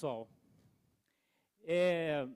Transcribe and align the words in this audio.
pessoal. 0.00 0.30
É, 1.62 2.26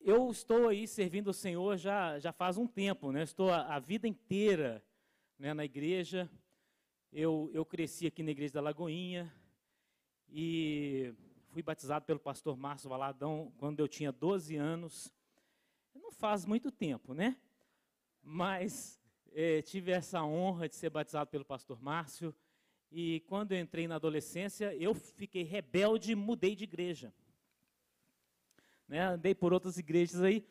eu 0.00 0.30
estou 0.30 0.68
aí 0.68 0.86
servindo 0.86 1.30
o 1.30 1.34
Senhor 1.34 1.76
já, 1.76 2.16
já 2.20 2.32
faz 2.32 2.56
um 2.56 2.64
tempo, 2.64 3.10
né? 3.10 3.24
Estou 3.24 3.50
a, 3.50 3.74
a 3.74 3.80
vida 3.80 4.06
inteira 4.06 4.84
né, 5.36 5.52
na 5.52 5.64
igreja. 5.64 6.30
Eu, 7.12 7.50
eu 7.52 7.64
cresci 7.64 8.06
aqui 8.06 8.22
na 8.22 8.30
igreja 8.30 8.54
da 8.54 8.60
Lagoinha 8.60 9.34
e 10.28 11.12
fui 11.48 11.60
batizado 11.60 12.04
pelo 12.04 12.20
pastor 12.20 12.56
Márcio 12.56 12.88
Valadão 12.88 13.52
quando 13.58 13.80
eu 13.80 13.88
tinha 13.88 14.12
12 14.12 14.54
anos. 14.54 15.12
Não 15.92 16.12
faz 16.12 16.46
muito 16.46 16.70
tempo, 16.70 17.14
né? 17.14 17.36
Mas 18.22 19.02
é, 19.32 19.60
tive 19.62 19.90
essa 19.90 20.22
honra 20.22 20.68
de 20.68 20.76
ser 20.76 20.90
batizado 20.90 21.28
pelo 21.28 21.44
pastor 21.44 21.82
Márcio. 21.82 22.32
E 22.90 23.20
quando 23.26 23.52
eu 23.52 23.60
entrei 23.60 23.86
na 23.86 23.96
adolescência, 23.96 24.74
eu 24.74 24.94
fiquei 24.94 25.42
rebelde 25.42 26.12
e 26.12 26.16
mudei 26.16 26.56
de 26.56 26.64
igreja. 26.64 27.12
Né? 28.86 29.00
Andei 29.00 29.34
por 29.34 29.52
outras 29.52 29.76
igrejas 29.76 30.22
aí. 30.22 30.46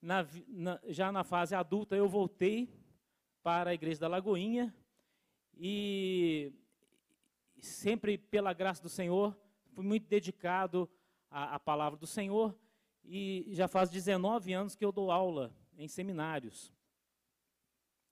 Na, 0.00 0.26
na, 0.48 0.80
já 0.86 1.12
na 1.12 1.22
fase 1.22 1.54
adulta, 1.54 1.94
eu 1.94 2.08
voltei 2.08 2.68
para 3.42 3.70
a 3.70 3.74
igreja 3.74 4.00
da 4.00 4.08
Lagoinha. 4.08 4.74
E 5.56 6.52
sempre, 7.60 8.16
pela 8.16 8.54
graça 8.54 8.82
do 8.82 8.88
Senhor, 8.88 9.36
fui 9.72 9.84
muito 9.84 10.08
dedicado 10.08 10.90
à, 11.30 11.56
à 11.56 11.60
palavra 11.60 11.98
do 11.98 12.06
Senhor. 12.06 12.58
E 13.04 13.48
já 13.50 13.68
faz 13.68 13.90
19 13.90 14.54
anos 14.54 14.74
que 14.74 14.84
eu 14.84 14.90
dou 14.90 15.10
aula 15.10 15.54
em 15.76 15.86
seminários. 15.86 16.72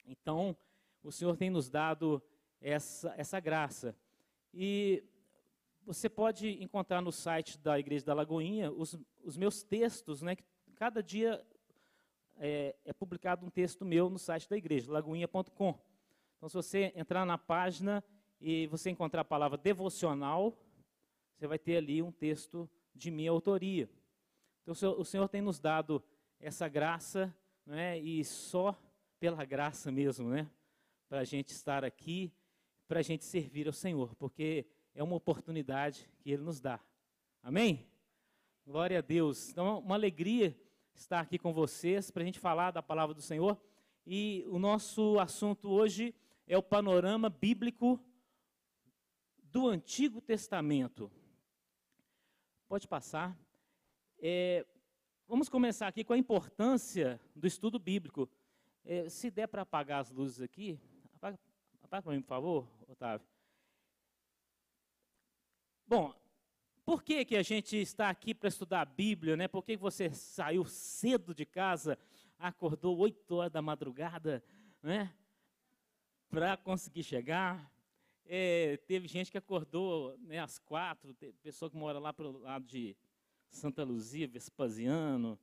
Então, 0.04 0.54
o 1.02 1.10
Senhor 1.10 1.36
tem 1.38 1.48
nos 1.48 1.70
dado 1.70 2.22
essa, 2.62 3.12
essa 3.16 3.40
graça. 3.40 3.94
E 4.54 5.02
você 5.84 6.08
pode 6.08 6.62
encontrar 6.62 7.00
no 7.00 7.12
site 7.12 7.58
da 7.58 7.78
Igreja 7.78 8.04
da 8.06 8.14
Lagoinha 8.14 8.70
os, 8.70 8.98
os 9.24 9.36
meus 9.36 9.62
textos, 9.62 10.22
né? 10.22 10.36
Cada 10.76 11.02
dia 11.02 11.44
é, 12.36 12.74
é, 12.84 12.92
publicado 12.92 13.44
um 13.46 13.50
texto 13.50 13.84
meu 13.84 14.08
no 14.10 14.18
site 14.18 14.48
da 14.48 14.56
igreja, 14.56 14.90
lagoinha.com. 14.90 15.78
Então, 16.36 16.48
se 16.48 16.54
você 16.54 16.92
entrar 16.96 17.24
na 17.24 17.38
página 17.38 18.02
e 18.40 18.66
você 18.66 18.90
encontrar 18.90 19.20
a 19.20 19.24
palavra 19.24 19.56
devocional, 19.56 20.56
você 21.36 21.46
vai 21.46 21.58
ter 21.58 21.76
ali 21.76 22.02
um 22.02 22.10
texto 22.10 22.68
de 22.94 23.10
minha 23.10 23.30
autoria. 23.30 23.88
Então, 24.62 24.72
o 24.72 24.74
Senhor, 24.74 25.00
o 25.00 25.04
Senhor 25.04 25.28
tem 25.28 25.40
nos 25.40 25.60
dado 25.60 26.02
essa 26.40 26.68
graça, 26.68 27.32
né? 27.64 27.98
e 27.98 28.24
só 28.24 28.76
pela 29.20 29.44
graça 29.44 29.92
mesmo, 29.92 30.30
né? 30.30 30.50
para 31.08 31.20
a 31.20 31.24
gente 31.24 31.50
estar 31.50 31.84
aqui, 31.84 32.32
para 32.92 33.00
a 33.00 33.02
gente 33.02 33.24
servir 33.24 33.66
ao 33.66 33.72
Senhor, 33.72 34.14
porque 34.16 34.66
é 34.94 35.02
uma 35.02 35.16
oportunidade 35.16 36.06
que 36.20 36.30
Ele 36.30 36.42
nos 36.42 36.60
dá. 36.60 36.78
Amém? 37.42 37.88
Glória 38.66 38.98
a 38.98 39.00
Deus. 39.00 39.48
Então, 39.48 39.78
uma 39.78 39.94
alegria 39.94 40.54
estar 40.94 41.20
aqui 41.20 41.38
com 41.38 41.54
vocês 41.54 42.10
para 42.10 42.22
a 42.22 42.26
gente 42.26 42.38
falar 42.38 42.70
da 42.70 42.82
palavra 42.82 43.14
do 43.14 43.22
Senhor. 43.22 43.58
E 44.06 44.44
o 44.46 44.58
nosso 44.58 45.18
assunto 45.18 45.70
hoje 45.70 46.14
é 46.46 46.58
o 46.58 46.62
panorama 46.62 47.30
bíblico 47.30 47.98
do 49.44 49.68
Antigo 49.68 50.20
Testamento. 50.20 51.10
Pode 52.68 52.86
passar. 52.86 53.34
É, 54.18 54.66
vamos 55.26 55.48
começar 55.48 55.88
aqui 55.88 56.04
com 56.04 56.12
a 56.12 56.18
importância 56.18 57.18
do 57.34 57.46
estudo 57.46 57.78
bíblico. 57.78 58.28
É, 58.84 59.08
se 59.08 59.30
der 59.30 59.46
para 59.46 59.62
apagar 59.62 60.02
as 60.02 60.10
luzes 60.10 60.42
aqui, 60.42 60.78
para 62.00 62.12
mim, 62.12 62.22
por 62.22 62.28
favor, 62.28 62.68
Otávio. 62.88 63.26
Bom, 65.86 66.14
por 66.86 67.02
que, 67.02 67.22
que 67.24 67.36
a 67.36 67.42
gente 67.42 67.76
está 67.76 68.08
aqui 68.08 68.32
para 68.32 68.48
estudar 68.48 68.80
a 68.80 68.84
Bíblia, 68.86 69.36
né? 69.36 69.46
Por 69.46 69.62
que 69.62 69.76
você 69.76 70.08
saiu 70.08 70.64
cedo 70.64 71.34
de 71.34 71.44
casa, 71.44 71.98
acordou 72.38 72.96
8 72.96 73.34
horas 73.34 73.52
da 73.52 73.60
madrugada, 73.60 74.42
né? 74.82 75.12
Para 76.30 76.56
conseguir 76.56 77.02
chegar. 77.02 77.70
É, 78.24 78.78
teve 78.86 79.06
gente 79.06 79.30
que 79.30 79.36
acordou 79.36 80.16
né, 80.18 80.38
às 80.38 80.58
quatro, 80.58 81.14
pessoa 81.42 81.70
que 81.70 81.76
mora 81.76 81.98
lá 81.98 82.12
para 82.12 82.26
o 82.26 82.38
lado 82.38 82.64
de 82.64 82.96
Santa 83.50 83.84
Luzia, 83.84 84.26
Vespasiano, 84.26 85.38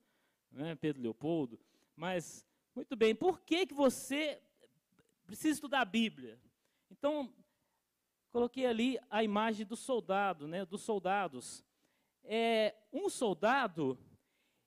né, 0.52 0.74
Pedro 0.74 1.04
Leopoldo. 1.04 1.60
Mas, 1.96 2.44
muito 2.74 2.96
bem, 2.96 3.14
por 3.14 3.40
que, 3.42 3.68
que 3.68 3.74
você 3.74 4.42
precisa 5.30 5.54
estudar 5.54 5.82
a 5.82 5.86
Bíblia? 5.86 6.40
Então, 6.90 7.32
coloquei 8.32 8.66
ali 8.66 9.00
a 9.10 9.24
imagem 9.24 9.66
do 9.66 9.76
soldado, 9.76 10.48
né, 10.48 10.66
dos 10.66 10.82
soldados. 10.82 11.64
É, 12.24 12.76
um 12.92 13.10
soldado, 13.10 13.98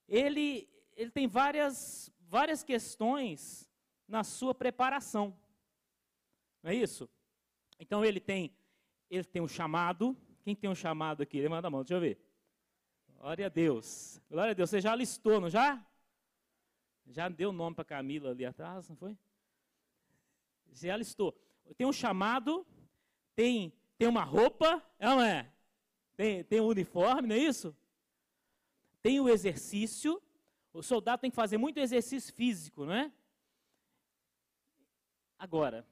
ele, 0.08 0.68
ele 0.94 1.10
tem 1.10 1.26
várias, 1.26 2.12
várias 2.20 2.62
questões 2.62 3.68
na 4.06 4.22
sua 4.22 4.54
preparação. 4.54 5.36
Não 6.62 6.70
é 6.70 6.74
isso? 6.74 7.08
Então 7.78 8.04
ele 8.04 8.20
tem, 8.20 8.56
ele 9.10 9.24
tem 9.24 9.42
um 9.42 9.48
chamado. 9.48 10.16
Quem 10.44 10.54
tem 10.54 10.70
um 10.70 10.74
chamado 10.74 11.22
aqui? 11.22 11.40
Levanta 11.40 11.66
a 11.66 11.70
mão, 11.70 11.82
deixa 11.82 11.94
eu 11.94 12.00
ver. 12.00 12.20
Glória 13.18 13.46
a 13.46 13.48
Deus. 13.48 14.20
Glória 14.30 14.52
a 14.52 14.54
Deus. 14.54 14.70
Você 14.70 14.80
já 14.80 14.94
listou, 14.94 15.40
não 15.40 15.50
já? 15.50 15.84
Já 17.06 17.28
deu 17.28 17.52
nome 17.52 17.74
para 17.74 17.84
Camila 17.84 18.30
ali 18.30 18.44
atrás, 18.44 18.88
não 18.88 18.96
foi? 18.96 19.18
Já 20.72 20.96
listou. 20.96 21.34
Tem 21.76 21.86
um 21.86 21.92
chamado, 21.92 22.66
tem, 23.34 23.72
tem 23.98 24.08
uma 24.08 24.24
roupa, 24.24 24.82
é 24.98 25.06
não 25.06 25.20
é? 25.20 25.52
Tem, 26.16 26.44
tem 26.44 26.60
um 26.60 26.66
uniforme, 26.66 27.28
não 27.28 27.36
é 27.36 27.38
isso? 27.38 27.76
Tem 29.02 29.20
o 29.20 29.28
exercício. 29.28 30.22
O 30.72 30.82
soldado 30.82 31.20
tem 31.20 31.30
que 31.30 31.36
fazer 31.36 31.58
muito 31.58 31.78
exercício 31.78 32.32
físico, 32.32 32.84
não 32.84 32.94
é? 32.94 33.12
Agora, 35.38 35.86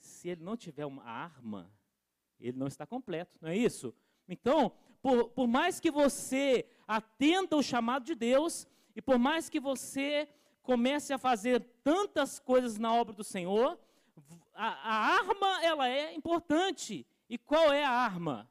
se 0.00 0.28
ele 0.28 0.42
não 0.42 0.56
tiver 0.56 0.86
uma 0.86 1.04
arma, 1.04 1.70
ele 2.40 2.56
não 2.56 2.66
está 2.66 2.86
completo, 2.86 3.38
não 3.40 3.50
é 3.50 3.56
isso? 3.56 3.94
Então, 4.28 4.72
por, 5.02 5.28
por 5.30 5.46
mais 5.46 5.78
que 5.78 5.90
você 5.90 6.66
atenda 6.86 7.56
o 7.56 7.62
chamado 7.62 8.04
de 8.04 8.14
Deus, 8.14 8.66
e 8.94 9.02
por 9.02 9.18
mais 9.18 9.48
que 9.48 9.60
você 9.60 10.28
comece 10.66 11.12
a 11.12 11.18
fazer 11.18 11.60
tantas 11.84 12.40
coisas 12.40 12.76
na 12.76 12.92
obra 12.92 13.14
do 13.14 13.22
Senhor, 13.22 13.78
a, 14.52 14.66
a 14.66 14.94
arma 15.20 15.64
ela 15.64 15.88
é 15.88 16.12
importante. 16.12 17.06
E 17.30 17.38
qual 17.38 17.72
é 17.72 17.84
a 17.84 17.90
arma? 17.90 18.50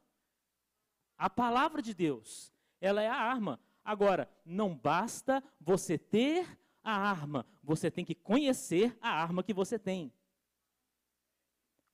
A 1.18 1.28
palavra 1.28 1.82
de 1.82 1.92
Deus. 1.92 2.52
Ela 2.80 3.02
é 3.02 3.08
a 3.08 3.14
arma. 3.14 3.60
Agora, 3.84 4.28
não 4.44 4.74
basta 4.74 5.44
você 5.60 5.98
ter 5.98 6.58
a 6.82 6.96
arma, 6.96 7.44
você 7.62 7.90
tem 7.90 8.04
que 8.04 8.14
conhecer 8.14 8.96
a 9.00 9.10
arma 9.10 9.42
que 9.42 9.52
você 9.52 9.78
tem. 9.78 10.12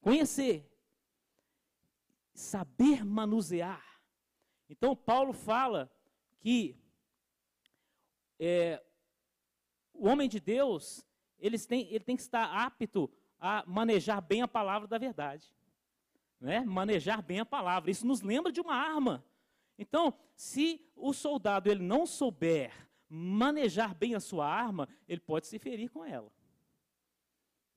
Conhecer. 0.00 0.70
Saber 2.32 3.04
manusear. 3.04 3.84
Então, 4.68 4.94
Paulo 4.94 5.32
fala 5.32 5.90
que 6.38 6.76
é, 8.38 8.82
o 10.02 10.08
homem 10.08 10.28
de 10.28 10.40
Deus, 10.40 11.06
ele 11.38 11.56
tem, 11.56 11.86
ele 11.86 12.02
tem 12.02 12.16
que 12.16 12.22
estar 12.22 12.44
apto 12.44 13.08
a 13.38 13.62
manejar 13.68 14.20
bem 14.20 14.42
a 14.42 14.48
palavra 14.48 14.88
da 14.88 14.98
verdade. 14.98 15.54
Né? 16.40 16.64
Manejar 16.64 17.22
bem 17.22 17.38
a 17.38 17.46
palavra. 17.46 17.88
Isso 17.88 18.04
nos 18.04 18.20
lembra 18.20 18.50
de 18.50 18.60
uma 18.60 18.74
arma. 18.74 19.24
Então, 19.78 20.12
se 20.34 20.84
o 20.96 21.12
soldado 21.12 21.70
ele 21.70 21.84
não 21.84 22.04
souber 22.04 22.72
manejar 23.08 23.94
bem 23.94 24.16
a 24.16 24.18
sua 24.18 24.44
arma, 24.44 24.88
ele 25.06 25.20
pode 25.20 25.46
se 25.46 25.56
ferir 25.56 25.88
com 25.88 26.04
ela. 26.04 26.32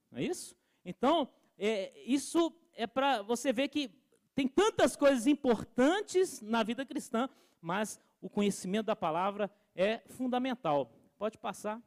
Não 0.09 0.17
é 0.17 0.23
isso? 0.23 0.57
Então, 0.83 1.29
é, 1.59 1.93
isso 2.07 2.51
é 2.73 2.87
para 2.87 3.21
você 3.21 3.53
ver 3.53 3.67
que 3.67 3.91
tem 4.33 4.47
tantas 4.47 4.95
coisas 4.95 5.27
importantes 5.27 6.41
na 6.41 6.63
vida 6.63 6.83
cristã, 6.87 7.29
mas 7.61 8.01
o 8.19 8.27
conhecimento 8.27 8.87
da 8.87 8.95
palavra 8.95 9.51
é 9.75 9.99
fundamental. 10.07 10.91
Pode 11.19 11.37
passar 11.37 11.79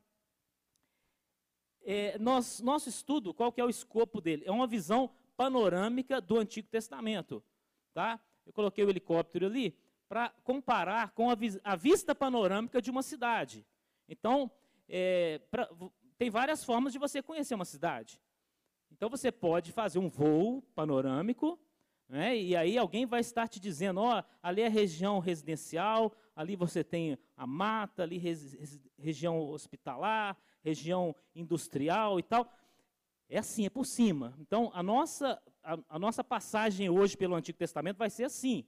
é, 1.82 2.18
nós, 2.18 2.60
nosso 2.60 2.88
estudo, 2.88 3.32
qual 3.32 3.52
que 3.52 3.60
é 3.60 3.64
o 3.64 3.70
escopo 3.70 4.20
dele? 4.20 4.44
É 4.46 4.50
uma 4.50 4.66
visão 4.66 5.10
panorâmica 5.36 6.20
do 6.20 6.38
Antigo 6.38 6.68
Testamento. 6.68 7.42
Tá? 7.94 8.20
Eu 8.44 8.52
coloquei 8.52 8.84
o 8.84 8.90
helicóptero 8.90 9.46
ali 9.46 9.76
para 10.08 10.30
comparar 10.42 11.10
com 11.10 11.30
a, 11.30 11.36
a, 11.62 11.76
vista 11.76 12.14
panorâmica 12.14 12.80
de 12.80 12.90
uma 12.90 13.02
cidade. 13.02 13.64
Então, 14.08 14.50
é, 14.88 15.40
pra, 15.50 15.68
tem 16.16 16.30
várias 16.30 16.64
formas 16.64 16.92
de 16.92 16.98
você 16.98 17.22
conhecer 17.22 17.54
uma 17.54 17.64
cidade. 17.64 18.20
Então, 18.90 19.08
você 19.08 19.30
pode 19.30 19.70
fazer 19.70 19.98
um 19.98 20.08
voo 20.08 20.62
panorâmico, 20.74 21.58
né, 22.08 22.36
e 22.36 22.56
aí 22.56 22.78
alguém 22.78 23.04
vai 23.04 23.20
estar 23.20 23.46
te 23.46 23.60
dizendo, 23.60 24.00
ó, 24.00 24.24
ali 24.42 24.62
é 24.62 24.66
a 24.66 24.70
região 24.70 25.18
residencial, 25.18 26.16
ali 26.34 26.56
você 26.56 26.82
tem 26.82 27.18
a 27.36 27.46
mata, 27.46 28.02
ali 28.02 28.16
res, 28.16 28.80
região 28.98 29.38
hospitalar, 29.50 30.36
região 30.68 31.14
industrial 31.34 32.18
e 32.18 32.22
tal. 32.22 32.50
É 33.28 33.38
assim, 33.38 33.66
é 33.66 33.70
por 33.70 33.84
cima. 33.84 34.34
Então, 34.38 34.70
a 34.72 34.82
nossa, 34.82 35.40
a, 35.62 35.78
a 35.88 35.98
nossa 35.98 36.24
passagem 36.24 36.88
hoje 36.88 37.16
pelo 37.16 37.34
Antigo 37.34 37.58
Testamento 37.58 37.98
vai 37.98 38.08
ser 38.08 38.24
assim. 38.24 38.64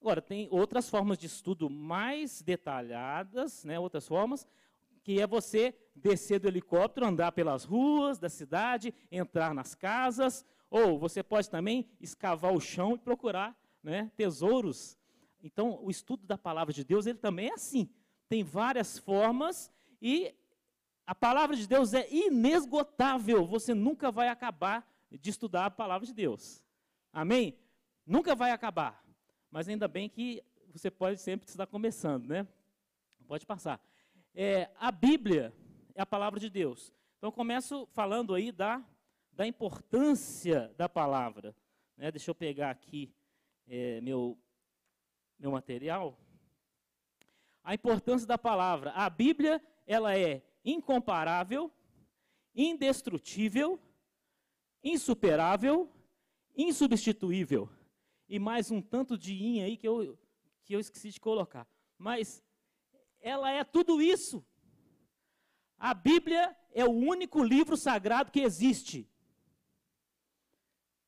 Agora, 0.00 0.22
tem 0.22 0.48
outras 0.50 0.88
formas 0.88 1.18
de 1.18 1.26
estudo 1.26 1.68
mais 1.68 2.40
detalhadas, 2.40 3.64
né, 3.64 3.78
outras 3.78 4.08
formas, 4.08 4.46
que 5.02 5.20
é 5.20 5.26
você 5.26 5.74
descer 5.94 6.40
do 6.40 6.48
helicóptero, 6.48 7.06
andar 7.06 7.32
pelas 7.32 7.64
ruas 7.64 8.18
da 8.18 8.30
cidade, 8.30 8.94
entrar 9.10 9.54
nas 9.54 9.74
casas, 9.74 10.44
ou 10.70 10.98
você 10.98 11.22
pode 11.22 11.50
também 11.50 11.86
escavar 12.00 12.54
o 12.54 12.60
chão 12.60 12.94
e 12.94 12.98
procurar 12.98 13.54
né, 13.82 14.10
tesouros. 14.16 14.96
Então, 15.42 15.78
o 15.82 15.90
estudo 15.90 16.26
da 16.26 16.38
palavra 16.38 16.72
de 16.72 16.84
Deus, 16.84 17.06
ele 17.06 17.18
também 17.18 17.48
é 17.48 17.54
assim. 17.54 17.88
Tem 18.28 18.42
várias 18.42 18.98
formas 18.98 19.70
e 20.00 20.34
a 21.10 21.14
palavra 21.16 21.56
de 21.56 21.66
Deus 21.66 21.92
é 21.92 22.08
inesgotável. 22.08 23.44
Você 23.44 23.74
nunca 23.74 24.12
vai 24.12 24.28
acabar 24.28 24.88
de 25.10 25.28
estudar 25.28 25.66
a 25.66 25.70
palavra 25.70 26.06
de 26.06 26.14
Deus. 26.14 26.62
Amém? 27.12 27.58
Nunca 28.06 28.32
vai 28.36 28.52
acabar. 28.52 29.04
Mas 29.50 29.68
ainda 29.68 29.88
bem 29.88 30.08
que 30.08 30.40
você 30.68 30.88
pode 30.88 31.20
sempre 31.20 31.48
estar 31.48 31.66
começando, 31.66 32.28
né? 32.28 32.46
Pode 33.26 33.44
passar. 33.44 33.84
É, 34.32 34.70
a 34.78 34.92
Bíblia 34.92 35.52
é 35.96 36.00
a 36.00 36.06
palavra 36.06 36.38
de 36.38 36.48
Deus. 36.48 36.94
Então, 37.18 37.26
eu 37.26 37.32
começo 37.32 37.88
falando 37.88 38.32
aí 38.32 38.52
da, 38.52 38.80
da 39.32 39.44
importância 39.44 40.72
da 40.76 40.88
palavra. 40.88 41.56
Né? 41.96 42.12
Deixa 42.12 42.30
eu 42.30 42.36
pegar 42.36 42.70
aqui 42.70 43.12
é, 43.66 44.00
meu, 44.00 44.38
meu 45.36 45.50
material. 45.50 46.16
A 47.64 47.74
importância 47.74 48.28
da 48.28 48.38
palavra. 48.38 48.92
A 48.92 49.10
Bíblia, 49.10 49.60
ela 49.88 50.16
é 50.16 50.44
incomparável, 50.64 51.72
indestrutível, 52.54 53.80
insuperável, 54.82 55.90
insubstituível 56.56 57.68
e 58.30 58.38
mais 58.38 58.70
um 58.70 58.80
tanto 58.80 59.18
de 59.18 59.34
in 59.34 59.60
aí 59.60 59.76
que 59.76 59.86
eu, 59.86 60.16
que 60.64 60.74
eu 60.74 60.80
esqueci 60.80 61.10
de 61.10 61.20
colocar. 61.20 61.66
Mas 61.98 62.42
ela 63.20 63.50
é 63.50 63.64
tudo 63.64 64.00
isso. 64.00 64.44
A 65.76 65.92
Bíblia 65.92 66.56
é 66.72 66.84
o 66.84 66.90
único 66.90 67.42
livro 67.42 67.76
sagrado 67.76 68.30
que 68.30 68.40
existe. 68.40 69.08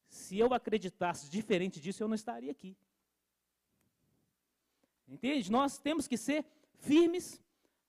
Se 0.08 0.36
eu 0.36 0.52
acreditasse 0.52 1.30
diferente 1.30 1.80
disso, 1.80 2.02
eu 2.02 2.08
não 2.08 2.14
estaria 2.14 2.50
aqui. 2.50 2.76
Entende? 5.06 5.50
Nós 5.50 5.78
temos 5.78 6.08
que 6.08 6.16
ser 6.16 6.44
firmes. 6.78 7.40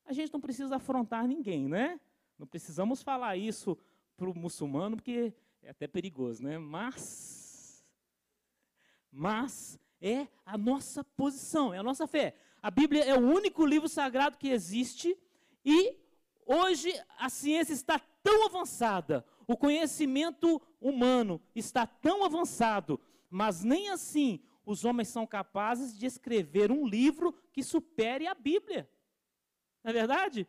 A 0.05 0.13
gente 0.13 0.33
não 0.33 0.41
precisa 0.41 0.75
afrontar 0.75 1.27
ninguém, 1.27 1.67
né? 1.67 1.99
Não 2.37 2.45
precisamos 2.45 3.01
falar 3.01 3.37
isso 3.37 3.77
para 4.17 4.29
o 4.29 4.37
muçulmano, 4.37 4.97
porque 4.97 5.33
é 5.61 5.69
até 5.69 5.87
perigoso, 5.87 6.43
né? 6.43 6.57
Mas 6.57 7.41
mas 9.15 9.79
é 10.01 10.27
a 10.43 10.57
nossa 10.57 11.03
posição, 11.03 11.73
é 11.73 11.77
a 11.77 11.83
nossa 11.83 12.07
fé. 12.07 12.35
A 12.61 12.71
Bíblia 12.71 13.03
é 13.03 13.15
o 13.15 13.21
único 13.21 13.65
livro 13.65 13.87
sagrado 13.87 14.37
que 14.37 14.49
existe 14.49 15.15
e 15.63 15.95
hoje 16.45 16.91
a 17.17 17.29
ciência 17.29 17.73
está 17.73 17.99
tão 18.23 18.45
avançada, 18.45 19.23
o 19.47 19.55
conhecimento 19.55 20.61
humano 20.81 21.41
está 21.53 21.85
tão 21.85 22.25
avançado, 22.25 22.99
mas 23.29 23.63
nem 23.63 23.89
assim 23.89 24.41
os 24.65 24.83
homens 24.83 25.09
são 25.09 25.27
capazes 25.27 25.97
de 25.97 26.05
escrever 26.05 26.71
um 26.71 26.87
livro 26.87 27.33
que 27.51 27.61
supere 27.61 28.25
a 28.27 28.33
Bíblia. 28.33 28.89
Não 29.83 29.89
é 29.89 29.93
verdade? 29.93 30.47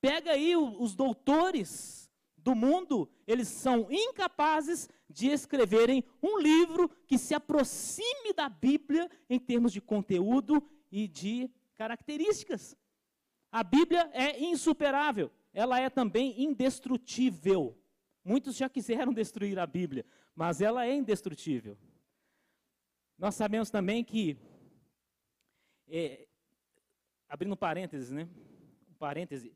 Pega 0.00 0.32
aí 0.32 0.56
os 0.56 0.94
doutores 0.94 2.10
do 2.36 2.54
mundo, 2.54 3.08
eles 3.26 3.48
são 3.48 3.90
incapazes 3.90 4.88
de 5.08 5.28
escreverem 5.28 6.04
um 6.22 6.38
livro 6.38 6.90
que 7.06 7.16
se 7.16 7.34
aproxime 7.34 8.34
da 8.34 8.50
Bíblia 8.50 9.10
em 9.30 9.38
termos 9.38 9.72
de 9.72 9.80
conteúdo 9.80 10.62
e 10.92 11.08
de 11.08 11.50
características. 11.74 12.76
A 13.50 13.62
Bíblia 13.62 14.10
é 14.12 14.44
insuperável, 14.44 15.30
ela 15.54 15.80
é 15.80 15.88
também 15.88 16.42
indestrutível. 16.42 17.78
Muitos 18.22 18.56
já 18.56 18.68
quiseram 18.68 19.12
destruir 19.14 19.58
a 19.58 19.66
Bíblia, 19.66 20.04
mas 20.34 20.60
ela 20.60 20.86
é 20.86 20.94
indestrutível. 20.94 21.78
Nós 23.16 23.36
sabemos 23.36 23.70
também 23.70 24.04
que, 24.04 24.36
é, 25.88 26.26
abrindo 27.28 27.56
parênteses, 27.56 28.10
né? 28.10 28.28
Um 28.94 28.96
parêntese. 28.96 29.52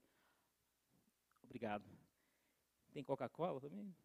Obrigado. 1.45 1.85
Tem 2.93 3.05
Coca-Cola 3.05 3.61
também? 3.61 3.95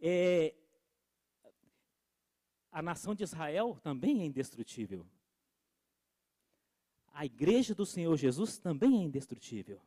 É, 0.00 0.54
a 2.70 2.80
nação 2.80 3.16
de 3.16 3.24
Israel 3.24 3.76
também 3.82 4.22
é 4.22 4.24
indestrutível. 4.24 5.04
A 7.12 7.26
igreja 7.26 7.74
do 7.74 7.84
Senhor 7.84 8.16
Jesus 8.16 8.58
também 8.58 9.00
é 9.00 9.02
indestrutível. 9.02 9.82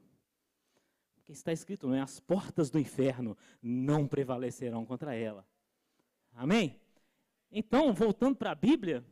Porque 1.16 1.32
está 1.32 1.54
escrito, 1.54 1.88
não 1.88 1.96
é? 1.96 2.02
As 2.02 2.20
portas 2.20 2.70
do 2.70 2.78
inferno 2.78 3.38
não 3.62 4.06
prevalecerão 4.06 4.86
contra 4.86 5.16
ela. 5.16 5.48
Amém? 6.34 6.78
Então, 7.50 7.94
voltando 7.94 8.36
para 8.36 8.52
a 8.52 8.56
Bíblia, 8.56 9.06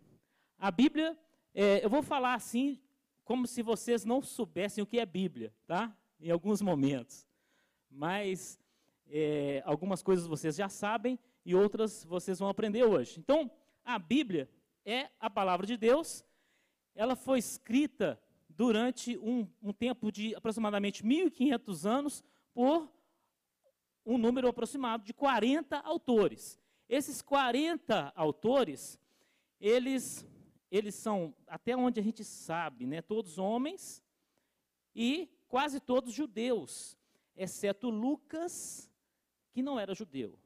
a 0.57 0.69
Bíblia, 0.69 1.17
é, 1.53 1.83
eu 1.83 1.89
vou 1.89 2.03
falar 2.03 2.33
assim, 2.33 2.77
como 3.29 3.45
se 3.45 3.61
vocês 3.61 4.03
não 4.03 4.21
soubessem 4.21 4.83
o 4.83 4.87
que 4.87 4.99
é 4.99 5.05
Bíblia, 5.05 5.53
tá? 5.67 5.81
Em 6.19 6.31
alguns 6.31 6.61
momentos 6.61 7.29
mas 7.89 8.59
é, 9.07 9.63
algumas 9.65 10.03
coisas 10.03 10.27
vocês 10.27 10.55
já 10.55 10.69
sabem 10.69 11.17
e 11.45 11.55
outras 11.55 12.03
vocês 12.03 12.37
vão 12.39 12.49
aprender 12.49 12.83
hoje. 12.83 13.19
Então, 13.19 13.49
a 13.83 13.97
Bíblia 13.97 14.49
é 14.85 15.09
a 15.19 15.29
palavra 15.29 15.65
de 15.65 15.75
Deus, 15.75 16.23
ela 16.93 17.15
foi 17.15 17.39
escrita 17.39 18.21
durante 18.49 19.17
um, 19.17 19.47
um 19.61 19.73
tempo 19.73 20.11
de 20.11 20.35
aproximadamente 20.35 21.03
1.500 21.03 21.89
anos 21.89 22.23
por 22.53 22.91
um 24.05 24.17
número 24.17 24.47
aproximado 24.47 25.03
de 25.03 25.13
40 25.13 25.77
autores. 25.77 26.59
Esses 26.87 27.21
40 27.21 28.11
autores, 28.15 28.99
eles, 29.61 30.25
eles 30.71 30.95
são, 30.95 31.33
até 31.47 31.75
onde 31.75 31.99
a 31.99 32.03
gente 32.03 32.23
sabe, 32.23 32.85
né, 32.85 33.01
todos 33.01 33.37
homens 33.37 34.03
e 34.95 35.29
quase 35.47 35.79
todos 35.79 36.13
judeus 36.13 36.97
exceto 37.35 37.89
Lucas, 37.89 38.91
que 39.51 39.63
não 39.63 39.79
era 39.79 39.95
judeu. 39.95 40.37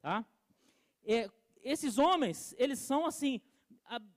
Tá? 0.00 0.24
É, 1.04 1.28
esses 1.62 1.98
homens, 1.98 2.54
eles 2.56 2.78
são 2.78 3.04
assim, 3.04 3.40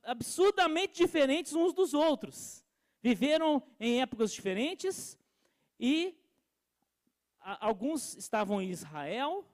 absurdamente 0.04 0.94
diferentes 0.94 1.52
uns 1.52 1.72
dos 1.72 1.92
outros. 1.92 2.64
Viveram 3.02 3.62
em 3.80 4.00
épocas 4.00 4.32
diferentes 4.32 5.18
e 5.78 6.16
a, 7.40 7.66
alguns 7.66 8.16
estavam 8.16 8.62
em 8.62 8.70
Israel, 8.70 9.44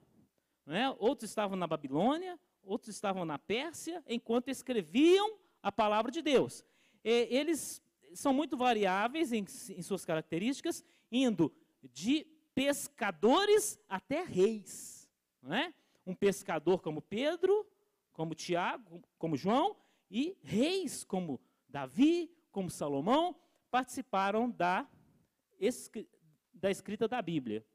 né, 0.65 0.95
outros 0.99 1.31
estavam 1.31 1.57
na 1.57 1.65
Babilônia, 1.65 2.39
outros 2.61 2.95
estavam 2.95 3.25
na 3.25 3.39
Pérsia, 3.39 4.03
enquanto 4.07 4.49
escreviam 4.49 5.39
a 5.67 5.71
palavra 5.71 6.09
de 6.09 6.21
Deus. 6.21 6.63
Eles 7.03 7.81
são 8.13 8.33
muito 8.33 8.55
variáveis 8.55 9.33
em, 9.33 9.45
em 9.69 9.81
suas 9.81 10.05
características, 10.05 10.83
indo 11.11 11.53
de 11.83 12.25
pescadores 12.55 13.77
até 13.89 14.23
reis. 14.23 15.09
Não 15.41 15.53
é? 15.53 15.73
Um 16.05 16.15
pescador 16.15 16.81
como 16.81 17.01
Pedro, 17.01 17.67
como 18.13 18.33
Tiago, 18.33 19.03
como 19.17 19.35
João, 19.35 19.75
e 20.09 20.37
reis 20.41 21.03
como 21.03 21.37
Davi, 21.67 22.31
como 22.49 22.69
Salomão, 22.69 23.35
participaram 23.69 24.49
da, 24.49 24.89
da 26.53 26.71
escrita 26.71 27.09
da 27.09 27.21
Bíblia. 27.21 27.65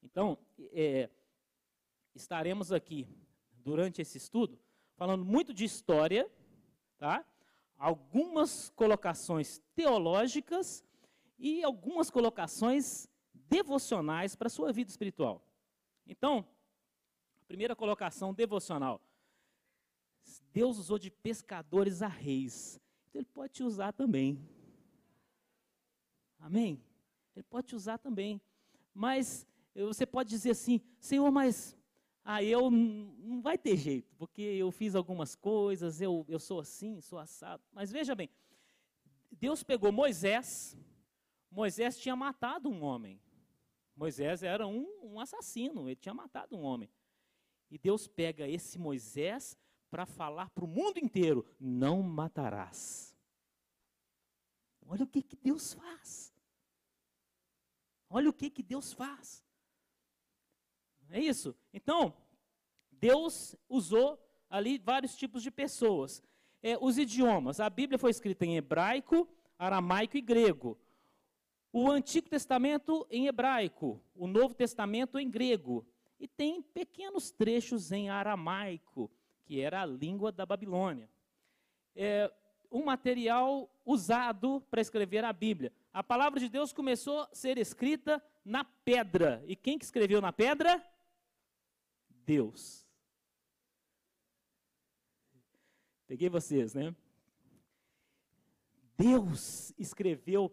Então, 0.00 0.38
é, 0.70 1.10
estaremos 2.14 2.70
aqui 2.70 3.08
durante 3.64 4.00
esse 4.00 4.16
estudo 4.16 4.60
falando 4.96 5.24
muito 5.24 5.52
de 5.52 5.64
história, 5.64 6.30
tá? 6.98 7.24
algumas 7.78 8.70
colocações 8.70 9.60
teológicas 9.74 10.84
e 11.38 11.62
algumas 11.62 12.10
colocações 12.10 13.08
devocionais 13.32 14.34
para 14.34 14.46
a 14.46 14.50
sua 14.50 14.72
vida 14.72 14.90
espiritual. 14.90 15.42
Então, 16.06 16.46
a 17.42 17.44
primeira 17.46 17.76
colocação 17.76 18.32
devocional. 18.32 19.00
Deus 20.52 20.78
usou 20.78 20.98
de 20.98 21.10
pescadores 21.10 22.00
a 22.00 22.08
reis. 22.08 22.80
Então 23.08 23.20
ele 23.20 23.28
pode 23.32 23.52
te 23.52 23.62
usar 23.62 23.92
também. 23.92 24.40
Amém? 26.38 26.82
Ele 27.34 27.42
pode 27.42 27.68
te 27.68 27.76
usar 27.76 27.98
também. 27.98 28.40
Mas 28.94 29.46
você 29.74 30.06
pode 30.06 30.30
dizer 30.30 30.50
assim, 30.50 30.80
Senhor, 31.00 31.30
mas 31.30 31.76
ah, 32.24 32.42
eu 32.42 32.70
não 32.70 33.42
vai 33.42 33.58
ter 33.58 33.76
jeito, 33.76 34.14
porque 34.16 34.40
eu 34.40 34.70
fiz 34.70 34.94
algumas 34.94 35.34
coisas, 35.34 36.00
eu, 36.00 36.24
eu 36.26 36.38
sou 36.38 36.58
assim, 36.58 36.98
sou 37.02 37.18
assado. 37.18 37.62
Mas 37.70 37.92
veja 37.92 38.14
bem, 38.14 38.30
Deus 39.30 39.62
pegou 39.62 39.92
Moisés, 39.92 40.74
Moisés 41.50 41.98
tinha 41.98 42.16
matado 42.16 42.70
um 42.70 42.82
homem. 42.82 43.20
Moisés 43.94 44.42
era 44.42 44.66
um, 44.66 44.86
um 45.02 45.20
assassino, 45.20 45.86
ele 45.86 45.96
tinha 45.96 46.14
matado 46.14 46.56
um 46.56 46.62
homem. 46.62 46.90
E 47.70 47.78
Deus 47.78 48.08
pega 48.08 48.48
esse 48.48 48.78
Moisés 48.78 49.56
para 49.90 50.06
falar 50.06 50.48
para 50.50 50.64
o 50.64 50.68
mundo 50.68 50.98
inteiro: 50.98 51.46
não 51.60 52.02
matarás. 52.02 53.14
Olha 54.86 55.04
o 55.04 55.06
que, 55.06 55.22
que 55.22 55.36
Deus 55.36 55.74
faz. 55.74 56.34
Olha 58.08 58.30
o 58.30 58.32
que, 58.32 58.50
que 58.50 58.62
Deus 58.62 58.92
faz. 58.92 59.43
É 61.10 61.20
isso. 61.20 61.54
Então, 61.72 62.14
Deus 62.90 63.54
usou 63.68 64.18
ali 64.48 64.78
vários 64.78 65.14
tipos 65.16 65.42
de 65.42 65.50
pessoas. 65.50 66.22
É, 66.62 66.78
os 66.80 66.98
idiomas. 66.98 67.60
A 67.60 67.68
Bíblia 67.68 67.98
foi 67.98 68.10
escrita 68.10 68.44
em 68.46 68.56
hebraico, 68.56 69.28
aramaico 69.58 70.16
e 70.16 70.20
grego. 70.20 70.78
O 71.72 71.90
Antigo 71.90 72.28
Testamento 72.28 73.06
em 73.10 73.26
hebraico, 73.26 74.00
o 74.14 74.26
Novo 74.26 74.54
Testamento 74.54 75.18
em 75.18 75.28
grego. 75.28 75.84
E 76.20 76.28
tem 76.28 76.62
pequenos 76.62 77.30
trechos 77.30 77.90
em 77.90 78.08
aramaico, 78.08 79.10
que 79.44 79.60
era 79.60 79.82
a 79.82 79.86
língua 79.86 80.30
da 80.30 80.46
Babilônia. 80.46 81.10
É, 81.94 82.32
um 82.70 82.84
material 82.84 83.68
usado 83.84 84.62
para 84.70 84.80
escrever 84.80 85.24
a 85.24 85.32
Bíblia. 85.32 85.72
A 85.92 86.02
palavra 86.02 86.40
de 86.40 86.48
Deus 86.48 86.72
começou 86.72 87.20
a 87.20 87.28
ser 87.32 87.58
escrita 87.58 88.22
na 88.44 88.64
pedra. 88.64 89.44
E 89.46 89.54
quem 89.54 89.78
que 89.78 89.84
escreveu 89.84 90.20
na 90.20 90.32
pedra? 90.32 90.82
Deus. 92.24 92.86
Peguei 96.06 96.28
vocês, 96.28 96.74
né? 96.74 96.94
Deus 98.96 99.72
escreveu 99.78 100.52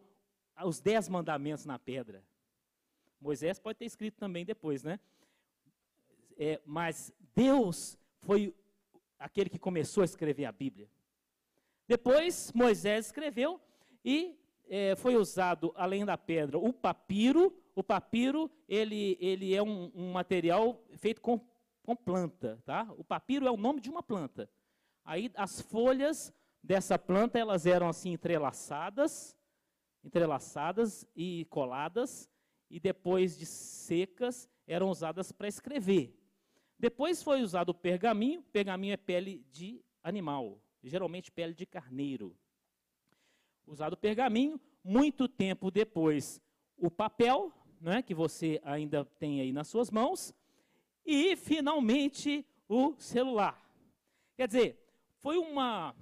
os 0.63 0.79
dez 0.79 1.07
mandamentos 1.07 1.65
na 1.65 1.77
pedra. 1.77 2.23
Moisés 3.19 3.59
pode 3.59 3.77
ter 3.77 3.85
escrito 3.85 4.17
também 4.17 4.45
depois, 4.45 4.83
né? 4.83 4.99
É, 6.37 6.59
mas 6.65 7.13
Deus 7.35 7.97
foi 8.21 8.55
aquele 9.19 9.49
que 9.49 9.59
começou 9.59 10.01
a 10.01 10.05
escrever 10.05 10.45
a 10.45 10.51
Bíblia. 10.51 10.89
Depois 11.87 12.51
Moisés 12.53 13.07
escreveu 13.07 13.61
e 14.03 14.39
é, 14.67 14.95
foi 14.95 15.15
usado, 15.15 15.73
além 15.75 16.05
da 16.05 16.17
pedra, 16.17 16.57
o 16.57 16.73
papiro. 16.73 17.55
O 17.75 17.83
papiro 17.83 18.49
ele, 18.67 19.17
ele 19.19 19.53
é 19.53 19.61
um, 19.61 19.91
um 19.93 20.11
material 20.11 20.81
feito 20.97 21.21
com, 21.21 21.39
com 21.95 22.03
planta. 22.03 22.61
Tá? 22.65 22.87
O 22.97 23.03
papiro 23.03 23.47
é 23.47 23.51
o 23.51 23.57
nome 23.57 23.81
de 23.81 23.89
uma 23.89 24.03
planta. 24.03 24.49
Aí 25.03 25.31
as 25.35 25.61
folhas 25.61 26.33
dessa 26.63 26.97
planta 26.97 27.39
elas 27.39 27.65
eram 27.65 27.89
assim 27.89 28.11
entrelaçadas, 28.13 29.35
entrelaçadas 30.03 31.05
e 31.15 31.45
coladas, 31.49 32.29
e 32.69 32.79
depois 32.79 33.37
de 33.37 33.45
secas 33.45 34.49
eram 34.67 34.89
usadas 34.89 35.31
para 35.31 35.47
escrever. 35.47 36.17
Depois 36.79 37.21
foi 37.21 37.41
usado 37.41 37.69
o 37.69 37.73
pergaminho, 37.73 38.41
pergaminho 38.43 38.93
é 38.93 38.97
pele 38.97 39.45
de 39.51 39.83
animal, 40.03 40.59
geralmente 40.83 41.31
pele 41.31 41.53
de 41.53 41.65
carneiro. 41.65 42.35
Usado 43.67 43.93
o 43.93 43.97
pergaminho, 43.97 44.59
muito 44.83 45.27
tempo 45.27 45.69
depois 45.69 46.41
o 46.81 46.89
papel, 46.89 47.53
né, 47.79 48.01
que 48.01 48.13
você 48.13 48.59
ainda 48.63 49.05
tem 49.05 49.39
aí 49.39 49.53
nas 49.53 49.67
suas 49.67 49.91
mãos, 49.91 50.33
e 51.05 51.35
finalmente 51.35 52.45
o 52.67 52.95
celular. 52.97 53.59
Quer 54.35 54.47
dizer, 54.47 54.79
foi 55.17 55.37
uma. 55.37 55.95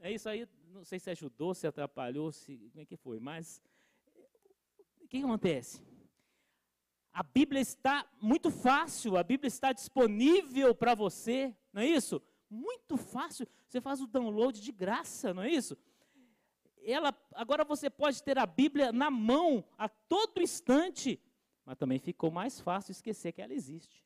É 0.00 0.12
isso 0.12 0.28
aí, 0.28 0.48
não 0.72 0.84
sei 0.84 0.98
se 0.98 1.10
ajudou, 1.10 1.54
se 1.54 1.66
atrapalhou, 1.66 2.32
se, 2.32 2.56
como 2.70 2.80
é 2.80 2.86
que 2.86 2.96
foi, 2.96 3.20
mas 3.20 3.60
o 5.00 5.06
que, 5.08 5.18
acontece? 5.18 5.82
A 7.12 7.22
Bíblia 7.22 7.60
está 7.60 8.08
muito 8.20 8.50
fácil, 8.50 9.16
a 9.16 9.22
Bíblia 9.22 9.48
está 9.48 9.72
disponível 9.72 10.74
para 10.74 10.94
você, 10.94 11.54
não 11.72 11.82
é 11.82 11.86
isso? 11.86 12.22
Muito 12.48 12.96
fácil. 12.96 13.46
Você 13.68 13.80
faz 13.80 14.00
o 14.00 14.06
download 14.06 14.60
de 14.60 14.72
graça, 14.72 15.34
não 15.34 15.42
é 15.42 15.50
isso? 15.50 15.76
Ela, 16.82 17.14
agora 17.34 17.64
você 17.64 17.90
pode 17.90 18.22
ter 18.22 18.38
a 18.38 18.46
Bíblia 18.46 18.90
na 18.90 19.10
mão 19.10 19.64
a 19.76 19.88
todo 19.88 20.40
instante, 20.40 21.20
mas 21.70 21.78
também 21.78 22.00
ficou 22.00 22.32
mais 22.32 22.60
fácil 22.60 22.90
esquecer 22.90 23.30
que 23.30 23.40
ela 23.40 23.54
existe. 23.54 24.04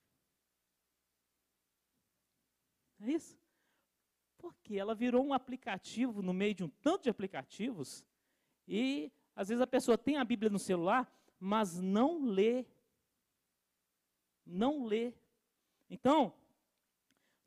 É 3.01 3.11
isso? 3.11 3.41
Porque 4.37 4.77
ela 4.77 4.95
virou 4.95 5.25
um 5.25 5.33
aplicativo 5.33 6.21
no 6.21 6.35
meio 6.35 6.55
de 6.55 6.63
um 6.63 6.69
tanto 6.69 7.05
de 7.05 7.09
aplicativos 7.09 8.05
e 8.69 9.11
às 9.35 9.49
vezes 9.49 9.63
a 9.63 9.67
pessoa 9.67 9.97
tem 9.97 10.19
a 10.19 10.25
Bíblia 10.25 10.51
no 10.51 10.59
celular, 10.59 11.11
mas 11.41 11.81
não 11.81 12.27
lê 12.27 12.67
não 14.45 14.85
lê. 14.85 15.15
Então, 15.89 16.35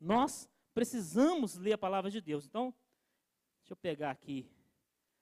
nós 0.00 0.50
precisamos 0.74 1.54
ler 1.54 1.74
a 1.74 1.78
palavra 1.78 2.10
de 2.10 2.20
Deus. 2.20 2.44
Então, 2.44 2.74
deixa 3.60 3.72
eu 3.72 3.76
pegar 3.76 4.10
aqui 4.10 4.50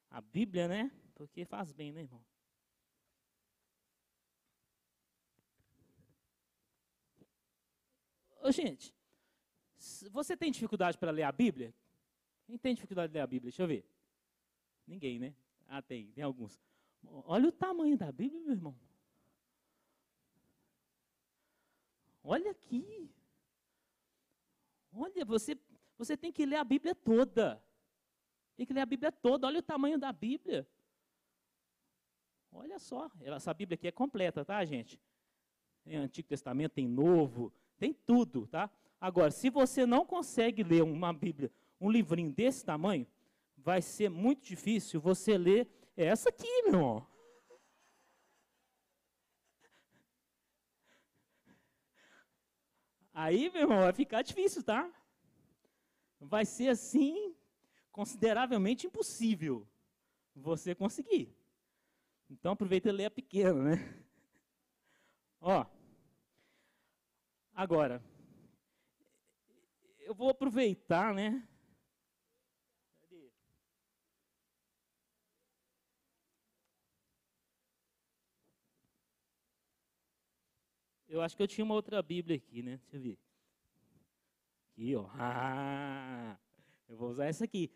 a 0.08 0.22
Bíblia, 0.22 0.66
né? 0.66 0.90
Porque 1.14 1.44
faz 1.44 1.70
bem, 1.70 1.92
né, 1.92 2.00
irmão? 2.00 2.24
Ô, 8.46 8.52
gente, 8.52 8.94
você 10.12 10.36
tem 10.36 10.52
dificuldade 10.52 10.96
para 10.96 11.10
ler 11.10 11.24
a 11.24 11.32
Bíblia? 11.32 11.74
Quem 12.44 12.56
tem 12.56 12.76
dificuldade 12.76 13.10
de 13.10 13.14
ler 13.18 13.22
a 13.22 13.26
Bíblia? 13.26 13.50
Deixa 13.50 13.64
eu 13.64 13.66
ver. 13.66 13.84
Ninguém, 14.86 15.18
né? 15.18 15.34
Ah, 15.66 15.82
tem, 15.82 16.12
tem 16.12 16.22
alguns. 16.22 16.62
Olha 17.24 17.48
o 17.48 17.52
tamanho 17.52 17.98
da 17.98 18.12
Bíblia, 18.12 18.40
meu 18.40 18.52
irmão. 18.52 18.78
Olha 22.22 22.52
aqui. 22.52 23.10
Olha, 24.92 25.24
você, 25.24 25.58
você 25.98 26.16
tem 26.16 26.32
que 26.32 26.46
ler 26.46 26.56
a 26.56 26.64
Bíblia 26.64 26.94
toda. 26.94 27.60
Tem 28.54 28.64
que 28.64 28.72
ler 28.72 28.82
a 28.82 28.86
Bíblia 28.86 29.10
toda. 29.10 29.48
Olha 29.48 29.58
o 29.58 29.62
tamanho 29.62 29.98
da 29.98 30.12
Bíblia. 30.12 30.68
Olha 32.52 32.78
só, 32.78 33.10
essa 33.20 33.52
Bíblia 33.52 33.74
aqui 33.74 33.88
é 33.88 33.92
completa, 33.92 34.44
tá, 34.44 34.64
gente? 34.64 35.00
Tem 35.82 35.96
Antigo 35.96 36.28
Testamento, 36.28 36.74
tem 36.74 36.86
Novo, 36.86 37.52
tem 37.78 37.92
tudo, 37.92 38.46
tá? 38.46 38.70
Agora, 39.00 39.30
se 39.30 39.50
você 39.50 39.84
não 39.86 40.04
consegue 40.04 40.62
ler 40.62 40.82
uma 40.82 41.12
Bíblia, 41.12 41.50
um 41.80 41.90
livrinho 41.90 42.32
desse 42.32 42.64
tamanho, 42.64 43.06
vai 43.56 43.82
ser 43.82 44.08
muito 44.08 44.44
difícil 44.44 45.00
você 45.00 45.36
ler 45.36 45.68
essa 45.96 46.28
aqui, 46.28 46.62
meu 46.62 46.74
irmão. 46.74 47.06
Aí, 53.12 53.50
meu 53.50 53.62
irmão, 53.62 53.78
vai 53.78 53.92
ficar 53.92 54.22
difícil, 54.22 54.62
tá? 54.62 54.90
Vai 56.20 56.44
ser 56.44 56.68
assim, 56.68 57.34
consideravelmente 57.90 58.86
impossível 58.86 59.66
você 60.34 60.74
conseguir. 60.74 61.34
Então 62.28 62.52
aproveita 62.52 62.88
e 62.88 62.92
leia 62.92 63.10
pequeno, 63.10 63.62
né? 63.62 64.04
Ó. 65.40 65.64
Agora, 67.56 68.04
eu 70.00 70.14
vou 70.14 70.28
aproveitar, 70.28 71.14
né? 71.14 71.42
Eu 81.08 81.22
acho 81.22 81.34
que 81.34 81.42
eu 81.42 81.48
tinha 81.48 81.64
uma 81.64 81.74
outra 81.74 82.02
Bíblia 82.02 82.36
aqui, 82.36 82.62
né? 82.62 82.76
Deixa 82.76 82.96
eu 82.98 83.00
ver. 83.00 83.18
Aqui, 84.72 84.94
ó. 84.94 85.08
Ah, 85.18 86.38
eu 86.86 86.94
vou 86.94 87.08
usar 87.08 87.24
essa 87.24 87.44
aqui. 87.44 87.72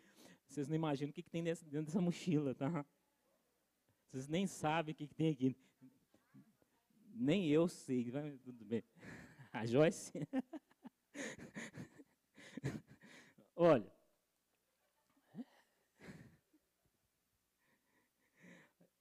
Vocês 0.47 0.67
não 0.67 0.75
imaginam 0.75 1.09
o 1.09 1.13
que, 1.13 1.23
que 1.23 1.31
tem 1.31 1.43
dentro 1.43 1.65
dessa 1.65 1.99
mochila, 1.99 2.53
tá? 2.53 2.85
Vocês 4.11 4.27
nem 4.27 4.45
sabem 4.45 4.93
o 4.93 4.95
que, 4.95 5.07
que 5.07 5.15
tem 5.15 5.31
aqui. 5.31 5.55
Nem 7.15 7.47
eu 7.47 7.67
sei. 7.67 8.11
Tudo 8.43 8.63
bem. 8.63 8.83
A 9.53 9.65
Joyce. 9.65 10.11
Olha. 13.55 13.91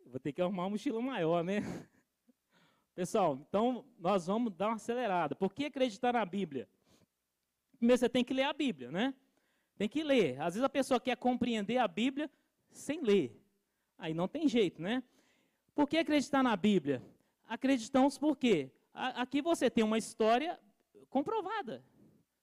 Vou 0.06 0.18
ter 0.18 0.32
que 0.32 0.42
arrumar 0.42 0.64
uma 0.64 0.70
mochila 0.70 1.00
maior, 1.00 1.44
né? 1.44 1.60
Pessoal, 2.96 3.38
então 3.48 3.84
nós 3.96 4.26
vamos 4.26 4.52
dar 4.52 4.68
uma 4.68 4.74
acelerada. 4.74 5.36
Por 5.36 5.54
que 5.54 5.66
acreditar 5.66 6.12
na 6.12 6.26
Bíblia? 6.26 6.68
Primeiro 7.78 7.98
você 7.98 8.08
tem 8.08 8.24
que 8.24 8.34
ler 8.34 8.42
a 8.42 8.52
Bíblia, 8.52 8.90
né? 8.90 9.14
Tem 9.78 9.88
que 9.88 10.02
ler. 10.02 10.38
Às 10.40 10.54
vezes 10.54 10.64
a 10.64 10.68
pessoa 10.68 11.00
quer 11.00 11.16
compreender 11.16 11.78
a 11.78 11.86
Bíblia 11.86 12.28
sem 12.70 13.00
ler. 13.00 13.40
Aí 13.96 14.12
não 14.12 14.26
tem 14.26 14.48
jeito, 14.48 14.82
né? 14.82 15.02
Por 15.74 15.88
que 15.88 15.96
acreditar 15.96 16.42
na 16.42 16.56
Bíblia? 16.56 17.00
Acreditamos 17.46 18.18
por 18.18 18.36
quê? 18.36 18.70
Aqui 18.92 19.40
você 19.40 19.70
tem 19.70 19.84
uma 19.84 19.98
história 19.98 20.58
comprovada. 21.08 21.84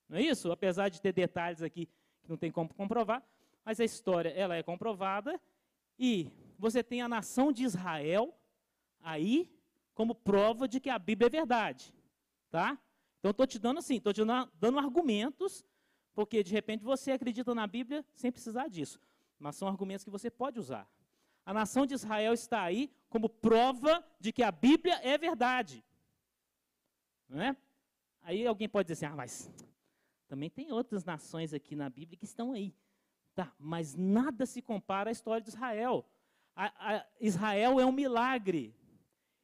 Não 0.07 0.17
é 0.17 0.21
isso? 0.21 0.51
Apesar 0.51 0.89
de 0.89 1.01
ter 1.01 1.13
detalhes 1.13 1.61
aqui 1.61 1.87
que 2.23 2.29
não 2.29 2.37
tem 2.37 2.51
como 2.51 2.73
comprovar, 2.73 3.23
mas 3.63 3.79
a 3.79 3.85
história 3.85 4.29
ela 4.29 4.55
é 4.55 4.63
comprovada 4.63 5.39
e 5.99 6.31
você 6.57 6.81
tem 6.83 7.01
a 7.01 7.09
nação 7.09 7.51
de 7.51 7.63
Israel 7.63 8.33
aí 9.01 9.51
como 9.93 10.15
prova 10.15 10.67
de 10.67 10.79
que 10.79 10.89
a 10.89 10.99
Bíblia 10.99 11.27
é 11.27 11.29
verdade, 11.29 11.93
tá? 12.49 12.77
Então 13.19 13.31
estou 13.31 13.47
te 13.47 13.59
dando 13.59 13.79
assim, 13.79 13.97
estou 13.97 14.13
te 14.13 14.21
dando, 14.23 14.79
argumentos 14.79 15.65
porque 16.13 16.43
de 16.43 16.51
repente 16.51 16.83
você 16.83 17.11
acredita 17.11 17.53
na 17.53 17.67
Bíblia 17.67 18.05
sem 18.13 18.31
precisar 18.31 18.67
disso. 18.69 18.99
Mas 19.37 19.55
são 19.55 19.67
argumentos 19.67 20.03
que 20.03 20.09
você 20.09 20.31
pode 20.31 20.59
usar. 20.59 20.89
A 21.45 21.53
nação 21.53 21.85
de 21.85 21.93
Israel 21.93 22.33
está 22.33 22.63
aí 22.63 22.91
como 23.09 23.29
prova 23.29 24.03
de 24.19 24.31
que 24.31 24.43
a 24.43 24.51
Bíblia 24.51 24.99
é 25.03 25.17
verdade. 25.17 25.83
É? 27.29 27.55
Aí 28.21 28.45
alguém 28.45 28.69
pode 28.69 28.87
dizer 28.87 29.05
assim: 29.05 29.13
ah, 29.13 29.15
mas 29.15 29.51
também 30.27 30.49
tem 30.49 30.71
outras 30.71 31.03
nações 31.03 31.53
aqui 31.53 31.75
na 31.75 31.89
Bíblia 31.89 32.17
que 32.17 32.25
estão 32.25 32.53
aí. 32.53 32.73
Tá, 33.35 33.53
mas 33.59 33.95
nada 33.95 34.45
se 34.45 34.61
compara 34.61 35.09
à 35.09 35.11
história 35.11 35.41
de 35.41 35.49
Israel. 35.49 36.05
A, 36.55 36.95
a, 36.95 37.05
Israel 37.19 37.79
é 37.79 37.85
um 37.85 37.91
milagre. 37.91 38.75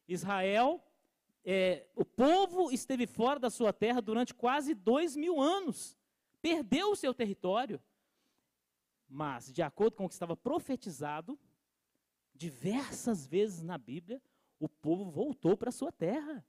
Israel, 0.08 0.84
é, 1.44 1.86
o 1.94 2.04
povo 2.04 2.70
esteve 2.70 3.06
fora 3.06 3.38
da 3.38 3.50
sua 3.50 3.72
terra 3.72 4.02
durante 4.02 4.34
quase 4.34 4.74
dois 4.74 5.14
mil 5.14 5.40
anos. 5.40 5.96
Perdeu 6.42 6.90
o 6.90 6.96
seu 6.96 7.14
território. 7.14 7.80
Mas, 9.08 9.52
de 9.52 9.62
acordo 9.62 9.96
com 9.96 10.06
o 10.06 10.08
que 10.08 10.14
estava 10.14 10.36
profetizado, 10.36 11.38
diversas 12.34 13.26
vezes 13.26 13.62
na 13.62 13.78
Bíblia, 13.78 14.20
o 14.58 14.68
povo 14.68 15.08
voltou 15.10 15.56
para 15.56 15.68
a 15.68 15.72
sua 15.72 15.92
terra. 15.92 16.44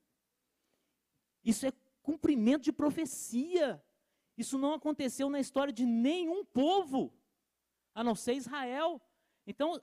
Isso 1.46 1.64
é 1.64 1.72
cumprimento 2.02 2.64
de 2.64 2.72
profecia. 2.72 3.80
Isso 4.36 4.58
não 4.58 4.74
aconteceu 4.74 5.30
na 5.30 5.38
história 5.38 5.72
de 5.72 5.86
nenhum 5.86 6.44
povo, 6.44 7.14
a 7.94 8.02
não 8.02 8.16
ser 8.16 8.34
Israel. 8.34 9.00
Então, 9.46 9.80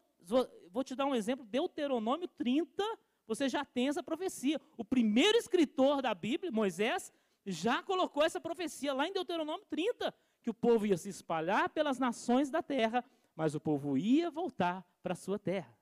vou 0.70 0.84
te 0.84 0.94
dar 0.94 1.06
um 1.06 1.16
exemplo, 1.16 1.46
Deuteronômio 1.46 2.28
30, 2.28 2.84
você 3.26 3.48
já 3.48 3.64
tem 3.64 3.88
essa 3.88 4.04
profecia. 4.04 4.60
O 4.78 4.84
primeiro 4.84 5.38
escritor 5.38 6.02
da 6.02 6.14
Bíblia, 6.14 6.52
Moisés, 6.52 7.14
já 7.46 7.82
colocou 7.82 8.24
essa 8.24 8.42
profecia 8.42 8.94
lá 8.94 9.08
em 9.08 9.14
Deuteronômio 9.14 9.66
30, 9.70 10.14
que 10.42 10.50
o 10.50 10.54
povo 10.54 10.86
ia 10.86 10.98
se 10.98 11.08
espalhar 11.08 11.70
pelas 11.70 11.98
nações 11.98 12.50
da 12.50 12.62
terra, 12.62 13.06
mas 13.34 13.56
o 13.56 13.60
povo 13.62 13.98
ia 13.98 14.30
voltar 14.30 14.86
para 15.02 15.14
a 15.14 15.16
sua 15.16 15.40
terra. 15.40 15.74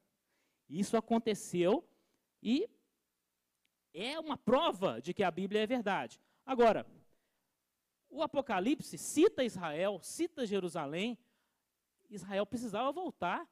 Isso 0.70 0.96
aconteceu 0.96 1.84
e 2.42 2.70
é 3.94 4.20
uma 4.20 4.38
prova 4.38 5.02
de 5.02 5.14
que 5.14 5.24
a 5.24 5.32
Bíblia 5.32 5.62
é 5.62 5.68
verdade. 5.68 6.20
Agora, 6.46 6.86
o 8.10 8.22
Apocalipse 8.22 8.98
cita 8.98 9.44
Israel, 9.44 10.00
cita 10.04 10.46
Jerusalém. 10.46 11.18
Israel 12.10 12.46
precisava 12.46 12.92
voltar 12.92 13.48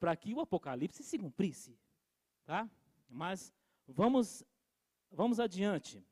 para 0.00 0.16
que 0.16 0.32
o 0.32 0.40
Apocalipse 0.40 1.02
se 1.02 1.18
cumprisse. 1.18 1.78
Tá? 2.46 2.68
Mas 3.08 3.52
vamos, 3.86 4.42
vamos 5.10 5.38
adiante. 5.38 6.02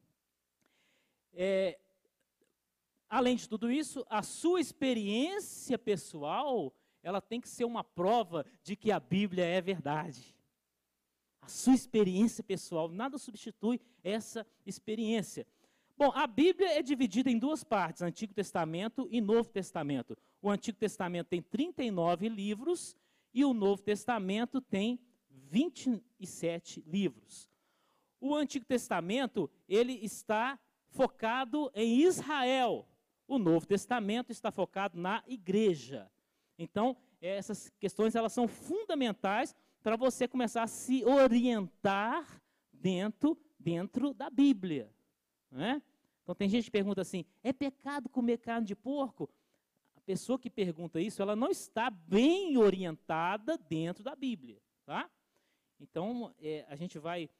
É, 1.32 1.78
além 3.08 3.36
de 3.36 3.48
tudo 3.48 3.70
isso, 3.70 4.04
a 4.10 4.22
sua 4.22 4.60
experiência 4.60 5.78
pessoal, 5.78 6.74
ela 7.02 7.20
tem 7.20 7.40
que 7.40 7.48
ser 7.48 7.64
uma 7.64 7.82
prova 7.82 8.44
de 8.62 8.76
que 8.76 8.92
a 8.92 9.00
Bíblia 9.00 9.44
é 9.44 9.60
verdade. 9.60 10.35
A 11.46 11.48
sua 11.48 11.74
experiência 11.74 12.42
pessoal, 12.42 12.88
nada 12.88 13.16
substitui 13.18 13.80
essa 14.02 14.44
experiência. 14.66 15.46
Bom, 15.96 16.10
a 16.12 16.26
Bíblia 16.26 16.76
é 16.76 16.82
dividida 16.82 17.30
em 17.30 17.38
duas 17.38 17.62
partes, 17.62 18.02
Antigo 18.02 18.34
Testamento 18.34 19.06
e 19.12 19.20
Novo 19.20 19.48
Testamento. 19.48 20.18
O 20.42 20.50
Antigo 20.50 20.76
Testamento 20.76 21.28
tem 21.28 21.40
39 21.40 22.28
livros 22.28 22.96
e 23.32 23.44
o 23.44 23.54
Novo 23.54 23.80
Testamento 23.80 24.60
tem 24.60 24.98
27 25.30 26.82
livros. 26.84 27.48
O 28.20 28.34
Antigo 28.34 28.66
Testamento, 28.66 29.48
ele 29.68 29.92
está 30.02 30.58
focado 30.88 31.70
em 31.76 32.02
Israel. 32.02 32.88
O 33.28 33.38
Novo 33.38 33.64
Testamento 33.68 34.32
está 34.32 34.50
focado 34.50 34.98
na 34.98 35.22
igreja. 35.28 36.10
Então, 36.58 36.96
essas 37.20 37.72
questões 37.78 38.16
elas 38.16 38.32
são 38.32 38.48
fundamentais 38.48 39.54
para 39.86 39.94
você 39.94 40.26
começar 40.26 40.64
a 40.64 40.66
se 40.66 41.04
orientar 41.04 42.42
dentro, 42.72 43.38
dentro 43.56 44.12
da 44.12 44.28
Bíblia. 44.28 44.92
Né? 45.48 45.80
Então 46.24 46.34
tem 46.34 46.48
gente 46.48 46.64
que 46.64 46.72
pergunta 46.72 47.02
assim: 47.02 47.24
é 47.40 47.52
pecado 47.52 48.08
comer 48.08 48.38
carne 48.38 48.66
de 48.66 48.74
porco? 48.74 49.30
A 49.94 50.00
pessoa 50.00 50.40
que 50.40 50.50
pergunta 50.50 51.00
isso, 51.00 51.22
ela 51.22 51.36
não 51.36 51.50
está 51.50 51.88
bem 51.88 52.56
orientada 52.56 53.56
dentro 53.56 54.02
da 54.02 54.16
Bíblia. 54.16 54.60
Tá? 54.84 55.08
Então, 55.78 56.34
é, 56.40 56.66
a 56.68 56.74
gente 56.74 56.98
vai 56.98 57.30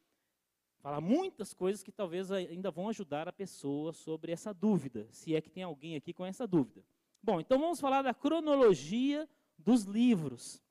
falar 0.78 1.00
muitas 1.00 1.52
coisas 1.52 1.82
que 1.82 1.90
talvez 1.90 2.30
ainda 2.30 2.70
vão 2.70 2.88
ajudar 2.88 3.26
a 3.26 3.32
pessoa 3.32 3.92
sobre 3.92 4.30
essa 4.30 4.54
dúvida, 4.54 5.08
se 5.10 5.34
é 5.34 5.40
que 5.40 5.50
tem 5.50 5.64
alguém 5.64 5.96
aqui 5.96 6.12
com 6.12 6.24
essa 6.24 6.46
dúvida. 6.46 6.84
Bom, 7.20 7.40
então 7.40 7.58
vamos 7.58 7.80
falar 7.80 8.02
da 8.02 8.14
cronologia 8.14 9.28
dos 9.58 9.82
livros. 9.82 10.64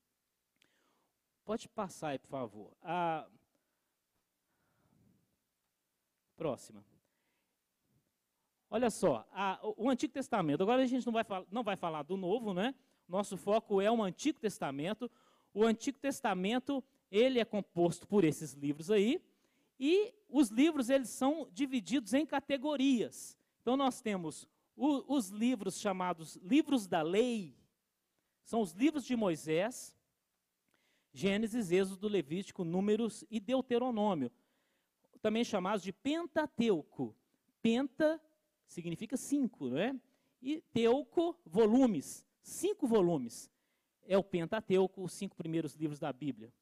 Pode 1.45 1.69
passar 1.69 2.09
aí, 2.09 2.19
por 2.19 2.27
favor. 2.27 2.71
A 2.81 3.27
próxima. 6.35 6.83
Olha 8.69 8.89
só, 8.89 9.25
a, 9.31 9.59
o 9.77 9.89
Antigo 9.89 10.11
Testamento. 10.11 10.63
Agora 10.63 10.81
a 10.81 10.87
gente 10.87 11.05
não 11.05 11.13
vai, 11.13 11.23
não 11.51 11.63
vai 11.63 11.77
falar 11.77 12.03
do 12.03 12.17
Novo, 12.17 12.53
né? 12.53 12.75
Nosso 13.07 13.37
foco 13.37 13.79
é 13.79 13.89
o 13.89 14.03
Antigo 14.03 14.39
Testamento. 14.39 15.09
O 15.53 15.63
Antigo 15.63 15.99
Testamento 15.99 16.83
ele 17.11 17.39
é 17.39 17.45
composto 17.45 18.07
por 18.07 18.23
esses 18.23 18.53
livros 18.53 18.91
aí, 18.91 19.21
e 19.79 20.13
os 20.27 20.49
livros 20.49 20.89
eles 20.89 21.09
são 21.09 21.47
divididos 21.53 22.13
em 22.13 22.25
categorias. 22.25 23.37
Então 23.61 23.77
nós 23.77 24.01
temos 24.01 24.47
o, 24.75 25.15
os 25.15 25.29
livros 25.29 25.79
chamados 25.79 26.35
livros 26.37 26.87
da 26.87 27.01
lei, 27.01 27.55
são 28.43 28.61
os 28.61 28.73
livros 28.73 29.05
de 29.05 29.15
Moisés, 29.15 29.94
Gênesis, 31.17 31.71
Êxodo, 31.71 32.07
Levítico, 32.07 32.63
Números 32.63 33.23
e 33.29 33.39
Deuteronômio, 33.39 34.31
também 35.21 35.43
chamados 35.43 35.83
de 35.83 35.91
Pentateuco. 35.91 37.15
Penta 37.61 38.21
significa 38.67 39.15
cinco, 39.17 39.69
não 39.69 39.77
é? 39.77 39.95
E 40.41 40.61
teuco, 40.73 41.39
volumes, 41.45 42.27
cinco 42.41 42.85
volumes. 42.85 43.49
É 44.03 44.17
o 44.17 44.23
Pentateuco, 44.23 45.01
os 45.03 45.13
cinco 45.13 45.35
primeiros 45.35 45.73
livros 45.73 45.99
da 45.99 46.11
Bíblia 46.11 46.53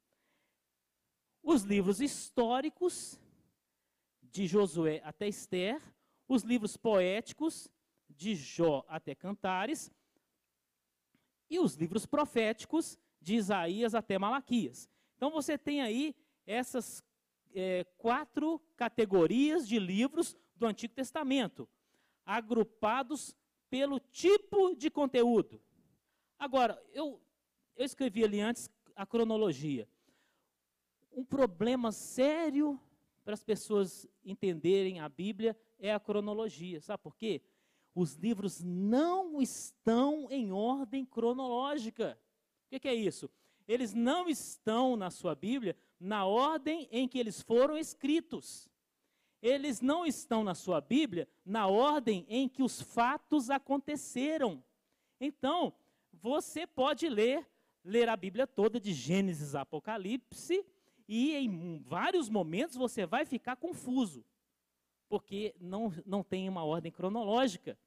os 1.44 1.62
livros 1.62 2.00
históricos, 2.00 3.20
de 4.22 4.46
Josué 4.46 5.00
até 5.04 5.28
Esther, 5.28 5.80
os 6.26 6.42
livros 6.42 6.76
poéticos, 6.76 7.68
de 8.08 8.34
Jó 8.34 8.84
até 8.88 9.14
Cantares, 9.14 9.92
e 11.50 11.58
os 11.58 11.74
livros 11.74 12.06
proféticos, 12.06 12.98
de 13.24 13.34
Isaías 13.34 13.94
até 13.94 14.18
Malaquias. 14.18 14.88
Então 15.16 15.30
você 15.30 15.58
tem 15.58 15.82
aí 15.82 16.14
essas 16.46 17.02
é, 17.54 17.84
quatro 17.98 18.60
categorias 18.76 19.66
de 19.66 19.78
livros 19.78 20.36
do 20.54 20.66
Antigo 20.66 20.94
Testamento, 20.94 21.68
agrupados 22.24 23.34
pelo 23.68 23.98
tipo 23.98 24.76
de 24.76 24.90
conteúdo. 24.90 25.60
Agora, 26.38 26.80
eu, 26.92 27.20
eu 27.74 27.84
escrevi 27.84 28.22
ali 28.22 28.40
antes 28.40 28.70
a 28.94 29.04
cronologia 29.04 29.88
um 31.16 31.24
problema 31.24 31.92
sério 31.92 32.78
para 33.24 33.34
as 33.34 33.42
pessoas 33.42 34.06
entenderem 34.24 35.00
a 35.00 35.08
Bíblia 35.08 35.56
é 35.78 35.92
a 35.94 36.00
cronologia. 36.00 36.80
Sabe 36.80 37.02
por 37.02 37.16
quê? 37.16 37.40
Os 37.94 38.14
livros 38.14 38.60
não 38.62 39.40
estão 39.40 40.26
em 40.30 40.52
ordem 40.52 41.04
cronológica. 41.04 42.18
Que, 42.74 42.80
que 42.80 42.88
é 42.88 42.94
isso? 42.94 43.30
Eles 43.68 43.94
não 43.94 44.28
estão 44.28 44.96
na 44.96 45.08
sua 45.08 45.32
Bíblia 45.32 45.76
na 46.00 46.26
ordem 46.26 46.88
em 46.90 47.06
que 47.06 47.20
eles 47.20 47.40
foram 47.40 47.78
escritos. 47.78 48.68
Eles 49.40 49.80
não 49.80 50.04
estão 50.04 50.42
na 50.42 50.56
sua 50.56 50.80
Bíblia 50.80 51.28
na 51.46 51.68
ordem 51.68 52.26
em 52.28 52.48
que 52.48 52.64
os 52.64 52.82
fatos 52.82 53.48
aconteceram. 53.48 54.60
Então, 55.20 55.72
você 56.12 56.66
pode 56.66 57.08
ler, 57.08 57.48
ler 57.84 58.08
a 58.08 58.16
Bíblia 58.16 58.44
toda 58.44 58.80
de 58.80 58.92
Gênesis 58.92 59.54
a 59.54 59.60
Apocalipse, 59.60 60.66
e 61.06 61.36
em 61.36 61.78
vários 61.78 62.28
momentos 62.28 62.74
você 62.74 63.06
vai 63.06 63.24
ficar 63.24 63.54
confuso, 63.54 64.24
porque 65.08 65.54
não, 65.60 65.92
não 66.04 66.24
tem 66.24 66.48
uma 66.48 66.64
ordem 66.64 66.90
cronológica. 66.90 67.78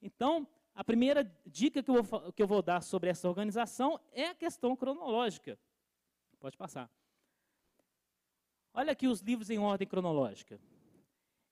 Então, 0.00 0.48
a 0.78 0.84
primeira 0.84 1.24
dica 1.44 1.82
que 1.82 1.90
eu, 1.90 2.04
vou, 2.04 2.32
que 2.32 2.40
eu 2.40 2.46
vou 2.46 2.62
dar 2.62 2.80
sobre 2.84 3.10
essa 3.10 3.28
organização 3.28 4.00
é 4.12 4.26
a 4.26 4.34
questão 4.34 4.76
cronológica. 4.76 5.58
Pode 6.38 6.56
passar. 6.56 6.88
Olha 8.72 8.92
aqui 8.92 9.08
os 9.08 9.20
livros 9.20 9.50
em 9.50 9.58
ordem 9.58 9.88
cronológica. 9.88 10.60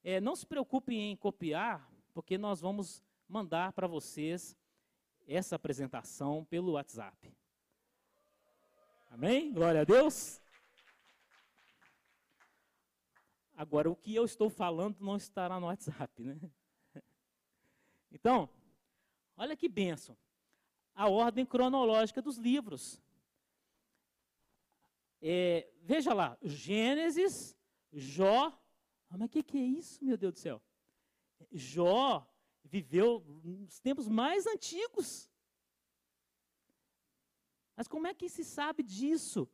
É, 0.04 0.20
não 0.20 0.36
se 0.36 0.46
preocupem 0.46 1.10
em 1.10 1.16
copiar, 1.16 1.90
porque 2.14 2.38
nós 2.38 2.60
vamos 2.60 3.02
mandar 3.28 3.72
para 3.72 3.88
vocês 3.88 4.56
essa 5.26 5.56
apresentação 5.56 6.44
pelo 6.44 6.74
WhatsApp. 6.74 7.36
Amém? 9.10 9.52
Glória 9.52 9.80
a 9.80 9.84
Deus. 9.84 10.40
Agora, 13.56 13.90
o 13.90 13.96
que 13.96 14.14
eu 14.14 14.24
estou 14.24 14.48
falando 14.48 15.00
não 15.00 15.16
estará 15.16 15.58
no 15.58 15.66
WhatsApp, 15.66 16.22
né? 16.22 16.38
Então, 18.12 18.48
olha 19.37 19.57
que 19.57 19.68
benção. 19.68 20.16
A 20.94 21.09
ordem 21.09 21.44
cronológica 21.44 22.22
dos 22.22 22.37
livros. 22.37 23.01
É, 25.20 25.68
veja 25.83 26.14
lá, 26.14 26.38
Gênesis, 26.42 27.57
Jó. 27.92 28.46
Ah, 29.09 29.16
mas 29.18 29.27
o 29.27 29.29
que, 29.29 29.42
que 29.42 29.59
é 29.59 29.62
isso, 29.62 30.05
meu 30.05 30.16
Deus 30.16 30.35
do 30.35 30.38
céu? 30.38 30.62
Jó 31.53 32.27
viveu 32.64 33.25
nos 33.44 33.79
tempos 33.81 34.09
mais 34.09 34.46
antigos. 34.46 35.31
Mas 37.77 37.87
como 37.87 38.07
é 38.07 38.14
que 38.14 38.29
se 38.29 38.44
sabe 38.44 38.83
disso? 38.83 39.49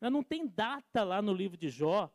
Não 0.00 0.22
tem 0.22 0.46
data 0.46 1.04
lá 1.04 1.22
no 1.22 1.32
livro 1.32 1.56
de 1.56 1.68
Jó. 1.68 2.10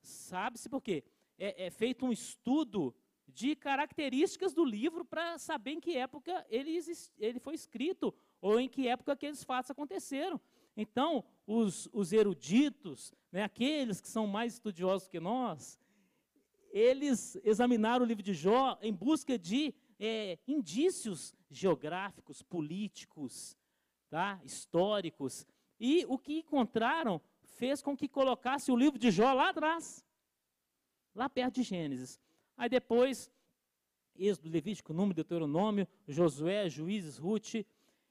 Sabe-se 0.00 0.68
por 0.68 0.80
quê? 0.80 1.04
É, 1.38 1.66
é, 1.66 1.70
feito 1.70 2.04
um 2.04 2.12
estudo 2.12 2.94
de 3.36 3.54
características 3.54 4.54
do 4.54 4.64
livro 4.64 5.04
para 5.04 5.36
saber 5.36 5.72
em 5.72 5.80
que 5.80 5.94
época 5.94 6.44
ele, 6.48 6.80
ele 7.18 7.38
foi 7.38 7.54
escrito 7.54 8.14
ou 8.40 8.58
em 8.58 8.66
que 8.66 8.88
época 8.88 9.12
aqueles 9.12 9.44
fatos 9.44 9.70
aconteceram. 9.70 10.40
Então, 10.74 11.22
os, 11.46 11.86
os 11.92 12.14
eruditos, 12.14 13.12
né, 13.30 13.42
aqueles 13.42 14.00
que 14.00 14.08
são 14.08 14.26
mais 14.26 14.54
estudiosos 14.54 15.06
que 15.06 15.20
nós, 15.20 15.78
eles 16.70 17.38
examinaram 17.44 18.06
o 18.06 18.08
livro 18.08 18.22
de 18.22 18.32
Jó 18.32 18.78
em 18.80 18.92
busca 18.92 19.38
de 19.38 19.74
é, 20.00 20.38
indícios 20.48 21.34
geográficos, 21.50 22.42
políticos, 22.42 23.54
tá, 24.08 24.40
históricos, 24.44 25.46
e 25.78 26.06
o 26.08 26.16
que 26.16 26.38
encontraram 26.38 27.20
fez 27.42 27.82
com 27.82 27.94
que 27.94 28.08
colocasse 28.08 28.72
o 28.72 28.76
livro 28.76 28.98
de 28.98 29.10
Jó 29.10 29.30
lá 29.34 29.50
atrás, 29.50 30.02
lá 31.14 31.28
perto 31.28 31.56
de 31.56 31.64
Gênesis. 31.64 32.18
Aí 32.56 32.68
depois, 32.68 33.30
Êxodo, 34.16 34.48
Levítico, 34.48 34.92
Número, 34.92 35.14
Deuteronômio, 35.14 35.86
Josué, 36.08 36.68
Juízes, 36.68 37.18
Ruth, 37.18 37.54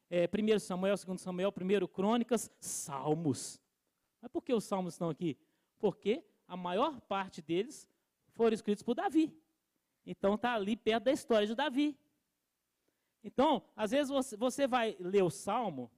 é, 0.09 0.27
1 0.27 0.59
Samuel, 0.59 0.95
2 0.95 1.19
Samuel, 1.21 1.51
1 1.51 1.87
Crônicas, 1.87 2.51
Salmos. 2.59 3.59
Mas 4.21 4.31
por 4.31 4.43
que 4.43 4.53
os 4.53 4.63
Salmos 4.63 4.93
estão 4.93 5.09
aqui? 5.09 5.37
Porque 5.79 6.23
a 6.47 6.55
maior 6.55 7.01
parte 7.01 7.41
deles 7.41 7.87
foram 8.31 8.53
escritos 8.53 8.83
por 8.83 8.93
Davi. 8.93 9.35
Então 10.05 10.35
está 10.35 10.53
ali 10.53 10.75
perto 10.75 11.05
da 11.05 11.11
história 11.11 11.47
de 11.47 11.55
Davi. 11.55 11.97
Então, 13.23 13.63
às 13.75 13.89
vezes 13.89 14.09
você, 14.09 14.37
você 14.37 14.67
vai 14.67 14.95
ler 14.99 15.23
o 15.23 15.31
Salmo 15.31 15.91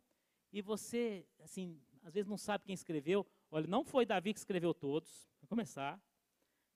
e 0.54 0.62
você, 0.62 1.26
assim, 1.40 1.78
às 2.02 2.14
vezes 2.14 2.28
não 2.28 2.38
sabe 2.38 2.64
quem 2.64 2.74
escreveu. 2.74 3.28
Olha, 3.52 3.68
não 3.68 3.84
foi 3.84 4.06
Davi 4.06 4.34
que 4.34 4.40
escreveu 4.40 4.74
todos, 4.74 5.30
para 5.40 5.50
começar. 5.50 6.02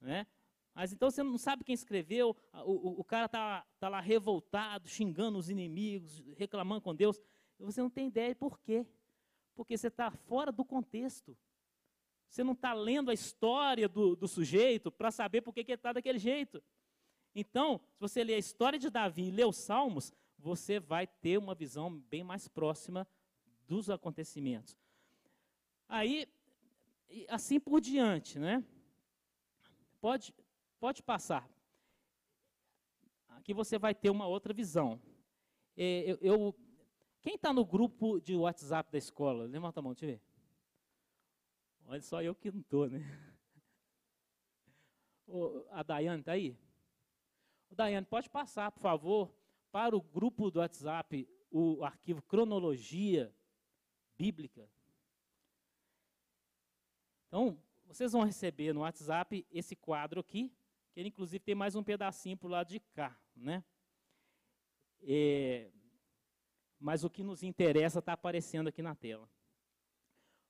Né? 0.01 0.27
Mas 0.73 0.93
então 0.93 1.11
você 1.11 1.21
não 1.21 1.37
sabe 1.37 1.63
quem 1.63 1.73
escreveu, 1.73 2.35
o, 2.65 2.71
o, 2.71 2.99
o 3.01 3.03
cara 3.03 3.25
está 3.25 3.65
tá 3.79 3.89
lá 3.89 3.99
revoltado, 3.99 4.87
xingando 4.87 5.37
os 5.37 5.49
inimigos, 5.49 6.23
reclamando 6.37 6.81
com 6.81 6.95
Deus. 6.95 7.19
Você 7.59 7.81
não 7.81 7.89
tem 7.89 8.07
ideia 8.07 8.33
por 8.33 8.59
quê. 8.59 8.85
Porque 9.53 9.77
você 9.77 9.87
está 9.87 10.09
fora 10.09 10.51
do 10.51 10.63
contexto. 10.63 11.37
Você 12.29 12.43
não 12.43 12.53
está 12.53 12.73
lendo 12.73 13.11
a 13.11 13.13
história 13.13 13.89
do, 13.89 14.15
do 14.15 14.27
sujeito 14.27 14.89
para 14.89 15.11
saber 15.11 15.41
por 15.41 15.53
que 15.53 15.59
ele 15.59 15.73
está 15.73 15.91
daquele 15.91 16.17
jeito. 16.17 16.63
Então, 17.35 17.79
se 17.93 17.99
você 17.99 18.23
ler 18.23 18.35
a 18.35 18.39
história 18.39 18.79
de 18.79 18.89
Davi 18.89 19.27
e 19.27 19.31
ler 19.31 19.45
os 19.45 19.57
Salmos, 19.57 20.13
você 20.37 20.79
vai 20.79 21.05
ter 21.05 21.37
uma 21.37 21.53
visão 21.53 21.93
bem 22.09 22.23
mais 22.23 22.47
próxima 22.47 23.07
dos 23.67 23.89
acontecimentos. 23.89 24.77
Aí, 25.87 26.27
assim 27.27 27.59
por 27.59 27.79
diante, 27.79 28.39
né? 28.39 28.63
Pode, 29.99 30.33
pode 30.81 31.03
passar. 31.03 31.47
Aqui 33.29 33.53
você 33.53 33.77
vai 33.77 33.93
ter 33.93 34.09
uma 34.09 34.25
outra 34.25 34.51
visão. 34.51 34.99
É, 35.77 36.11
eu, 36.11 36.17
eu 36.21 36.55
quem 37.21 37.35
está 37.35 37.53
no 37.53 37.63
grupo 37.63 38.19
de 38.19 38.35
WhatsApp 38.35 38.91
da 38.91 38.97
escola? 38.97 39.45
Levanta 39.45 39.79
a 39.79 39.83
mão, 39.83 39.93
deixa 39.93 40.05
eu 40.05 40.09
ver. 40.09 40.21
Olha 41.85 42.01
só 42.01 42.23
eu 42.23 42.33
que 42.33 42.51
não 42.51 42.61
estou, 42.61 42.89
né? 42.89 42.99
a 45.69 45.83
Daiane 45.83 46.21
está 46.21 46.33
aí? 46.33 46.57
O 47.69 47.75
Daiane, 47.75 48.05
pode 48.05 48.29
passar, 48.29 48.71
por 48.71 48.81
favor, 48.81 49.33
para 49.71 49.95
o 49.95 50.01
grupo 50.01 50.49
do 50.49 50.59
WhatsApp 50.59 51.29
o 51.49 51.83
arquivo 51.83 52.21
cronologia 52.23 53.33
bíblica. 54.17 54.67
Então, 57.27 57.61
vocês 57.85 58.11
vão 58.11 58.23
receber 58.23 58.73
no 58.73 58.81
WhatsApp 58.81 59.45
esse 59.51 59.75
quadro 59.75 60.19
aqui, 60.19 60.51
que 60.93 60.99
ele 60.99 61.09
inclusive 61.09 61.39
tem 61.39 61.55
mais 61.55 61.75
um 61.75 61.83
pedacinho 61.83 62.37
para 62.37 62.47
o 62.47 62.51
lado 62.51 62.69
de 62.69 62.79
cá, 62.79 63.17
né? 63.35 63.63
É, 65.03 65.71
mas 66.79 67.03
o 67.03 67.09
que 67.09 67.23
nos 67.23 67.43
interessa 67.43 67.99
está 67.99 68.13
aparecendo 68.13 68.67
aqui 68.67 68.81
na 68.81 68.95
tela. 68.95 69.25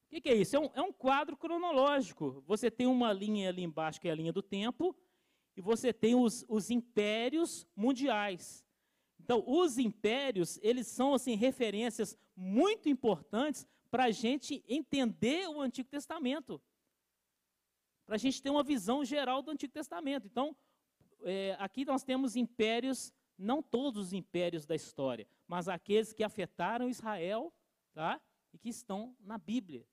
O 0.05 0.09
que, 0.09 0.21
que 0.21 0.29
é 0.29 0.35
isso? 0.35 0.55
É 0.55 0.59
um, 0.59 0.69
é 0.73 0.81
um, 0.81 0.91
quadro 0.91 1.37
cronológico. 1.37 2.43
Você 2.45 2.69
tem 2.69 2.87
uma 2.87 3.13
linha 3.13 3.49
ali 3.49 3.63
embaixo, 3.63 3.99
que 3.99 4.09
é 4.09 4.11
a 4.11 4.15
linha 4.15 4.33
do 4.33 4.41
tempo, 4.41 4.95
e 5.55 5.61
você 5.61 5.93
tem 5.93 6.15
os, 6.15 6.43
os 6.49 6.69
impérios 6.69 7.65
mundiais. 7.75 8.65
Então, 9.19 9.43
os 9.47 9.77
impérios, 9.77 10.59
eles 10.61 10.87
são 10.87 11.13
assim 11.13 11.35
referências 11.35 12.17
muito 12.35 12.89
importantes 12.89 13.65
para 13.89 14.05
a 14.05 14.11
gente 14.11 14.63
entender 14.67 15.47
o 15.47 15.61
Antigo 15.61 15.87
Testamento 15.87 16.61
para 18.11 18.17
a 18.17 18.19
gente 18.19 18.41
ter 18.43 18.49
uma 18.49 18.61
visão 18.61 19.05
geral 19.05 19.41
do 19.41 19.51
Antigo 19.51 19.71
Testamento. 19.71 20.27
Então, 20.27 20.53
é, 21.23 21.55
aqui 21.57 21.85
nós 21.85 22.03
temos 22.03 22.35
impérios, 22.35 23.13
não 23.37 23.63
todos 23.63 24.07
os 24.07 24.11
impérios 24.11 24.65
da 24.65 24.75
história, 24.75 25.25
mas 25.47 25.69
aqueles 25.69 26.11
que 26.11 26.21
afetaram 26.21 26.89
Israel, 26.89 27.53
tá? 27.93 28.19
E 28.51 28.57
que 28.57 28.67
estão 28.67 29.15
na 29.21 29.37
Bíblia. 29.37 29.87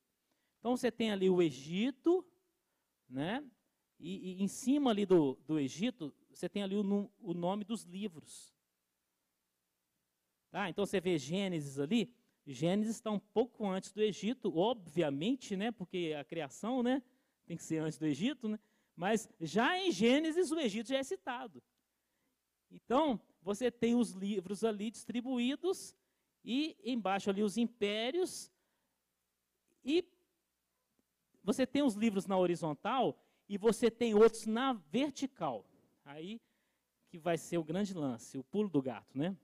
Então 0.59 0.77
você 0.77 0.91
tem 0.91 1.13
ali 1.13 1.31
o 1.31 1.41
Egito, 1.41 2.27
né? 3.09 3.49
E, 4.01 4.33
e 4.33 4.43
em 4.43 4.49
cima 4.49 4.91
ali 4.91 5.07
do, 5.07 5.39
do 5.47 5.57
Egito, 5.57 6.13
você 6.29 6.49
tem 6.49 6.65
ali 6.65 6.75
o, 6.75 7.11
o 7.21 7.33
nome 7.33 7.63
dos 7.63 7.85
livros. 7.85 8.53
Tá? 10.51 10.69
Então 10.69 10.85
você 10.85 11.01
vê 11.01 11.17
Gênesis 11.19 11.79
ali, 11.79 12.13
Gênesis 12.45 12.97
está 12.97 13.13
um 13.13 13.21
pouco 13.21 13.65
antes 13.65 13.93
do 13.93 14.03
Egito, 14.03 14.59
obviamente, 14.59 15.57
né? 15.57 15.71
Porque 15.71 16.17
a 16.19 16.25
criação, 16.25 16.83
né? 16.83 17.01
Tem 17.49 17.57
que 17.57 17.65
ser 17.65 17.79
antes 17.79 17.99
do 17.99 18.07
Egito, 18.07 18.47
né? 18.47 18.59
mas 18.95 19.29
já 19.41 19.79
em 19.79 19.91
Gênesis 19.91 20.53
o 20.53 20.61
Egito 20.61 20.89
já 20.89 20.99
é 20.99 21.03
citado. 21.03 21.63
Então, 22.71 23.19
você 23.41 23.71
tem 23.71 23.95
os 23.95 24.11
livros 24.11 24.63
ali 24.63 24.91
distribuídos 24.91 25.97
e 26.45 26.77
embaixo 26.85 27.31
ali 27.31 27.43
os 27.43 27.57
impérios 27.57 28.53
e 29.83 30.05
você 31.43 31.67
tem 31.67 31.83
os 31.83 31.95
livros 31.95 32.27
na 32.27 32.37
horizontal 32.37 33.19
e 33.49 33.57
você 33.57 33.91
tem 33.91 34.15
outros 34.15 34.45
na 34.45 34.75
vertical. 34.75 35.65
Aí 36.05 36.39
que 37.09 37.17
vai 37.17 37.39
ser 37.39 37.57
o 37.57 37.65
grande 37.65 37.95
lance, 37.95 38.37
o 38.37 38.45
pulo 38.45 38.69
do 38.69 38.83
gato, 38.83 39.17
né? 39.17 39.35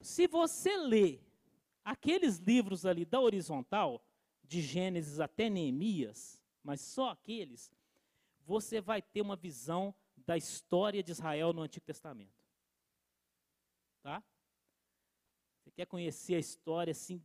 Se 0.00 0.28
você 0.28 0.76
lê 0.76 1.18
aqueles 1.84 2.36
livros 2.38 2.86
ali 2.86 3.04
da 3.04 3.18
horizontal, 3.18 4.00
de 4.44 4.60
Gênesis 4.60 5.18
até 5.18 5.48
Neemias, 5.48 6.43
mas 6.64 6.80
só 6.80 7.10
aqueles, 7.10 7.70
você 8.40 8.80
vai 8.80 9.02
ter 9.02 9.20
uma 9.20 9.36
visão 9.36 9.94
da 10.16 10.36
história 10.36 11.02
de 11.02 11.12
Israel 11.12 11.52
no 11.52 11.62
Antigo 11.62 11.84
Testamento. 11.84 12.42
Tá? 14.02 14.24
Você 15.60 15.70
quer 15.70 15.86
conhecer 15.86 16.34
a 16.34 16.38
história, 16.38 16.90
assim, 16.90 17.22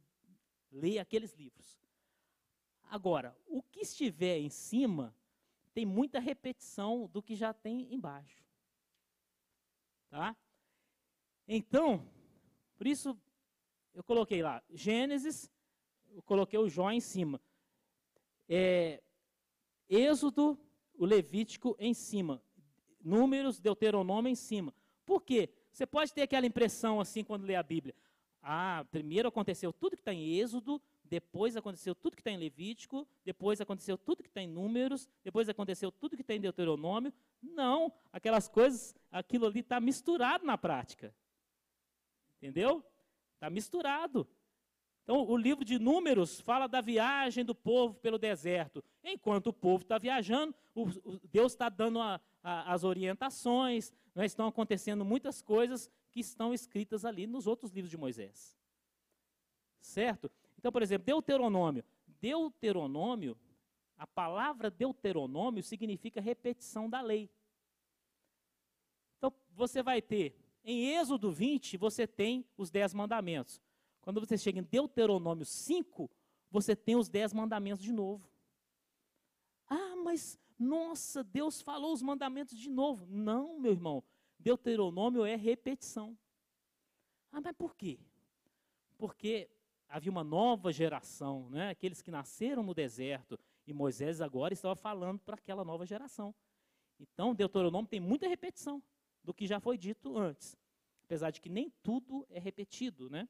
leia 0.69 1.01
aqueles 1.01 1.33
livros. 1.33 1.79
Agora, 2.83 3.35
o 3.47 3.63
que 3.63 3.81
estiver 3.81 4.37
em 4.37 4.49
cima 4.49 5.15
tem 5.73 5.85
muita 5.85 6.19
repetição 6.19 7.07
do 7.07 7.21
que 7.21 7.35
já 7.35 7.53
tem 7.53 7.93
embaixo. 7.93 8.43
Tá? 10.09 10.35
Então, 11.47 12.05
por 12.77 12.87
isso 12.87 13.17
eu 13.93 14.03
coloquei 14.03 14.41
lá 14.41 14.63
Gênesis, 14.69 15.49
eu 16.09 16.21
coloquei 16.23 16.57
o 16.59 16.69
Jó 16.69 16.91
em 16.91 16.99
cima. 16.99 17.41
É, 18.47 19.01
Êxodo, 19.89 20.57
o 20.93 21.05
Levítico 21.05 21.75
em 21.79 21.93
cima. 21.93 22.41
Números, 23.03 23.59
Deuteronômio 23.59 24.29
em 24.29 24.35
cima. 24.35 24.73
Por 25.05 25.21
quê? 25.21 25.49
Você 25.71 25.85
pode 25.85 26.13
ter 26.13 26.21
aquela 26.21 26.45
impressão 26.45 26.99
assim 26.99 27.23
quando 27.23 27.45
lê 27.45 27.55
a 27.55 27.63
Bíblia. 27.63 27.95
Ah, 28.41 28.85
primeiro 28.91 29.27
aconteceu 29.27 29.73
tudo 29.73 29.95
que 29.95 30.01
está 30.01 30.13
em 30.13 30.37
Êxodo, 30.37 30.81
depois 31.03 31.57
aconteceu 31.57 31.95
tudo 31.95 32.15
que 32.15 32.21
está 32.21 32.31
em 32.31 32.37
Levítico, 32.37 33.07
depois 33.25 33.59
aconteceu 33.59 33.97
tudo 33.97 34.21
que 34.21 34.29
está 34.29 34.41
em 34.41 34.47
Números, 34.47 35.09
depois 35.23 35.49
aconteceu 35.49 35.91
tudo 35.91 36.15
que 36.15 36.21
está 36.21 36.35
em 36.35 36.39
Deuteronômio. 36.39 37.11
Não, 37.41 37.91
aquelas 38.13 38.47
coisas, 38.47 38.95
aquilo 39.11 39.47
ali 39.47 39.59
está 39.61 39.79
misturado 39.79 40.45
na 40.45 40.57
prática. 40.57 41.13
Entendeu? 42.37 42.83
Está 43.33 43.49
misturado. 43.49 44.27
Então, 45.09 45.27
o 45.27 45.35
livro 45.35 45.65
de 45.65 45.79
Números 45.79 46.39
fala 46.39 46.67
da 46.67 46.81
viagem 46.81 47.43
do 47.43 47.55
povo 47.55 47.95
pelo 47.95 48.19
deserto. 48.19 48.83
Enquanto 49.03 49.47
o 49.47 49.53
povo 49.53 49.81
está 49.81 49.97
viajando, 49.97 50.53
o, 50.75 50.83
o, 50.83 51.19
Deus 51.31 51.51
está 51.51 51.67
dando 51.67 51.99
a, 51.99 52.21
a, 52.43 52.71
as 52.71 52.83
orientações, 52.83 53.91
né, 54.13 54.27
estão 54.27 54.45
acontecendo 54.45 55.03
muitas 55.03 55.41
coisas 55.41 55.89
que 56.11 56.19
estão 56.19 56.53
escritas 56.53 57.05
ali 57.05 57.25
nos 57.25 57.47
outros 57.47 57.71
livros 57.71 57.89
de 57.89 57.97
Moisés. 57.97 58.55
Certo? 59.81 60.29
Então, 60.59 60.71
por 60.71 60.83
exemplo, 60.83 61.07
Deuteronômio. 61.07 61.83
Deuteronômio, 62.21 63.35
a 63.97 64.05
palavra 64.05 64.69
Deuteronômio 64.69 65.63
significa 65.63 66.21
repetição 66.21 66.87
da 66.87 67.01
lei. 67.01 67.31
Então, 69.17 69.33
você 69.55 69.81
vai 69.81 70.03
ter, 70.03 70.35
em 70.63 70.95
Êxodo 70.95 71.31
20, 71.31 71.77
você 71.77 72.05
tem 72.05 72.45
os 72.55 72.69
dez 72.69 72.93
mandamentos. 72.93 73.59
Quando 74.01 74.19
você 74.19 74.37
chega 74.37 74.59
em 74.59 74.63
Deuteronômio 74.63 75.45
5, 75.45 76.09
você 76.49 76.75
tem 76.75 76.95
os 76.95 77.09
dez 77.09 77.33
mandamentos 77.33 77.83
de 77.83 77.91
novo. 77.91 78.29
Ah, 79.67 79.95
mas, 80.03 80.39
nossa, 80.57 81.23
Deus 81.23 81.61
falou 81.61 81.93
os 81.93 82.01
mandamentos 82.01 82.57
de 82.57 82.69
novo. 82.69 83.05
Não, 83.07 83.59
meu 83.59 83.71
irmão. 83.71 84.03
Deuteronômio 84.39 85.25
é 85.25 85.35
repetição. 85.35 86.17
Ah, 87.31 87.41
mas 87.41 87.55
por 87.55 87.75
quê? 87.75 87.99
Porque 88.97 89.49
havia 89.87 90.11
uma 90.11 90.23
nova 90.23 90.71
geração, 90.71 91.49
né? 91.49 91.69
aqueles 91.69 92.01
que 92.01 92.11
nasceram 92.11 92.63
no 92.63 92.73
deserto, 92.73 93.39
e 93.65 93.73
Moisés 93.73 94.21
agora 94.21 94.53
estava 94.53 94.75
falando 94.75 95.19
para 95.19 95.35
aquela 95.35 95.63
nova 95.63 95.85
geração. 95.85 96.33
Então, 96.99 97.33
Deuteronômio 97.33 97.89
tem 97.89 97.99
muita 97.99 98.27
repetição 98.27 98.81
do 99.23 99.33
que 99.33 99.45
já 99.45 99.59
foi 99.59 99.77
dito 99.77 100.17
antes, 100.17 100.57
apesar 101.03 101.31
de 101.31 101.39
que 101.39 101.49
nem 101.49 101.69
tudo 101.83 102.25
é 102.29 102.39
repetido, 102.39 103.09
né? 103.09 103.27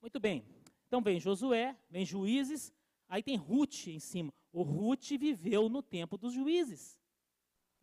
Muito 0.00 0.20
bem. 0.20 0.44
Então 0.86 1.02
vem 1.02 1.20
Josué, 1.20 1.76
vem 1.90 2.04
Juízes, 2.04 2.72
aí 3.08 3.22
tem 3.22 3.36
Ruth 3.36 3.88
em 3.88 3.98
cima. 3.98 4.32
O 4.52 4.62
Ruth 4.62 5.10
viveu 5.18 5.68
no 5.68 5.82
tempo 5.82 6.16
dos 6.16 6.32
juízes. 6.32 6.98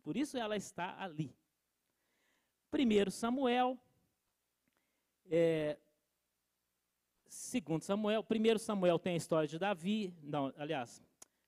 Por 0.02 0.16
isso 0.16 0.36
ela 0.36 0.56
está 0.56 1.00
ali. 1.00 1.34
Primeiro 2.70 3.10
Samuel, 3.10 3.78
é, 5.30 5.78
segundo 7.28 7.82
Samuel, 7.82 8.22
primeiro 8.22 8.58
Samuel 8.58 8.98
tem 8.98 9.14
a 9.14 9.16
história 9.16 9.48
de 9.48 9.58
Davi, 9.58 10.12
não, 10.22 10.52
aliás, 10.56 11.02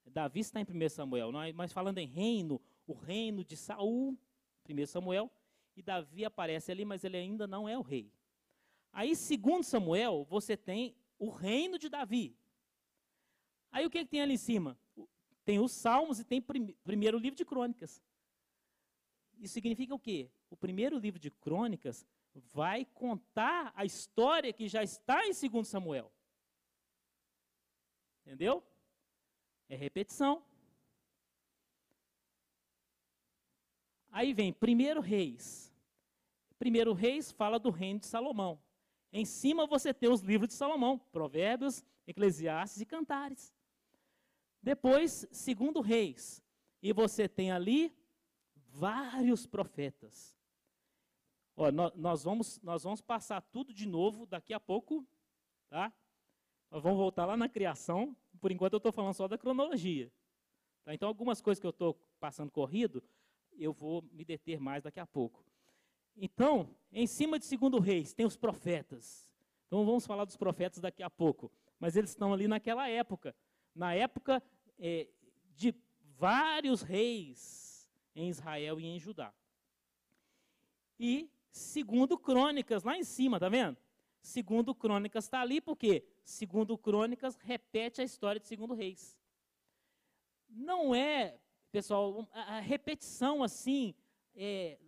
Davi 0.06 0.40
está 0.40 0.60
em 0.60 0.64
primeiro 0.64 0.92
Samuel, 0.92 1.30
é? 1.42 1.52
mas 1.52 1.72
falando 1.72 1.98
em 1.98 2.06
reino, 2.06 2.60
o 2.86 2.94
reino 2.94 3.44
de 3.44 3.56
Saul, 3.56 4.16
primeiro 4.64 4.90
Samuel, 4.90 5.30
e 5.76 5.82
Davi 5.82 6.24
aparece 6.24 6.72
ali, 6.72 6.84
mas 6.84 7.04
ele 7.04 7.16
ainda 7.16 7.46
não 7.46 7.68
é 7.68 7.76
o 7.78 7.82
rei. 7.82 8.10
Aí, 8.92 9.14
segundo 9.14 9.64
Samuel, 9.64 10.26
você 10.28 10.56
tem 10.56 10.96
o 11.18 11.30
reino 11.30 11.78
de 11.78 11.88
Davi. 11.88 12.36
Aí 13.70 13.84
o 13.84 13.90
que, 13.90 14.04
que 14.04 14.10
tem 14.10 14.22
ali 14.22 14.34
em 14.34 14.38
cima? 14.38 14.78
Tem 15.44 15.58
os 15.58 15.72
Salmos 15.72 16.18
e 16.18 16.24
tem 16.24 16.40
prim 16.40 16.74
primeiro 16.84 17.18
livro 17.18 17.36
de 17.36 17.44
crônicas. 17.44 18.02
Isso 19.38 19.54
significa 19.54 19.94
o 19.94 19.98
quê? 19.98 20.30
O 20.50 20.56
primeiro 20.56 20.98
livro 20.98 21.18
de 21.18 21.30
crônicas 21.30 22.06
vai 22.34 22.84
contar 22.84 23.72
a 23.74 23.84
história 23.84 24.52
que 24.52 24.68
já 24.68 24.82
está 24.82 25.26
em 25.26 25.32
2 25.32 25.66
Samuel. 25.66 26.12
Entendeu? 28.24 28.62
É 29.68 29.76
repetição. 29.76 30.42
Aí 34.10 34.32
vem 34.32 34.52
primeiro 34.52 35.00
Reis. 35.00 35.72
Primeiro 36.58 36.92
Reis 36.92 37.30
fala 37.30 37.58
do 37.58 37.70
reino 37.70 38.00
de 38.00 38.06
Salomão. 38.06 38.60
Em 39.12 39.24
cima 39.24 39.66
você 39.66 39.92
tem 39.94 40.10
os 40.10 40.20
livros 40.20 40.48
de 40.48 40.54
Salomão, 40.54 40.98
Provérbios, 40.98 41.84
Eclesiastes 42.06 42.80
e 42.80 42.86
Cantares. 42.86 43.54
Depois, 44.62 45.26
segundo 45.30 45.80
Reis, 45.80 46.42
e 46.82 46.92
você 46.92 47.28
tem 47.28 47.50
ali 47.50 47.96
vários 48.54 49.46
profetas. 49.46 50.36
Ó, 51.56 51.72
nós, 51.72 52.22
vamos, 52.22 52.60
nós 52.60 52.84
vamos 52.84 53.00
passar 53.00 53.40
tudo 53.40 53.72
de 53.72 53.86
novo 53.86 54.26
daqui 54.26 54.52
a 54.52 54.60
pouco, 54.60 55.06
tá? 55.68 55.92
Nós 56.70 56.82
vamos 56.82 56.98
voltar 56.98 57.24
lá 57.24 57.36
na 57.36 57.48
criação. 57.48 58.16
Por 58.40 58.52
enquanto 58.52 58.74
eu 58.74 58.78
estou 58.78 58.92
falando 58.92 59.14
só 59.14 59.26
da 59.26 59.38
cronologia. 59.38 60.12
Tá? 60.84 60.94
Então, 60.94 61.08
algumas 61.08 61.40
coisas 61.40 61.60
que 61.60 61.66
eu 61.66 61.70
estou 61.70 61.94
passando 62.20 62.50
corrido, 62.50 63.02
eu 63.52 63.72
vou 63.72 64.02
me 64.12 64.24
deter 64.24 64.60
mais 64.60 64.84
daqui 64.84 65.00
a 65.00 65.06
pouco. 65.06 65.44
Então, 66.20 66.74
em 66.92 67.06
cima 67.06 67.38
de 67.38 67.44
segundo 67.44 67.78
reis, 67.78 68.12
tem 68.12 68.26
os 68.26 68.36
profetas. 68.36 69.30
Então 69.66 69.84
vamos 69.84 70.06
falar 70.06 70.24
dos 70.24 70.36
profetas 70.36 70.80
daqui 70.80 71.02
a 71.02 71.10
pouco. 71.10 71.50
Mas 71.78 71.94
eles 71.94 72.10
estão 72.10 72.32
ali 72.32 72.48
naquela 72.48 72.88
época. 72.88 73.34
Na 73.74 73.94
época 73.94 74.42
é, 74.78 75.08
de 75.54 75.74
vários 76.16 76.82
reis 76.82 77.88
em 78.16 78.28
Israel 78.28 78.80
e 78.80 78.86
em 78.86 78.98
Judá. 78.98 79.32
E 80.98 81.30
segundo 81.50 82.18
Crônicas, 82.18 82.82
lá 82.82 82.96
em 82.96 83.04
cima, 83.04 83.38
tá 83.38 83.48
vendo? 83.48 83.76
Segundo 84.20 84.74
Crônicas 84.74 85.24
está 85.24 85.40
ali, 85.40 85.60
porque 85.60 86.04
segundo 86.24 86.76
Crônicas 86.76 87.36
repete 87.36 88.00
a 88.00 88.04
história 88.04 88.40
de 88.40 88.48
segundo 88.48 88.74
reis. 88.74 89.16
Não 90.48 90.92
é, 90.92 91.38
pessoal, 91.70 92.28
a 92.32 92.58
repetição 92.58 93.42
assim, 93.42 93.94
é, 94.34 94.78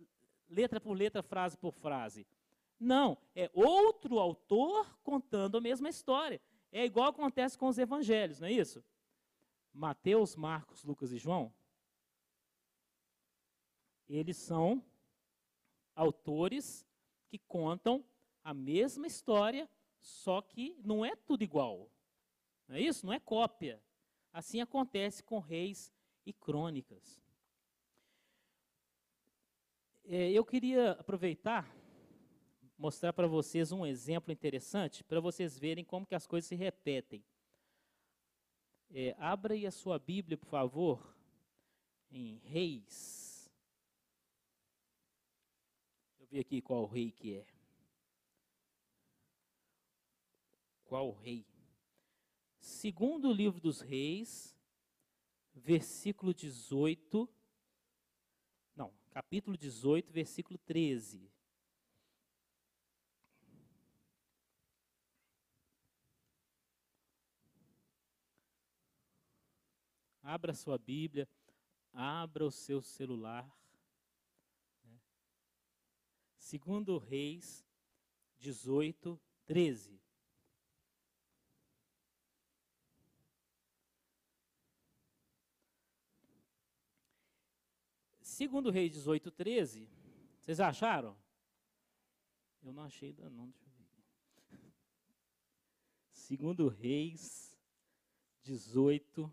letra 0.51 0.79
por 0.79 0.93
letra, 0.93 1.23
frase 1.23 1.57
por 1.57 1.73
frase. 1.73 2.27
Não, 2.79 3.17
é 3.35 3.49
outro 3.53 4.19
autor 4.19 4.99
contando 5.03 5.57
a 5.57 5.61
mesma 5.61 5.89
história. 5.89 6.41
É 6.71 6.85
igual 6.85 7.09
acontece 7.09 7.57
com 7.57 7.67
os 7.67 7.77
evangelhos, 7.77 8.39
não 8.39 8.47
é 8.47 8.51
isso? 8.51 8.83
Mateus, 9.73 10.35
Marcos, 10.35 10.83
Lucas 10.83 11.11
e 11.11 11.17
João, 11.17 11.53
eles 14.09 14.35
são 14.35 14.83
autores 15.95 16.85
que 17.29 17.37
contam 17.37 18.03
a 18.43 18.53
mesma 18.53 19.07
história, 19.07 19.69
só 19.99 20.41
que 20.41 20.75
não 20.83 21.05
é 21.05 21.15
tudo 21.15 21.43
igual. 21.43 21.89
Não 22.67 22.75
é 22.75 22.81
isso? 22.81 23.05
Não 23.05 23.13
é 23.13 23.19
cópia. 23.19 23.81
Assim 24.33 24.59
acontece 24.59 25.23
com 25.23 25.39
reis 25.39 25.91
e 26.25 26.33
crônicas. 26.33 27.20
É, 30.13 30.29
eu 30.29 30.43
queria 30.43 30.91
aproveitar, 30.91 31.73
mostrar 32.77 33.13
para 33.13 33.27
vocês 33.27 33.71
um 33.71 33.85
exemplo 33.85 34.29
interessante, 34.29 35.05
para 35.05 35.21
vocês 35.21 35.57
verem 35.57 35.85
como 35.85 36.05
que 36.05 36.13
as 36.13 36.27
coisas 36.27 36.49
se 36.49 36.53
repetem. 36.53 37.23
É, 38.89 39.15
abra 39.17 39.53
aí 39.53 39.65
a 39.65 39.71
sua 39.71 39.97
Bíblia, 39.97 40.37
por 40.37 40.49
favor, 40.49 41.15
em 42.11 42.41
Reis. 42.43 43.49
Deixa 46.09 46.23
eu 46.23 46.27
ver 46.27 46.39
aqui 46.41 46.61
qual 46.61 46.85
rei 46.87 47.09
que 47.13 47.35
é. 47.37 47.45
Qual 50.83 51.11
rei? 51.11 51.45
Segundo 52.59 53.31
livro 53.31 53.61
dos 53.61 53.79
reis, 53.79 54.53
versículo 55.55 56.33
18 56.33 57.29
capítulo 59.11 59.57
18, 59.57 60.09
versículo 60.11 60.57
13. 60.57 61.29
Abra 70.23 70.53
sua 70.53 70.77
Bíblia, 70.77 71.27
abra 71.91 72.45
o 72.45 72.51
seu 72.51 72.81
celular. 72.81 73.45
Né? 74.85 74.97
Segundo 76.37 76.97
Reis 76.97 77.65
18, 78.39 79.19
13. 79.45 80.00
Segundo 88.41 88.71
Reis 88.71 88.91
18, 88.93 89.29
13, 89.29 89.87
vocês 90.39 90.59
acharam? 90.59 91.15
Eu 92.63 92.73
não 92.73 92.81
achei 92.81 93.09
ainda 93.09 93.29
não, 93.29 93.45
deixa 93.45 94.55
eu 94.55 94.57
ver. 94.57 94.73
Segundo 96.09 96.67
Reis 96.67 97.55
18, 98.41 99.31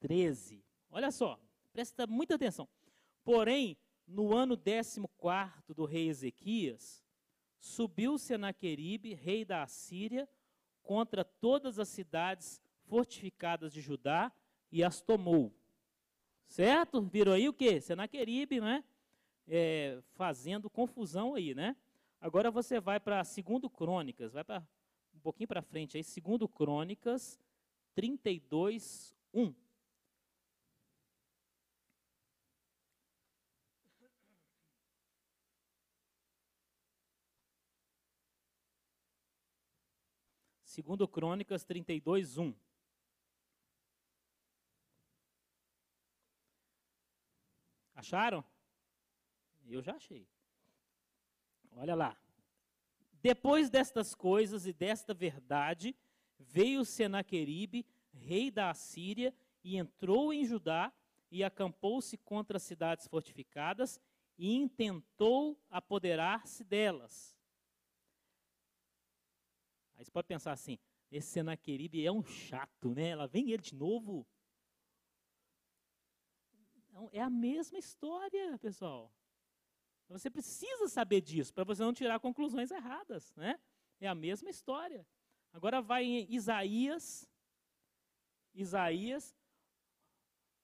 13. 0.00 0.62
Olha 0.90 1.10
só, 1.10 1.40
presta 1.72 2.06
muita 2.06 2.34
atenção. 2.34 2.68
Porém, 3.24 3.74
no 4.06 4.36
ano 4.36 4.54
14 4.54 5.00
do 5.74 5.86
rei 5.86 6.10
Ezequias, 6.10 7.02
subiu 7.58 8.18
Senaqueribe, 8.18 9.14
rei 9.14 9.46
da 9.46 9.62
Assíria, 9.62 10.28
contra 10.82 11.24
todas 11.24 11.78
as 11.78 11.88
cidades 11.88 12.60
fortificadas 12.84 13.72
de 13.72 13.80
Judá 13.80 14.30
e 14.70 14.84
as 14.84 15.00
tomou. 15.00 15.57
Certo? 16.48 17.02
Virou 17.02 17.34
aí 17.34 17.48
o 17.48 17.52
quê? 17.52 17.80
Senaqueribe, 17.80 18.60
né? 18.60 18.82
É, 19.46 20.00
fazendo 20.14 20.68
confusão 20.68 21.34
aí, 21.34 21.54
né? 21.54 21.76
Agora 22.20 22.50
você 22.50 22.80
vai 22.80 22.98
para 22.98 23.22
2 23.22 23.72
Crônicas, 23.72 24.32
vai 24.32 24.42
para 24.42 24.66
um 25.14 25.20
pouquinho 25.20 25.46
para 25.46 25.62
frente 25.62 25.96
aí, 25.96 26.02
2 26.02 26.50
Crônicas 26.52 27.38
32, 27.94 29.14
1. 29.32 29.54
Segundo 40.64 41.08
Crônicas 41.08 41.64
32, 41.64 42.38
1. 42.38 42.54
Acharam? 47.98 48.44
Eu 49.66 49.82
já 49.82 49.96
achei. 49.96 50.24
Olha 51.72 51.96
lá. 51.96 52.16
Depois 53.20 53.68
destas 53.68 54.14
coisas 54.14 54.66
e 54.66 54.72
desta 54.72 55.12
verdade, 55.12 55.96
veio 56.38 56.84
Senaqueribe, 56.84 57.84
rei 58.12 58.52
da 58.52 58.70
Assíria, 58.70 59.34
e 59.64 59.76
entrou 59.76 60.32
em 60.32 60.44
Judá 60.44 60.92
e 61.28 61.42
acampou-se 61.42 62.16
contra 62.18 62.58
as 62.58 62.62
cidades 62.62 63.08
fortificadas 63.08 64.00
e 64.38 64.54
intentou 64.54 65.60
apoderar-se 65.68 66.62
delas. 66.62 67.36
Aí 69.96 70.04
você 70.04 70.10
pode 70.12 70.28
pensar 70.28 70.52
assim, 70.52 70.78
esse 71.10 71.30
Senaqueribe 71.30 72.06
é 72.06 72.12
um 72.12 72.22
chato, 72.22 72.94
né? 72.94 73.08
Ela 73.08 73.26
vem 73.26 73.50
ele 73.50 73.62
de 73.62 73.74
novo. 73.74 74.24
Não, 76.98 77.08
é 77.12 77.20
a 77.20 77.30
mesma 77.30 77.78
história, 77.78 78.58
pessoal. 78.58 79.14
Você 80.08 80.28
precisa 80.28 80.88
saber 80.88 81.20
disso 81.20 81.54
para 81.54 81.62
você 81.62 81.80
não 81.80 81.94
tirar 81.94 82.18
conclusões 82.18 82.72
erradas, 82.72 83.32
né? 83.36 83.60
É 84.00 84.08
a 84.08 84.16
mesma 84.16 84.50
história. 84.50 85.06
Agora 85.52 85.80
vai 85.80 86.04
em 86.04 86.26
Isaías. 86.28 87.30
Isaías. 88.52 89.36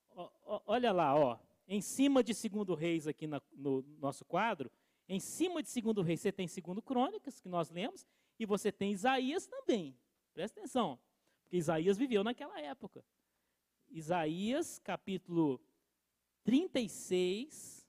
Ó, 0.09 0.29
ó, 0.43 0.61
olha 0.65 0.91
lá, 0.91 1.15
ó. 1.15 1.39
Em 1.69 1.79
cima 1.79 2.21
de 2.21 2.33
Segundo 2.33 2.75
Reis 2.75 3.07
aqui 3.07 3.27
na, 3.27 3.41
no 3.53 3.81
nosso 3.97 4.25
quadro, 4.25 4.69
em 5.07 5.21
cima 5.21 5.63
de 5.63 5.69
Segundo 5.69 6.01
Reis 6.01 6.19
você 6.19 6.33
tem 6.33 6.49
Segundo 6.49 6.81
Crônicas 6.81 7.39
que 7.39 7.47
nós 7.47 7.69
lemos 7.69 8.05
e 8.37 8.45
você 8.45 8.73
tem 8.73 8.91
Isaías 8.91 9.47
também. 9.47 9.97
Presta 10.33 10.59
atenção, 10.59 10.99
porque 11.43 11.55
Isaías 11.55 11.97
viveu 11.97 12.25
naquela 12.25 12.59
época. 12.59 13.05
Isaías, 13.89 14.79
capítulo 14.79 15.61
36, 16.45 17.83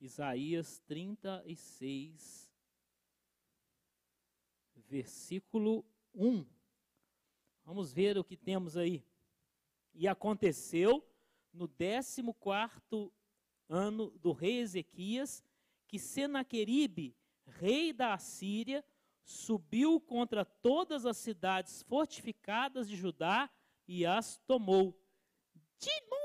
Isaías 0.00 0.78
36, 0.86 2.52
versículo 4.76 5.84
1. 6.14 6.46
Vamos 7.64 7.92
ver 7.92 8.16
o 8.16 8.22
que 8.22 8.36
temos 8.36 8.76
aí. 8.76 9.04
E 9.92 10.06
aconteceu 10.06 11.04
no 11.52 11.68
14 11.68 12.22
ano 13.68 14.10
do 14.20 14.30
rei 14.30 14.58
Ezequias 14.58 15.42
que 15.88 15.98
Senaqueribe, 15.98 17.16
rei 17.44 17.92
da 17.92 18.14
Assíria, 18.14 18.84
subiu 19.24 20.00
contra 20.00 20.44
todas 20.44 21.04
as 21.04 21.16
cidades 21.16 21.82
fortificadas 21.82 22.88
de 22.88 22.94
Judá 22.94 23.50
e 23.86 24.04
as 24.06 24.36
tomou. 24.46 24.98
De 25.78 25.90
novo, 26.08 26.24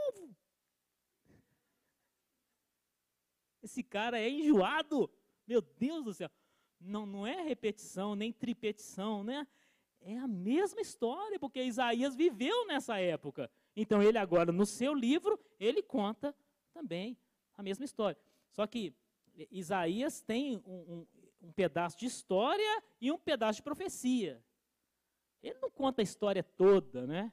Esse 3.61 3.83
cara 3.83 4.19
é 4.19 4.29
enjoado. 4.29 5.09
Meu 5.45 5.61
Deus 5.61 6.03
do 6.03 6.13
céu. 6.13 6.29
Não, 6.79 7.05
não 7.05 7.27
é 7.27 7.41
repetição, 7.41 8.15
nem 8.15 8.31
tripetição, 8.31 9.23
né? 9.23 9.45
É 10.01 10.17
a 10.17 10.27
mesma 10.27 10.79
história, 10.79 11.37
porque 11.37 11.61
Isaías 11.61 12.15
viveu 12.15 12.65
nessa 12.65 12.99
época. 12.99 13.51
Então 13.75 14.01
ele 14.01 14.17
agora, 14.17 14.51
no 14.51 14.65
seu 14.65 14.93
livro, 14.93 15.37
ele 15.59 15.83
conta 15.83 16.33
também 16.73 17.17
a 17.57 17.61
mesma 17.61 17.83
história. 17.83 18.17
Só 18.51 18.65
que 18.65 18.93
Isaías 19.51 20.21
tem 20.21 20.57
um, 20.65 20.71
um, 20.71 21.07
um 21.41 21.51
pedaço 21.51 21.99
de 21.99 22.05
história 22.05 22.83
e 23.01 23.11
um 23.11 23.17
pedaço 23.17 23.57
de 23.57 23.63
profecia. 23.63 24.41
Ele 25.43 25.59
não 25.59 25.69
conta 25.69 26.01
a 26.01 26.03
história 26.03 26.43
toda, 26.43 27.05
né? 27.05 27.31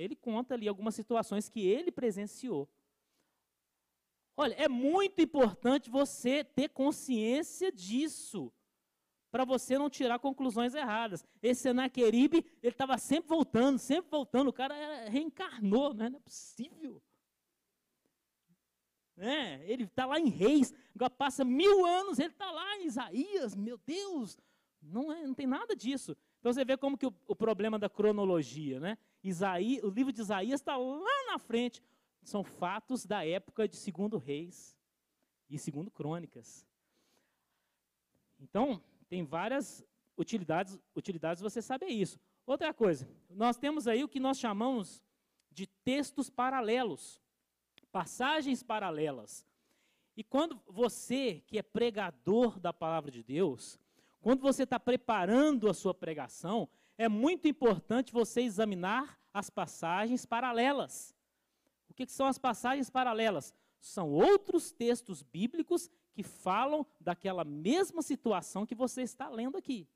Ele 0.00 0.16
conta 0.16 0.54
ali 0.54 0.66
algumas 0.66 0.94
situações 0.94 1.46
que 1.46 1.60
ele 1.60 1.92
presenciou. 1.92 2.66
Olha, 4.34 4.54
é 4.54 4.66
muito 4.66 5.20
importante 5.20 5.90
você 5.90 6.42
ter 6.42 6.70
consciência 6.70 7.70
disso, 7.70 8.50
para 9.30 9.44
você 9.44 9.76
não 9.76 9.90
tirar 9.90 10.18
conclusões 10.18 10.74
erradas. 10.74 11.22
Esse 11.42 11.62
Senaqueribe, 11.62 12.38
ele 12.62 12.72
estava 12.72 12.96
sempre 12.96 13.28
voltando, 13.28 13.78
sempre 13.78 14.10
voltando, 14.10 14.48
o 14.48 14.52
cara 14.54 14.74
reencarnou, 15.10 15.92
né? 15.92 16.08
não 16.08 16.18
é 16.18 16.22
possível. 16.22 17.02
É, 19.18 19.70
ele 19.70 19.84
está 19.84 20.06
lá 20.06 20.18
em 20.18 20.30
Reis, 20.30 20.72
agora 20.94 21.10
passa 21.10 21.44
mil 21.44 21.84
anos, 21.84 22.18
ele 22.18 22.32
está 22.32 22.50
lá 22.50 22.78
em 22.78 22.86
Isaías, 22.86 23.54
meu 23.54 23.76
Deus, 23.76 24.38
não, 24.80 25.12
é, 25.12 25.26
não 25.26 25.34
tem 25.34 25.46
nada 25.46 25.76
disso. 25.76 26.16
Então 26.40 26.52
você 26.52 26.64
vê 26.64 26.76
como 26.76 26.96
que 26.96 27.06
o, 27.06 27.14
o 27.28 27.36
problema 27.36 27.78
da 27.78 27.88
cronologia, 27.88 28.80
né? 28.80 28.98
Isaías, 29.22 29.84
o 29.84 29.90
livro 29.90 30.12
de 30.12 30.20
Isaías 30.20 30.60
está 30.60 30.76
lá 30.76 31.26
na 31.26 31.38
frente, 31.38 31.82
são 32.22 32.42
fatos 32.42 33.04
da 33.04 33.24
época 33.24 33.68
de 33.68 33.76
Segundo 33.76 34.16
Reis 34.16 34.76
e 35.48 35.58
Segundo 35.58 35.90
Crônicas. 35.90 36.66
Então, 38.38 38.82
tem 39.08 39.22
várias 39.22 39.84
utilidades, 40.16 40.78
utilidades 40.96 41.42
você 41.42 41.60
saber 41.60 41.88
isso. 41.88 42.18
Outra 42.46 42.72
coisa, 42.72 43.08
nós 43.28 43.56
temos 43.56 43.86
aí 43.86 44.02
o 44.02 44.08
que 44.08 44.18
nós 44.18 44.38
chamamos 44.38 45.02
de 45.50 45.66
textos 45.66 46.30
paralelos, 46.30 47.20
passagens 47.92 48.62
paralelas. 48.62 49.46
E 50.16 50.24
quando 50.24 50.60
você, 50.66 51.42
que 51.46 51.58
é 51.58 51.62
pregador 51.62 52.58
da 52.58 52.72
palavra 52.72 53.10
de 53.10 53.22
Deus, 53.22 53.78
quando 54.20 54.40
você 54.40 54.64
está 54.64 54.78
preparando 54.78 55.68
a 55.68 55.74
sua 55.74 55.94
pregação, 55.94 56.68
é 56.98 57.08
muito 57.08 57.48
importante 57.48 58.12
você 58.12 58.42
examinar 58.42 59.18
as 59.32 59.48
passagens 59.48 60.26
paralelas. 60.26 61.14
O 61.88 61.94
que, 61.94 62.04
que 62.04 62.12
são 62.12 62.26
as 62.26 62.38
passagens 62.38 62.90
paralelas? 62.90 63.54
São 63.80 64.12
outros 64.12 64.70
textos 64.70 65.22
bíblicos 65.22 65.90
que 66.12 66.22
falam 66.22 66.86
daquela 67.00 67.44
mesma 67.44 68.02
situação 68.02 68.66
que 68.66 68.74
você 68.74 69.02
está 69.02 69.28
lendo 69.28 69.56
aqui. 69.56 69.88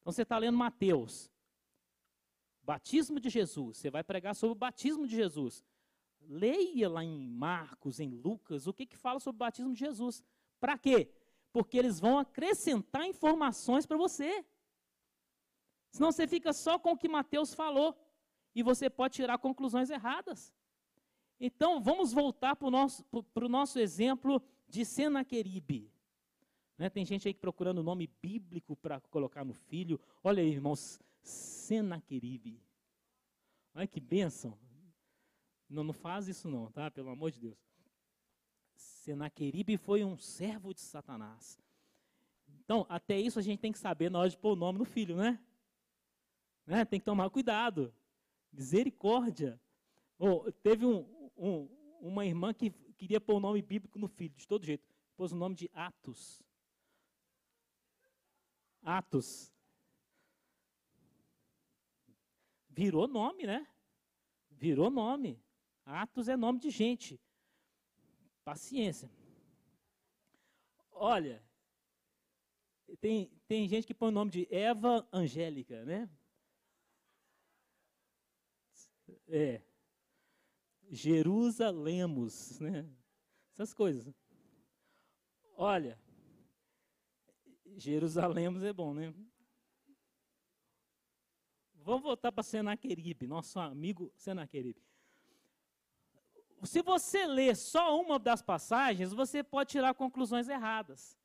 Então 0.00 0.12
você 0.12 0.22
está 0.22 0.36
lendo 0.38 0.58
Mateus, 0.58 1.30
batismo 2.62 3.20
de 3.20 3.28
Jesus, 3.28 3.78
você 3.78 3.90
vai 3.90 4.02
pregar 4.02 4.34
sobre 4.34 4.52
o 4.52 4.58
batismo 4.58 5.06
de 5.06 5.14
Jesus. 5.14 5.64
Leia 6.20 6.88
lá 6.88 7.04
em 7.04 7.28
Marcos, 7.28 8.00
em 8.00 8.10
Lucas, 8.10 8.66
o 8.66 8.72
que, 8.72 8.84
que 8.84 8.96
fala 8.96 9.20
sobre 9.20 9.36
o 9.36 9.38
batismo 9.38 9.72
de 9.72 9.78
Jesus. 9.78 10.22
Para 10.58 10.76
quê? 10.76 11.10
Porque 11.52 11.78
eles 11.78 11.98
vão 11.98 12.18
acrescentar 12.18 13.06
informações 13.06 13.86
para 13.86 13.96
você. 13.96 14.44
Senão 15.90 16.12
você 16.12 16.26
fica 16.26 16.52
só 16.52 16.78
com 16.78 16.92
o 16.92 16.96
que 16.96 17.08
Mateus 17.08 17.54
falou. 17.54 17.96
E 18.54 18.62
você 18.62 18.90
pode 18.90 19.14
tirar 19.14 19.38
conclusões 19.38 19.90
erradas. 19.90 20.54
Então, 21.40 21.80
vamos 21.80 22.12
voltar 22.12 22.56
para 22.56 22.66
o 22.66 22.70
nosso, 22.70 23.04
nosso 23.48 23.78
exemplo 23.78 24.42
de 24.68 24.84
Senaqueribe. 24.84 25.92
Né, 26.76 26.88
tem 26.88 27.04
gente 27.04 27.26
aí 27.26 27.34
procurando 27.34 27.78
o 27.78 27.82
nome 27.82 28.08
bíblico 28.20 28.76
para 28.76 29.00
colocar 29.00 29.44
no 29.44 29.52
filho. 29.52 30.00
Olha 30.22 30.42
aí, 30.42 30.50
irmãos, 30.50 31.00
Senaqueribe. 31.22 32.60
Olha 33.74 33.86
que 33.86 34.00
bênção. 34.00 34.56
Não, 35.68 35.84
não 35.84 35.92
faz 35.92 36.28
isso 36.28 36.48
não, 36.48 36.70
tá? 36.70 36.90
Pelo 36.90 37.10
amor 37.10 37.30
de 37.30 37.40
Deus. 37.40 37.67
Senaqueribe 39.08 39.78
foi 39.78 40.04
um 40.04 40.18
servo 40.18 40.74
de 40.74 40.82
Satanás. 40.82 41.58
Então, 42.46 42.84
até 42.90 43.18
isso 43.18 43.38
a 43.38 43.42
gente 43.42 43.58
tem 43.58 43.72
que 43.72 43.78
saber 43.78 44.10
na 44.10 44.18
hora 44.18 44.28
de 44.28 44.36
pôr 44.36 44.52
o 44.52 44.56
nome 44.56 44.78
no 44.78 44.84
filho, 44.84 45.16
né? 45.16 45.40
né? 46.66 46.84
Tem 46.84 47.00
que 47.00 47.06
tomar 47.06 47.30
cuidado. 47.30 47.90
Misericórdia. 48.52 49.58
Teve 50.62 50.84
um, 50.84 51.30
um, 51.38 51.68
uma 52.02 52.26
irmã 52.26 52.52
que 52.52 52.68
queria 52.98 53.18
pôr 53.18 53.36
o 53.36 53.40
nome 53.40 53.62
bíblico 53.62 53.98
no 53.98 54.08
filho, 54.08 54.34
de 54.36 54.46
todo 54.46 54.66
jeito. 54.66 54.86
Pôs 55.16 55.32
o 55.32 55.36
nome 55.36 55.54
de 55.54 55.70
Atos. 55.72 56.42
Atos. 58.82 59.50
Virou 62.68 63.08
nome, 63.08 63.46
né? 63.46 63.66
Virou 64.50 64.90
nome. 64.90 65.42
Atos 65.86 66.28
é 66.28 66.36
nome 66.36 66.58
de 66.58 66.68
gente. 66.68 67.18
Paciência. 68.48 69.10
Olha, 70.90 71.44
tem, 72.98 73.30
tem 73.46 73.68
gente 73.68 73.86
que 73.86 73.92
põe 73.92 74.08
o 74.08 74.10
nome 74.10 74.30
de 74.30 74.48
Eva 74.50 75.06
Angélica, 75.12 75.84
né? 75.84 76.08
É. 79.28 79.60
Jerusalemos, 80.88 82.58
né? 82.58 82.90
Essas 83.52 83.74
coisas. 83.74 84.10
Olha, 85.54 86.00
Jerusalemos 87.76 88.62
é 88.62 88.72
bom, 88.72 88.94
né? 88.94 89.14
Vamos 91.74 92.02
voltar 92.02 92.32
para 92.32 92.42
Senaqueribe, 92.42 93.26
nosso 93.26 93.60
amigo 93.60 94.10
Senaqueribe. 94.16 94.82
Se 96.64 96.82
você 96.82 97.26
ler 97.26 97.56
só 97.56 98.00
uma 98.00 98.18
das 98.18 98.42
passagens, 98.42 99.12
você 99.12 99.42
pode 99.42 99.70
tirar 99.70 99.94
conclusões 99.94 100.48
erradas. 100.48 101.16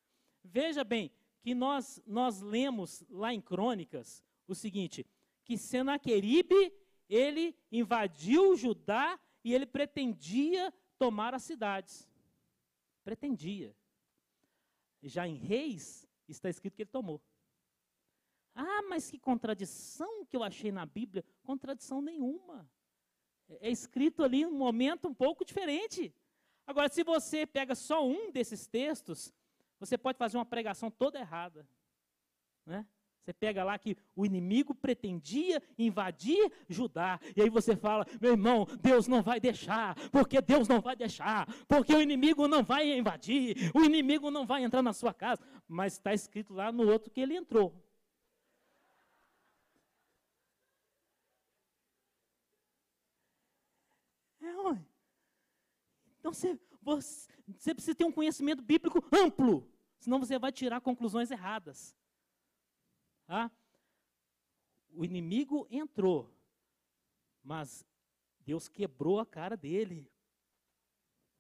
Veja 0.44 0.84
bem 0.84 1.12
que 1.42 1.56
nós, 1.56 2.02
nós 2.06 2.42
lemos 2.42 3.04
lá 3.10 3.34
em 3.34 3.42
Crônicas 3.42 4.24
o 4.48 4.54
seguinte, 4.54 5.06
que 5.44 5.58
Senaqueribe, 5.58 6.74
ele 7.10 7.56
invadiu 7.72 8.56
Judá 8.56 9.20
e 9.44 9.54
ele 9.54 9.66
pretendia 9.66 10.74
tomar 10.98 11.34
as 11.34 11.44
cidades. 11.44 12.10
Pretendia. 13.04 13.76
Já 15.02 15.28
em 15.28 15.36
Reis, 15.36 16.08
está 16.28 16.50
escrito 16.50 16.76
que 16.76 16.84
ele 16.84 16.90
tomou. 16.90 17.22
Ah, 18.56 18.84
mas 18.84 19.10
que 19.10 19.20
contradição 19.20 20.26
que 20.26 20.36
eu 20.36 20.44
achei 20.44 20.72
na 20.72 20.86
Bíblia. 20.86 21.26
Contradição 21.44 22.02
nenhuma. 22.02 22.70
É 23.60 23.70
escrito 23.70 24.24
ali 24.24 24.46
um 24.46 24.58
momento 24.58 25.08
um 25.08 25.14
pouco 25.14 25.46
diferente. 25.46 26.14
Agora, 26.66 26.89
se 26.89 27.04
você 27.04 27.46
pega 27.46 27.76
só 27.76 28.06
um 28.08 28.32
desses 28.32 28.68
textos, 28.68 29.34
você 29.80 29.98
pode 29.98 30.18
fazer 30.18 30.38
uma 30.38 30.46
pregação 30.46 30.89
toda 30.89 31.20
errada. 31.20 31.68
Né? 32.66 32.86
Você 33.24 33.34
pega 33.34 33.64
lá 33.64 33.78
que 33.78 33.96
o 34.16 34.26
inimigo 34.26 34.76
pretendia 34.76 35.62
invadir 35.78 36.52
Judá. 36.68 37.20
E 37.36 37.41
aí 37.41 37.50
você 37.50 37.76
fala, 37.76 38.06
meu 38.20 38.32
irmão, 38.32 38.68
Deus 38.82 39.08
não 39.08 39.22
vai 39.22 39.39
deixar. 39.39 39.96
Porque 40.10 40.41
Deus 40.41 40.68
não 40.68 40.82
vai 40.82 40.96
deixar. 40.96 41.48
Porque 41.68 41.94
o 41.94 42.02
inimigo 42.02 42.48
não 42.48 42.64
vai 42.64 42.98
invadir. 42.98 43.72
O 43.74 43.82
inimigo 43.82 44.30
não 44.30 44.46
vai 44.46 44.64
entrar 44.64 44.82
na 44.82 44.91
sua 44.91 45.14
casa. 45.14 45.41
Mas 45.68 45.94
está 45.94 46.14
escrito 46.14 46.54
lá 46.54 46.72
no 46.72 46.89
outro 46.89 47.12
que 47.12 47.22
ele 47.22 47.36
entrou. 47.36 47.74
Então 56.20 56.34
você, 56.34 56.59
você, 56.82 57.30
você 57.57 57.74
precisa 57.74 57.95
ter 57.95 58.05
um 58.05 58.11
conhecimento 58.11 58.61
bíblico 58.61 59.03
amplo, 59.11 59.70
senão 59.99 60.20
você 60.20 60.39
vai 60.39 60.51
tirar 60.51 60.80
conclusões 60.82 61.32
erradas. 61.32 61.95
Ah, 63.28 63.51
o 64.89 65.03
inimigo 65.03 65.68
entrou, 65.70 66.34
mas 67.43 67.86
Deus 68.45 68.68
quebrou 68.68 69.20
a 69.20 69.26
cara 69.26 69.57
dele. 69.57 70.09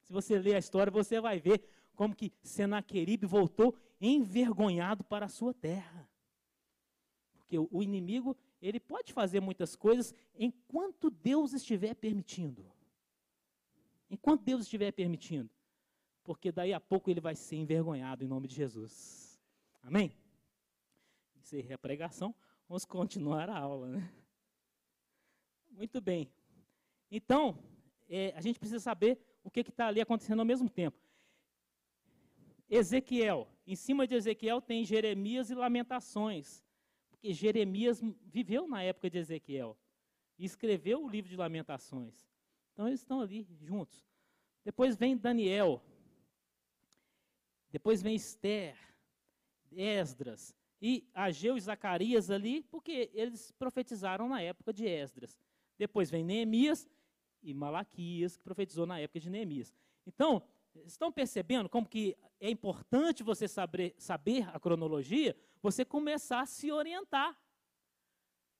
Se 0.01 0.11
você 0.11 0.37
ler 0.37 0.55
a 0.55 0.59
história, 0.59 0.91
você 0.91 1.21
vai 1.21 1.39
ver 1.39 1.63
como 1.95 2.15
que 2.15 2.33
Senaqueribe 2.41 3.25
voltou 3.25 3.75
envergonhado 4.01 5.03
para 5.03 5.27
a 5.27 5.29
sua 5.29 5.53
terra. 5.53 6.09
Porque 7.33 7.57
o 7.57 7.83
inimigo, 7.83 8.35
ele 8.61 8.79
pode 8.79 9.13
fazer 9.13 9.39
muitas 9.39 9.75
coisas 9.75 10.13
enquanto 10.35 11.09
Deus 11.09 11.53
estiver 11.53 11.93
permitindo. 11.93 12.65
Enquanto 14.13 14.43
Deus 14.43 14.61
estiver 14.61 14.91
permitindo. 14.91 15.49
Porque 16.23 16.51
daí 16.51 16.71
a 16.71 16.79
pouco 16.79 17.09
ele 17.09 17.19
vai 17.19 17.35
ser 17.35 17.55
envergonhado 17.55 18.23
em 18.23 18.27
nome 18.27 18.47
de 18.47 18.53
Jesus. 18.53 19.41
Amém? 19.81 20.15
Encerrei 21.35 21.73
a 21.73 21.79
pregação. 21.79 22.33
Vamos 22.69 22.85
continuar 22.85 23.49
a 23.49 23.57
aula, 23.57 23.87
né? 23.89 24.13
Muito 25.71 25.99
bem. 25.99 26.31
Então, 27.09 27.57
é, 28.07 28.31
a 28.35 28.41
gente 28.41 28.59
precisa 28.59 28.79
saber 28.79 29.19
o 29.43 29.49
que 29.49 29.61
está 29.61 29.87
ali 29.87 29.99
acontecendo 29.99 30.41
ao 30.41 30.45
mesmo 30.45 30.69
tempo. 30.69 30.97
Ezequiel. 32.69 33.47
Em 33.65 33.75
cima 33.75 34.05
de 34.05 34.13
Ezequiel 34.13 34.61
tem 34.61 34.85
Jeremias 34.85 35.49
e 35.49 35.55
Lamentações. 35.55 36.63
Porque 37.09 37.33
Jeremias 37.33 37.99
viveu 38.27 38.67
na 38.67 38.83
época 38.83 39.09
de 39.09 39.17
Ezequiel. 39.17 39.75
E 40.37 40.45
escreveu 40.45 41.03
o 41.03 41.09
livro 41.09 41.31
de 41.31 41.35
Lamentações. 41.35 42.32
Então 42.73 42.87
eles 42.87 42.99
estão 42.99 43.21
ali 43.21 43.47
juntos. 43.61 44.05
Depois 44.63 44.95
vem 44.95 45.15
Daniel. 45.15 45.81
Depois 47.71 48.01
vem 48.01 48.15
Esther, 48.15 48.77
Esdras 49.71 50.55
e 50.81 51.09
Ageu 51.13 51.57
e 51.57 51.61
Zacarias 51.61 52.29
ali, 52.29 52.63
porque 52.63 53.09
eles 53.13 53.51
profetizaram 53.51 54.27
na 54.27 54.41
época 54.41 54.73
de 54.73 54.85
Esdras. 54.85 55.39
Depois 55.77 56.09
vem 56.09 56.23
Neemias 56.23 56.87
e 57.41 57.53
Malaquias, 57.53 58.37
que 58.37 58.43
profetizou 58.43 58.85
na 58.85 58.99
época 58.99 59.19
de 59.19 59.29
Neemias. 59.29 59.73
Então, 60.05 60.43
estão 60.85 61.11
percebendo 61.11 61.69
como 61.69 61.87
que 61.87 62.17
é 62.39 62.49
importante 62.49 63.23
você 63.23 63.47
saber, 63.47 63.95
saber 63.97 64.47
a 64.53 64.59
cronologia, 64.59 65.35
você 65.61 65.85
começar 65.85 66.41
a 66.41 66.45
se 66.45 66.71
orientar, 66.71 67.37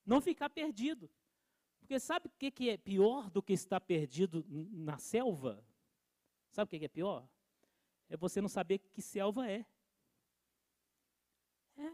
não 0.06 0.22
ficar 0.22 0.50
perdido. 0.50 1.10
Porque 1.84 2.00
sabe 2.00 2.28
o 2.28 2.32
que, 2.52 2.70
é 2.70 2.78
pior 2.78 3.30
do 3.30 3.44
que 3.44 3.52
estar 3.52 3.82
perdido 3.82 4.46
na 4.48 4.98
selva? 4.98 5.62
Sabe 6.50 6.66
o 6.66 6.80
que 6.80 6.86
é 6.86 6.88
pior? 6.88 7.28
É 8.10 8.16
você 8.16 8.40
não 8.40 8.48
saber 8.48 8.78
que 8.80 9.02
selva 9.02 9.50
é. 9.52 9.66
É. 11.78 11.92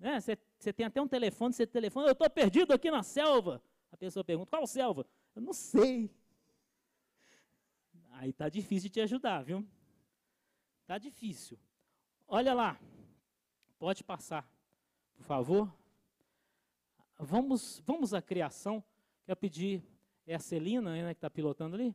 Né? 0.00 0.20
Você, 0.20 0.36
você 0.58 0.72
tem 0.72 0.84
até 0.84 1.00
um 1.00 1.06
telefone, 1.06 1.54
você 1.54 1.64
telefona, 1.64 2.08
eu 2.08 2.12
estou 2.12 2.28
perdido 2.28 2.72
aqui 2.72 2.90
na 2.90 3.04
selva. 3.04 3.62
A 3.92 3.96
pessoa 3.96 4.24
pergunta, 4.24 4.50
qual 4.50 4.66
selva? 4.66 5.06
Eu 5.36 5.42
não 5.42 5.52
sei. 5.52 6.10
Aí 8.10 8.30
está 8.30 8.48
difícil 8.48 8.88
de 8.88 8.94
te 8.94 9.00
ajudar, 9.00 9.44
viu? 9.44 9.64
Está 10.82 10.98
difícil. 10.98 11.56
Olha 12.26 12.52
lá. 12.52 12.80
Pode 13.78 14.02
passar, 14.02 14.50
por 15.14 15.22
favor. 15.22 15.79
Vamos, 17.22 17.82
vamos 17.86 18.14
à 18.14 18.22
criação. 18.22 18.82
Quero 19.26 19.38
pedir, 19.38 19.84
é 20.26 20.34
a 20.34 20.38
Celina 20.38 20.90
né, 20.90 21.12
que 21.12 21.18
está 21.18 21.28
pilotando 21.28 21.76
ali? 21.76 21.94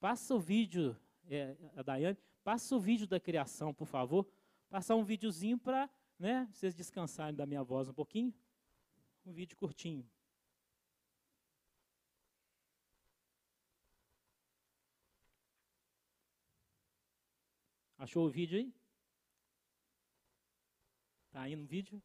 Passa 0.00 0.34
o 0.34 0.40
vídeo, 0.40 0.98
é, 1.28 1.54
a 1.76 1.82
Daiane, 1.82 2.16
passa 2.42 2.74
o 2.74 2.80
vídeo 2.80 3.06
da 3.06 3.20
criação, 3.20 3.74
por 3.74 3.86
favor. 3.86 4.26
Passar 4.70 4.96
um 4.96 5.04
videozinho 5.04 5.58
para 5.58 5.90
né, 6.18 6.48
vocês 6.50 6.74
descansarem 6.74 7.34
da 7.34 7.44
minha 7.44 7.62
voz 7.62 7.90
um 7.90 7.92
pouquinho. 7.92 8.32
Um 9.26 9.32
vídeo 9.32 9.54
curtinho. 9.54 10.08
Achou 17.98 18.26
o 18.26 18.30
vídeo 18.30 18.58
aí? 18.58 18.74
Tá 21.30 21.42
aí 21.42 21.54
no 21.54 21.66
vídeo? 21.66 22.02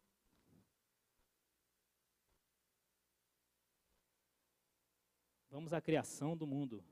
Vamos 5.51 5.73
à 5.73 5.81
criação 5.81 6.37
do 6.37 6.45
mundo. 6.45 6.83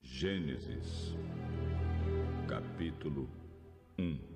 Gênesis, 0.00 1.16
capítulo 2.48 3.28
1 3.98 4.31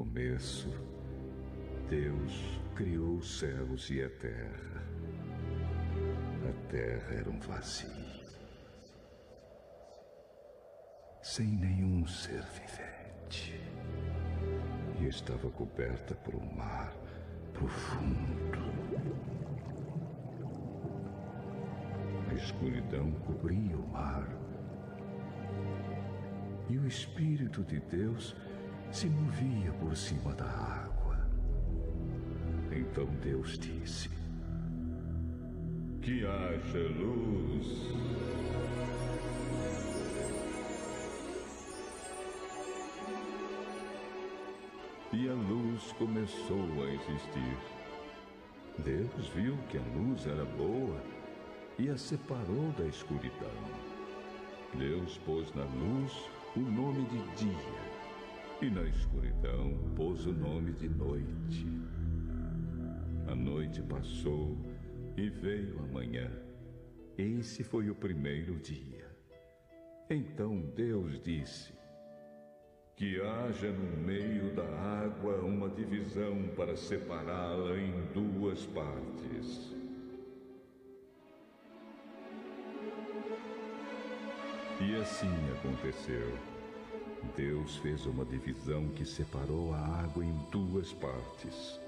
começo, 0.00 0.70
Deus 1.90 2.58
criou 2.74 3.16
os 3.16 3.38
céus 3.38 3.90
e 3.90 4.02
a 4.02 4.08
terra. 4.08 4.82
A 6.48 6.70
terra 6.70 7.14
era 7.16 7.28
um 7.28 7.38
vazio, 7.38 7.90
sem 11.20 11.48
nenhum 11.48 12.06
ser 12.06 12.42
vivente, 12.44 13.60
e 14.98 15.06
estava 15.06 15.50
coberta 15.50 16.14
por 16.14 16.34
um 16.34 16.50
mar 16.54 16.94
profundo. 17.52 18.58
A 22.30 22.34
escuridão 22.36 23.12
cobria 23.26 23.76
o 23.76 23.86
mar. 23.88 24.26
E 26.70 26.78
o 26.78 26.86
Espírito 26.86 27.62
de 27.64 27.80
Deus 27.80 28.34
se 28.92 29.06
movia 29.08 29.72
por 29.74 29.96
cima 29.96 30.34
da 30.34 30.46
água. 30.46 31.18
Então 32.72 33.06
Deus 33.22 33.58
disse: 33.58 34.10
Que 36.02 36.26
haja 36.26 36.88
luz. 36.98 37.90
E 45.12 45.28
a 45.28 45.34
luz 45.34 45.92
começou 45.92 46.84
a 46.84 46.92
existir. 46.92 47.58
Deus 48.78 49.28
viu 49.34 49.56
que 49.68 49.76
a 49.76 49.82
luz 49.96 50.26
era 50.26 50.44
boa 50.44 51.00
e 51.78 51.88
a 51.90 51.96
separou 51.96 52.72
da 52.78 52.86
escuridão. 52.86 53.50
Deus 54.74 55.18
pôs 55.18 55.52
na 55.54 55.64
luz 55.64 56.12
o 56.56 56.60
nome 56.60 57.04
de 57.06 57.44
dia 57.44 57.89
e 58.62 58.68
na 58.68 58.82
escuridão 58.82 59.78
pôs 59.96 60.26
o 60.26 60.32
nome 60.32 60.72
de 60.72 60.86
noite. 60.86 61.66
A 63.26 63.34
noite 63.34 63.80
passou 63.82 64.54
e 65.16 65.30
veio 65.30 65.78
a 65.78 65.86
manhã. 65.86 66.30
Esse 67.16 67.64
foi 67.64 67.88
o 67.88 67.94
primeiro 67.94 68.56
dia. 68.56 69.08
Então 70.10 70.60
Deus 70.76 71.18
disse: 71.20 71.72
Que 72.96 73.18
haja 73.22 73.72
no 73.72 73.96
meio 73.96 74.54
da 74.54 74.68
água 75.04 75.36
uma 75.36 75.70
divisão 75.70 76.48
para 76.54 76.76
separá-la 76.76 77.78
em 77.78 78.12
duas 78.12 78.66
partes. 78.66 79.74
E 84.82 84.96
assim 84.96 85.28
aconteceu. 85.58 86.49
Deus 87.36 87.76
fez 87.76 88.06
uma 88.06 88.24
divisão 88.24 88.88
que 88.90 89.04
separou 89.04 89.72
a 89.72 89.78
água 89.78 90.24
em 90.24 90.34
duas 90.50 90.92
partes. 90.92 91.80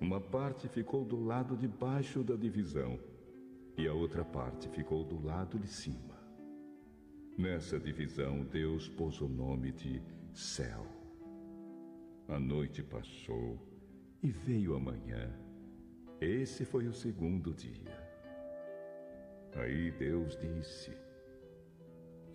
Uma 0.00 0.20
parte 0.20 0.68
ficou 0.68 1.04
do 1.04 1.22
lado 1.22 1.56
de 1.56 1.68
baixo 1.68 2.22
da 2.22 2.34
divisão 2.34 2.98
e 3.76 3.86
a 3.86 3.92
outra 3.92 4.24
parte 4.24 4.68
ficou 4.68 5.04
do 5.04 5.24
lado 5.24 5.58
de 5.58 5.68
cima. 5.68 6.18
Nessa 7.36 7.78
divisão, 7.78 8.44
Deus 8.44 8.88
pôs 8.88 9.20
o 9.20 9.28
nome 9.28 9.72
de 9.72 10.02
céu. 10.32 10.86
A 12.28 12.38
noite 12.38 12.82
passou 12.82 13.58
e 14.22 14.30
veio 14.30 14.74
a 14.74 14.80
manhã. 14.80 15.32
Esse 16.20 16.64
foi 16.64 16.86
o 16.86 16.92
segundo 16.92 17.52
dia. 17.52 17.98
Aí 19.54 19.90
Deus 19.90 20.38
disse: 20.38 20.92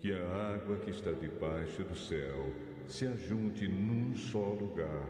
Que 0.00 0.12
a 0.12 0.54
água 0.54 0.76
que 0.76 0.90
está 0.90 1.10
debaixo 1.12 1.82
do 1.82 1.96
céu 1.96 2.52
se 2.86 3.06
ajunte 3.06 3.66
num 3.66 4.14
só 4.14 4.52
lugar, 4.52 5.08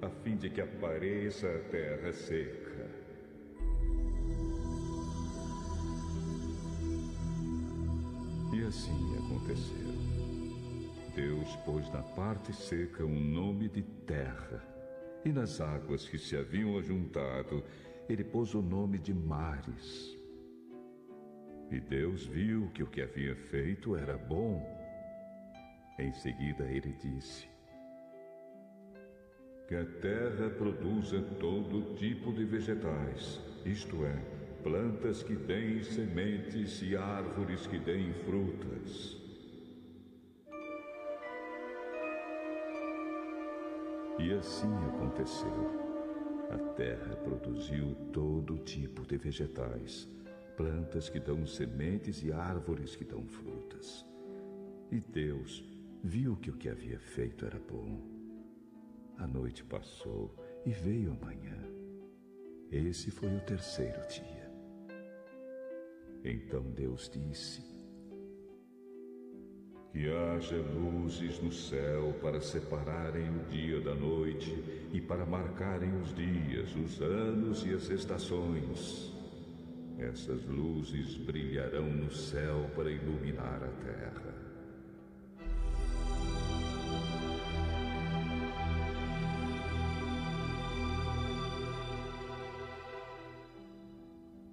a 0.00 0.08
fim 0.08 0.36
de 0.36 0.50
que 0.50 0.60
apareça 0.60 1.48
a 1.48 1.58
terra 1.70 2.12
seca. 2.12 2.88
E 8.52 8.62
assim 8.64 9.16
aconteceu. 9.16 9.88
Deus 11.14 11.56
pôs 11.64 11.90
na 11.92 12.02
parte 12.02 12.52
seca 12.52 13.04
um 13.04 13.20
nome 13.20 13.68
de 13.68 13.82
terra, 13.82 14.62
e 15.24 15.32
nas 15.32 15.60
águas 15.60 16.08
que 16.08 16.18
se 16.18 16.36
haviam 16.36 16.78
ajuntado, 16.78 17.64
ele 18.08 18.22
pôs 18.22 18.54
o 18.54 18.62
nome 18.62 18.98
de 18.98 19.12
mares. 19.12 20.17
E 21.70 21.78
Deus 21.78 22.26
viu 22.26 22.70
que 22.72 22.82
o 22.82 22.86
que 22.86 23.02
havia 23.02 23.36
feito 23.36 23.94
era 23.94 24.16
bom. 24.16 24.66
Em 25.98 26.12
seguida 26.12 26.64
ele 26.64 26.92
disse: 26.92 27.46
Que 29.66 29.74
a 29.74 29.84
terra 29.84 30.48
produza 30.50 31.20
todo 31.38 31.94
tipo 31.96 32.32
de 32.32 32.44
vegetais, 32.44 33.40
isto 33.66 34.04
é, 34.06 34.16
plantas 34.62 35.22
que 35.22 35.34
deem 35.34 35.82
sementes 35.82 36.80
e 36.82 36.96
árvores 36.96 37.66
que 37.66 37.78
deem 37.78 38.14
frutas. 38.24 39.18
E 44.18 44.32
assim 44.32 44.74
aconteceu. 44.86 45.88
A 46.50 46.58
terra 46.74 47.14
produziu 47.16 47.94
todo 48.12 48.58
tipo 48.58 49.06
de 49.06 49.18
vegetais, 49.18 50.08
plantas 50.58 51.08
que 51.08 51.20
dão 51.20 51.46
sementes 51.46 52.20
e 52.24 52.32
árvores 52.32 52.96
que 52.96 53.04
dão 53.04 53.24
frutas. 53.24 54.04
E 54.90 54.98
Deus 54.98 55.64
viu 56.02 56.34
que 56.36 56.50
o 56.50 56.56
que 56.56 56.68
havia 56.68 56.98
feito 56.98 57.46
era 57.46 57.60
bom. 57.60 58.02
A 59.18 59.26
noite 59.26 59.62
passou 59.62 60.34
e 60.66 60.70
veio 60.70 61.12
a 61.12 61.24
manhã. 61.24 61.56
Esse 62.72 63.08
foi 63.08 63.32
o 63.36 63.40
terceiro 63.42 64.00
dia. 64.08 64.50
Então 66.24 66.64
Deus 66.72 67.08
disse: 67.08 67.62
Que 69.92 70.10
haja 70.10 70.56
luzes 70.56 71.40
no 71.40 71.52
céu 71.52 72.12
para 72.20 72.40
separarem 72.40 73.30
o 73.30 73.44
dia 73.44 73.80
da 73.80 73.94
noite 73.94 74.52
e 74.92 75.00
para 75.00 75.24
marcarem 75.24 75.94
os 76.00 76.12
dias, 76.16 76.74
os 76.74 77.00
anos 77.00 77.64
e 77.64 77.72
as 77.72 77.88
estações. 77.90 79.17
Essas 79.98 80.44
luzes 80.46 81.16
brilharão 81.16 81.90
no 81.90 82.08
céu 82.08 82.70
para 82.76 82.88
iluminar 82.88 83.60
a 83.64 83.68
terra. 83.84 84.34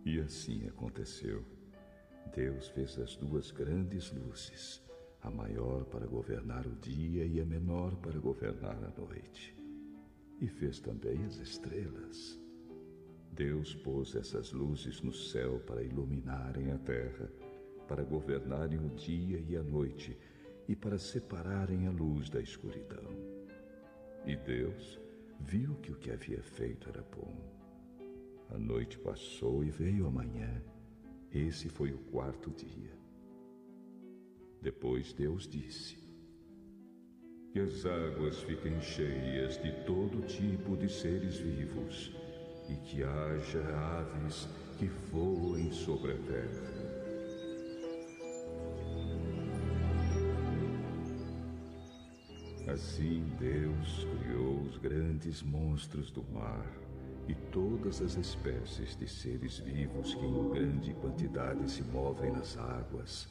E 0.04 0.20
assim 0.20 0.68
aconteceu. 0.68 1.46
Deus 2.36 2.68
fez 2.70 2.98
as 2.98 3.16
duas 3.16 3.52
grandes 3.52 4.12
luzes, 4.12 4.84
a 5.22 5.30
maior 5.30 5.86
para 5.86 6.08
governar 6.08 6.66
o 6.66 6.76
dia 6.78 7.24
e 7.24 7.40
a 7.40 7.46
menor 7.46 7.96
para 7.98 8.20
governar 8.20 8.84
a 8.84 9.00
noite. 9.00 9.56
E 10.42 10.48
fez 10.48 10.80
também 10.80 11.24
as 11.24 11.38
estrelas. 11.38 12.45
Deus 13.36 13.76
pôs 13.76 14.16
essas 14.16 14.54
luzes 14.54 15.02
no 15.02 15.12
céu 15.12 15.60
para 15.60 15.84
iluminarem 15.84 16.72
a 16.72 16.78
terra, 16.78 17.30
para 17.86 18.02
governarem 18.02 18.80
o 18.80 18.90
dia 18.90 19.44
e 19.46 19.58
a 19.58 19.62
noite 19.62 20.18
e 20.70 20.76
para 20.76 20.98
separarem 20.98 21.86
a 21.86 21.92
luz 21.92 22.30
da 22.30 22.40
escuridão. 22.40 23.14
E 24.26 24.38
Deus 24.38 25.00
viu 25.42 25.76
que 25.76 25.92
o 25.92 25.96
que 25.96 26.12
havia 26.12 26.42
feito 26.42 26.88
era 26.88 27.02
bom. 27.02 27.36
A 28.50 28.58
noite 28.58 28.98
passou 28.98 29.64
e 29.66 29.70
veio 29.70 30.08
a 30.08 30.12
manhã 30.12 30.64
esse 31.36 31.68
foi 31.68 31.92
o 31.92 31.98
quarto 31.98 32.50
dia. 32.52 32.98
Depois 34.62 35.12
Deus 35.12 35.46
disse: 35.46 35.98
Que 37.52 37.60
as 37.60 37.86
águas 37.86 38.42
fiquem 38.44 38.80
cheias 38.80 39.62
de 39.62 39.74
todo 39.84 40.26
tipo 40.26 40.78
de 40.78 40.88
seres 40.88 41.38
vivos 41.38 42.25
e 42.70 42.76
que 42.76 43.04
haja 43.04 43.62
aves 44.00 44.48
que 44.78 44.88
voem 45.12 45.72
sobre 45.72 46.14
a 46.14 46.18
terra. 46.18 46.76
Assim 52.68 53.24
Deus 53.40 54.08
criou 54.20 54.62
os 54.62 54.78
grandes 54.78 55.44
monstros 55.44 56.12
do 56.12 56.24
mar 56.34 56.66
e 57.28 57.34
todas 57.52 58.02
as 58.02 58.16
espécies 58.18 58.96
de 58.96 59.08
seres 59.08 59.60
vivos 59.60 60.14
que 60.14 60.26
em 60.26 60.50
grande 60.50 60.94
quantidade 60.96 61.70
se 61.70 61.84
movem 61.84 62.32
nas 62.32 62.58
águas, 62.58 63.28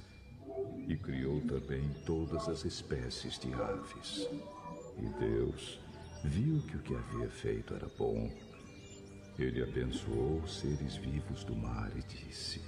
e 0.88 0.96
criou 0.96 1.40
também 1.42 1.88
todas 2.04 2.48
as 2.48 2.64
espécies 2.64 3.38
de 3.38 3.52
aves. 3.54 4.28
E 4.98 5.06
Deus 5.18 5.80
viu 6.24 6.60
que 6.62 6.76
o 6.76 6.80
que 6.80 6.94
havia 6.94 7.28
feito 7.28 7.74
era 7.74 7.88
bom. 7.98 8.30
Ele 9.38 9.62
abençoou 9.62 10.40
os 10.44 10.58
seres 10.58 10.96
vivos 10.96 11.44
do 11.44 11.56
mar 11.56 11.90
e 11.96 12.02
disse: 12.02 12.60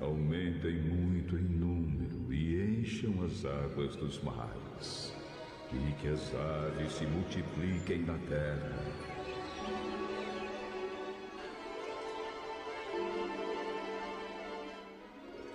Aumentem 0.00 0.80
muito 0.82 1.36
em 1.36 1.44
número 1.44 2.32
e 2.32 2.80
encham 2.80 3.22
as 3.24 3.44
águas 3.44 3.94
dos 3.96 4.20
mares, 4.22 5.14
e 5.72 5.92
que 6.00 6.08
as 6.08 6.34
aves 6.34 6.92
se 6.92 7.06
multipliquem 7.06 8.02
na 8.02 8.18
terra 8.28 9.10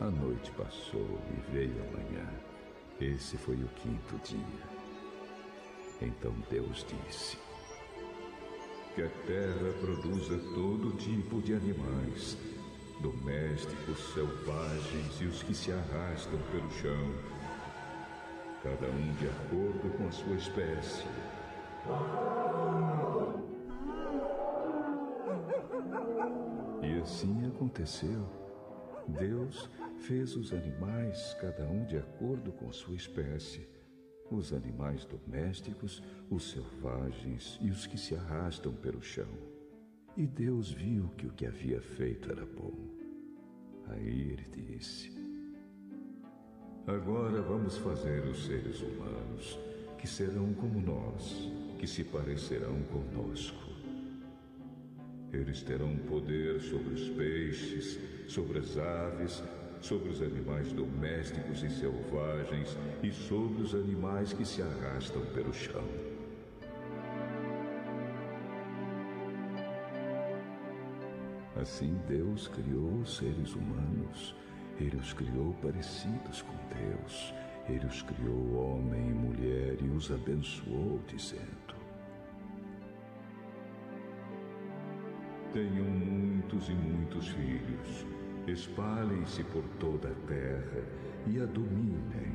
A 0.06 0.12
noite 0.12 0.52
passou 0.52 1.20
e 1.32 1.52
veio 1.52 1.82
a 1.82 1.98
manhã. 1.98 2.28
Esse 3.00 3.38
foi 3.38 3.56
o 3.56 3.68
quinto 3.70 4.20
dia. 4.24 4.40
Então 6.02 6.32
Deus 6.50 6.86
disse: 6.86 7.38
Que 8.96 9.04
a 9.04 9.10
terra 9.28 9.74
produza 9.82 10.40
todo 10.54 10.96
tipo 10.96 11.42
de 11.42 11.54
animais, 11.54 12.38
domésticos, 13.02 14.00
selvagens 14.14 15.20
e 15.20 15.26
os 15.26 15.44
que 15.44 15.54
se 15.54 15.74
arrastam 15.74 16.40
pelo 16.50 16.72
chão, 16.72 17.14
cada 18.64 18.88
um 18.88 19.14
de 19.16 19.28
acordo 19.28 19.98
com 19.98 20.08
a 20.08 20.12
sua 20.12 20.36
espécie. 20.36 21.04
E 26.82 27.02
assim 27.02 27.48
aconteceu. 27.48 28.26
Deus 29.10 29.70
fez 30.00 30.38
os 30.38 30.54
animais, 30.54 31.36
cada 31.42 31.66
um 31.66 31.84
de 31.84 31.98
acordo 31.98 32.54
com 32.54 32.72
sua 32.72 32.96
espécie, 32.96 33.68
os 34.30 34.54
animais 34.54 35.06
domésticos, 35.06 36.02
os 36.30 36.50
selvagens 36.52 37.60
e 37.62 37.70
os 37.70 37.86
que 37.86 37.98
se 37.98 38.16
arrastam 38.16 38.74
pelo 38.74 39.02
chão. 39.02 39.28
E 40.18 40.26
Deus 40.26 40.72
viu 40.72 41.10
que 41.18 41.28
o 41.28 41.32
que 41.32 41.46
havia 41.46 41.82
feito 41.82 42.32
era 42.32 42.46
bom. 42.46 42.74
Aí 43.88 44.32
ele 44.32 44.46
disse: 44.56 45.12
Agora 46.88 47.42
vamos 47.42 47.78
fazer 47.78 48.26
os 48.26 48.46
seres 48.46 48.82
humanos, 48.82 49.60
que 49.98 50.08
serão 50.08 50.54
como 50.54 50.80
nós, 50.80 51.52
que 51.78 51.88
se 51.88 52.04
parecerão 52.04 52.82
conosco. 52.84 53.76
Eles 55.34 55.62
terão 55.64 55.98
poder 55.98 56.62
sobre 56.62 56.94
os 56.94 57.10
peixes, 57.10 58.00
sobre 58.28 58.60
as 58.60 58.78
aves, 58.78 59.44
sobre 59.82 60.10
os 60.10 60.22
animais 60.22 60.72
domésticos 60.74 61.64
e 61.64 61.70
selvagens 61.70 62.78
e 63.04 63.12
sobre 63.12 63.62
os 63.62 63.74
animais 63.76 64.34
que 64.34 64.46
se 64.46 64.62
arrastam 64.62 65.22
pelo 65.34 65.54
chão. 65.54 65.84
Assim 71.56 71.98
Deus 72.08 72.48
criou 72.48 73.00
os 73.02 73.18
seres 73.18 73.56
humanos. 73.56 74.36
Ele 74.80 74.98
os 74.98 75.14
criou 75.14 75.56
parecidos 75.62 76.42
com 76.42 76.54
Deus. 76.76 77.34
Ele 77.68 77.86
os 77.86 78.02
criou 78.02 78.56
homem 78.56 79.08
e 79.08 79.14
mulher 79.14 79.78
e 79.82 79.90
os 79.90 80.12
abençoou, 80.12 81.00
dizendo: 81.08 81.76
Tenham 85.54 85.86
muitos 85.86 86.70
e 86.70 86.74
muitos 86.74 87.30
filhos 87.30 88.06
espalhem-se 88.48 89.44
por 89.46 89.64
toda 89.80 90.10
a 90.10 90.28
terra 90.28 90.84
e 91.28 91.40
a 91.42 91.46
dominem, 91.46 92.34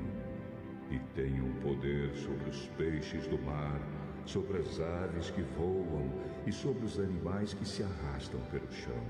e 0.90 0.98
tenham 1.14 1.48
poder 1.62 2.14
sobre 2.16 2.50
os 2.50 2.66
peixes 2.76 3.26
do 3.28 3.38
mar, 3.38 3.80
sobre 4.26 4.58
as 4.58 4.80
aves 4.80 5.30
que 5.30 5.42
voam 5.42 6.10
e 6.46 6.52
sobre 6.52 6.84
os 6.84 6.98
animais 6.98 7.54
que 7.54 7.64
se 7.64 7.82
arrastam 7.82 8.40
pelo 8.50 8.70
chão. 8.72 9.04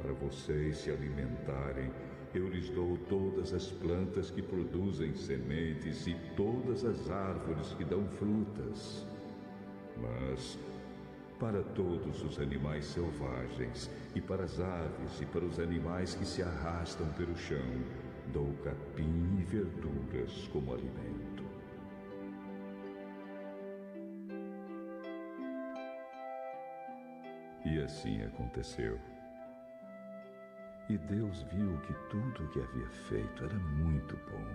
Para 0.00 0.12
vocês 0.12 0.78
se 0.78 0.90
alimentarem, 0.90 1.90
eu 2.34 2.48
lhes 2.48 2.68
dou 2.70 2.96
todas 3.08 3.52
as 3.52 3.70
plantas 3.70 4.30
que 4.30 4.42
produzem 4.42 5.14
sementes 5.14 6.06
e 6.06 6.14
todas 6.36 6.84
as 6.84 7.10
árvores 7.10 7.74
que 7.74 7.84
dão 7.84 8.06
frutas. 8.06 9.06
Mas 10.00 10.58
para 11.42 11.60
todos 11.74 12.22
os 12.22 12.38
animais 12.38 12.84
selvagens, 12.84 13.90
e 14.14 14.20
para 14.20 14.44
as 14.44 14.60
aves 14.60 15.20
e 15.20 15.26
para 15.26 15.44
os 15.44 15.58
animais 15.58 16.14
que 16.14 16.24
se 16.24 16.40
arrastam 16.40 17.04
pelo 17.14 17.36
chão, 17.36 17.58
dou 18.32 18.54
capim 18.62 19.40
e 19.40 19.42
verduras 19.42 20.48
como 20.52 20.72
alimento. 20.72 21.42
E 27.64 27.82
assim 27.82 28.22
aconteceu. 28.22 28.96
E 30.88 30.96
Deus 30.96 31.42
viu 31.52 31.76
que 31.78 31.92
tudo 32.08 32.44
o 32.44 32.48
que 32.50 32.60
havia 32.60 32.88
feito 33.08 33.44
era 33.44 33.58
muito 33.58 34.16
bom. 34.30 34.46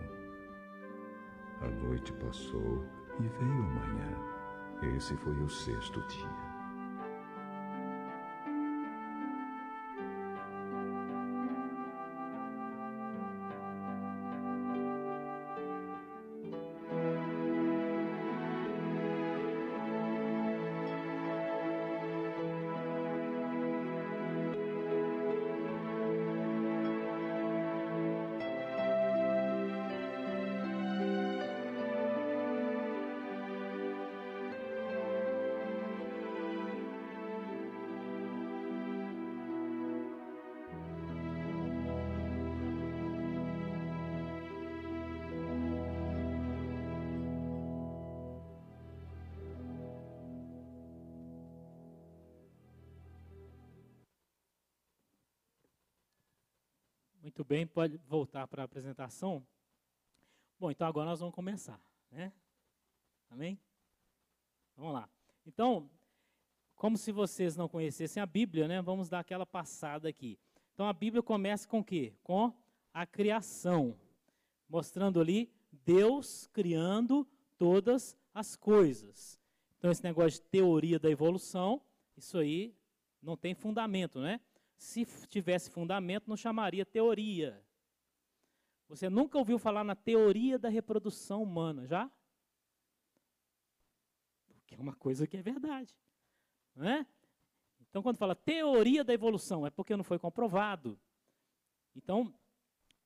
A 1.65 1.67
noite 1.67 2.13
passou 2.13 2.85
e 3.19 3.23
veio 3.23 3.51
a 3.51 3.71
manhã. 3.75 4.95
Esse 4.95 5.17
foi 5.17 5.33
o 5.33 5.49
sexto 5.49 5.99
dia. 6.07 6.46
Bem, 57.47 57.65
pode 57.65 57.97
voltar 58.07 58.45
para 58.47 58.61
a 58.61 58.65
apresentação. 58.65 59.45
Bom, 60.59 60.69
então 60.69 60.87
agora 60.87 61.09
nós 61.09 61.19
vamos 61.19 61.33
começar, 61.33 61.79
né? 62.11 62.33
Amém? 63.29 63.59
Vamos 64.75 64.93
lá. 64.93 65.09
Então, 65.45 65.89
como 66.75 66.97
se 66.97 67.11
vocês 67.11 67.55
não 67.55 67.69
conhecessem 67.69 68.21
a 68.21 68.25
Bíblia, 68.25 68.67
né? 68.67 68.81
Vamos 68.81 69.09
dar 69.09 69.19
aquela 69.19 69.45
passada 69.45 70.09
aqui. 70.09 70.37
Então 70.73 70.87
a 70.87 70.93
Bíblia 70.93 71.23
começa 71.23 71.67
com 71.67 71.79
o 71.79 71.83
quê? 71.83 72.13
Com 72.21 72.53
a 72.93 73.05
criação, 73.05 73.97
mostrando 74.69 75.19
ali 75.19 75.51
Deus 75.85 76.47
criando 76.47 77.27
todas 77.57 78.17
as 78.33 78.55
coisas. 78.55 79.39
Então 79.77 79.89
esse 79.89 80.03
negócio 80.03 80.41
de 80.41 80.47
teoria 80.49 80.99
da 80.99 81.09
evolução, 81.09 81.81
isso 82.15 82.37
aí 82.37 82.75
não 83.21 83.37
tem 83.37 83.55
fundamento, 83.55 84.19
né? 84.19 84.39
Se 84.77 85.05
tivesse 85.27 85.69
fundamento, 85.69 86.27
não 86.27 86.37
chamaria 86.37 86.85
teoria. 86.85 87.61
Você 88.87 89.09
nunca 89.09 89.37
ouviu 89.37 89.59
falar 89.59 89.83
na 89.83 89.95
teoria 89.95 90.57
da 90.57 90.69
reprodução 90.69 91.43
humana, 91.43 91.85
já? 91.85 92.09
Porque 94.47 94.75
é 94.75 94.79
uma 94.79 94.95
coisa 94.95 95.27
que 95.27 95.35
é 95.35 95.41
verdade. 95.41 95.93
Não 96.75 96.87
é? 96.87 97.05
Então, 97.89 98.01
quando 98.03 98.17
fala 98.17 98.35
teoria 98.35 99.03
da 99.03 99.13
evolução, 99.13 99.65
é 99.65 99.69
porque 99.69 99.95
não 99.95 100.03
foi 100.03 100.19
comprovado. 100.19 100.99
Então, 101.95 102.33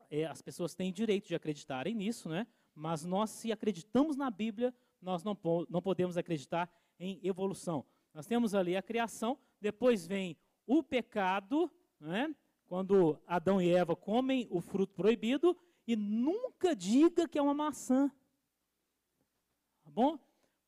é, 0.10 0.26
as 0.26 0.42
pessoas 0.42 0.76
têm 0.76 0.92
direito 0.92 1.28
de 1.28 1.36
acreditarem 1.36 1.96
nisso, 1.96 2.28
né? 2.28 2.46
mas 2.76 3.06
nós, 3.06 3.30
se 3.30 3.52
acreditamos 3.52 4.16
na 4.16 4.30
Bíblia, 4.30 4.74
nós 5.02 5.24
não, 5.24 5.38
não 5.70 5.82
podemos 5.82 6.18
acreditar 6.18 6.70
em 7.00 7.20
evolução. 7.24 7.86
Nós 8.14 8.28
temos 8.28 8.54
ali 8.54 8.76
a 8.76 8.82
criação, 8.82 9.38
depois 9.60 10.06
vem 10.06 10.38
o 10.72 10.82
pecado, 10.82 11.70
né? 12.00 12.34
quando 12.66 13.20
Adão 13.28 13.62
e 13.62 13.70
Eva 13.70 13.94
comem 13.94 14.48
o 14.50 14.62
fruto 14.62 14.94
proibido, 14.94 15.58
e 15.86 15.98
nunca 15.98 16.74
diga 16.74 17.28
que 17.28 17.38
é 17.38 17.42
uma 17.42 17.54
maçã. 17.54 18.10
Tá 19.84 19.92
bom? 19.92 20.18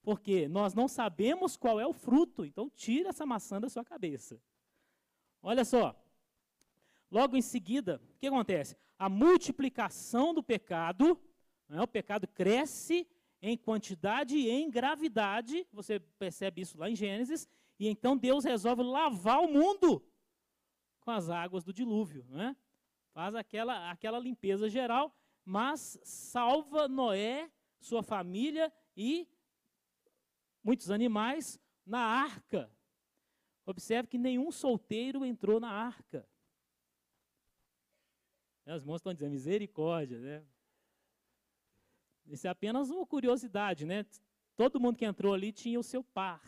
Porque 0.01 0.49
nós 0.49 0.73
não 0.73 0.89
sabemos 0.89 1.55
qual 1.55 1.79
é 1.79 1.87
o 1.87 1.93
fruto, 1.93 2.43
então 2.43 2.69
tira 2.69 3.09
essa 3.09 3.25
maçã 3.25 3.61
da 3.61 3.69
sua 3.69 3.85
cabeça. 3.85 4.41
Olha 5.41 5.63
só. 5.63 5.97
Logo 7.09 7.37
em 7.37 7.41
seguida, 7.41 8.01
o 8.15 8.19
que 8.19 8.27
acontece? 8.27 8.75
A 8.99 9.07
multiplicação 9.07 10.33
do 10.33 10.43
pecado, 10.43 11.17
né? 11.69 11.81
o 11.81 11.87
pecado 11.87 12.27
cresce 12.27 13.07
em 13.41 13.55
quantidade 13.55 14.35
e 14.35 14.49
em 14.49 14.69
gravidade, 14.69 15.65
você 15.71 15.97
percebe 15.97 16.61
isso 16.61 16.77
lá 16.77 16.89
em 16.89 16.95
Gênesis, 16.95 17.47
e 17.79 17.87
então 17.87 18.15
Deus 18.17 18.43
resolve 18.43 18.83
lavar 18.83 19.41
o 19.41 19.47
mundo 19.47 20.03
com 20.99 21.11
as 21.11 21.29
águas 21.29 21.63
do 21.63 21.73
dilúvio, 21.73 22.25
né? 22.29 22.55
Faz 23.11 23.35
aquela, 23.35 23.91
aquela 23.91 24.19
limpeza 24.19 24.69
geral, 24.69 25.15
mas 25.45 25.99
salva 26.03 26.87
Noé, 26.87 27.51
sua 27.79 28.01
família 28.01 28.71
e 28.95 29.27
muitos 30.63 30.89
animais 30.89 31.59
na 31.85 31.99
arca. 31.99 32.71
Observe 33.65 34.07
que 34.07 34.17
nenhum 34.17 34.51
solteiro 34.51 35.25
entrou 35.25 35.59
na 35.59 35.69
arca. 35.69 36.27
As 38.65 38.81
irmãos 38.81 38.97
estão 38.97 39.13
dizendo 39.13 39.31
misericórdia, 39.31 40.19
né? 40.19 40.45
Isso 42.25 42.47
é 42.47 42.49
apenas 42.49 42.89
uma 42.89 43.05
curiosidade, 43.05 43.85
né? 43.85 44.05
Todo 44.55 44.79
mundo 44.79 44.97
que 44.97 45.05
entrou 45.05 45.33
ali 45.33 45.51
tinha 45.51 45.79
o 45.79 45.83
seu 45.83 46.03
par. 46.03 46.41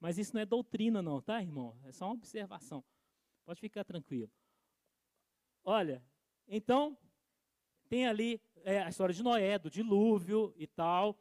Mas 0.00 0.18
isso 0.18 0.34
não 0.34 0.40
é 0.40 0.46
doutrina, 0.46 1.00
não, 1.00 1.20
tá, 1.20 1.40
irmão? 1.40 1.76
É 1.84 1.92
só 1.92 2.06
uma 2.06 2.14
observação. 2.14 2.84
Pode 3.44 3.60
ficar 3.60 3.84
tranquilo. 3.84 4.30
Olha, 5.64 6.02
então, 6.46 6.96
tem 7.88 8.06
ali 8.06 8.40
é, 8.64 8.82
a 8.82 8.88
história 8.88 9.14
de 9.14 9.22
Noé, 9.22 9.58
do 9.58 9.70
dilúvio 9.70 10.52
e 10.56 10.66
tal. 10.66 11.18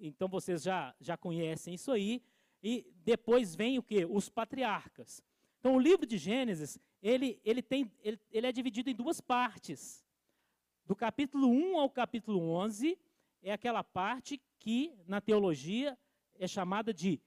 Então, 0.00 0.28
vocês 0.28 0.62
já, 0.62 0.94
já 1.00 1.16
conhecem 1.16 1.74
isso 1.74 1.92
aí. 1.92 2.22
E 2.62 2.90
depois 3.04 3.54
vem 3.54 3.78
o 3.78 3.82
que? 3.82 4.04
Os 4.04 4.28
patriarcas. 4.28 5.22
Então, 5.60 5.76
o 5.76 5.80
livro 5.80 6.06
de 6.06 6.16
Gênesis, 6.16 6.78
ele, 7.02 7.40
ele, 7.44 7.62
tem, 7.62 7.90
ele, 8.02 8.18
ele 8.30 8.46
é 8.46 8.52
dividido 8.52 8.90
em 8.90 8.94
duas 8.94 9.20
partes. 9.20 10.04
Do 10.86 10.96
capítulo 10.96 11.48
1 11.48 11.78
ao 11.78 11.90
capítulo 11.90 12.40
11, 12.50 12.98
é 13.42 13.52
aquela 13.52 13.84
parte 13.84 14.40
que, 14.58 14.92
na 15.06 15.20
teologia, 15.20 15.98
é 16.34 16.46
chamada 16.46 16.92
de 16.94 17.20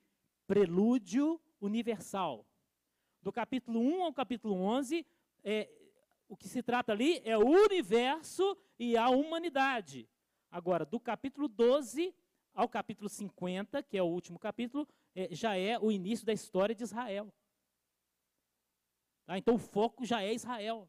prelúdio 0.52 1.40
universal. 1.62 2.46
Do 3.22 3.32
capítulo 3.32 3.80
1 3.80 4.04
ao 4.04 4.14
capítulo 4.14 4.54
11, 4.56 5.08
é, 5.46 5.70
o 6.28 6.36
que 6.36 6.50
se 6.50 6.62
trata 6.62 6.92
ali 6.92 7.22
é 7.24 7.38
o 7.38 7.48
universo 7.48 8.58
e 8.78 8.98
a 8.98 9.08
humanidade. 9.08 10.10
Agora, 10.52 10.84
do 10.84 11.00
capítulo 11.00 11.48
12 11.48 12.14
ao 12.54 12.68
capítulo 12.68 13.08
50, 13.08 13.82
que 13.82 13.98
é 13.98 14.04
o 14.04 14.08
último 14.08 14.38
capítulo, 14.38 14.86
é, 15.16 15.34
já 15.34 15.56
é 15.56 15.80
o 15.80 15.90
início 15.90 16.26
da 16.26 16.34
história 16.34 16.76
de 16.76 16.84
Israel. 16.84 17.34
Ah, 19.26 19.38
então 19.38 19.56
o 19.56 19.58
foco 19.58 20.04
já 20.04 20.22
é 20.22 20.34
Israel. 20.34 20.86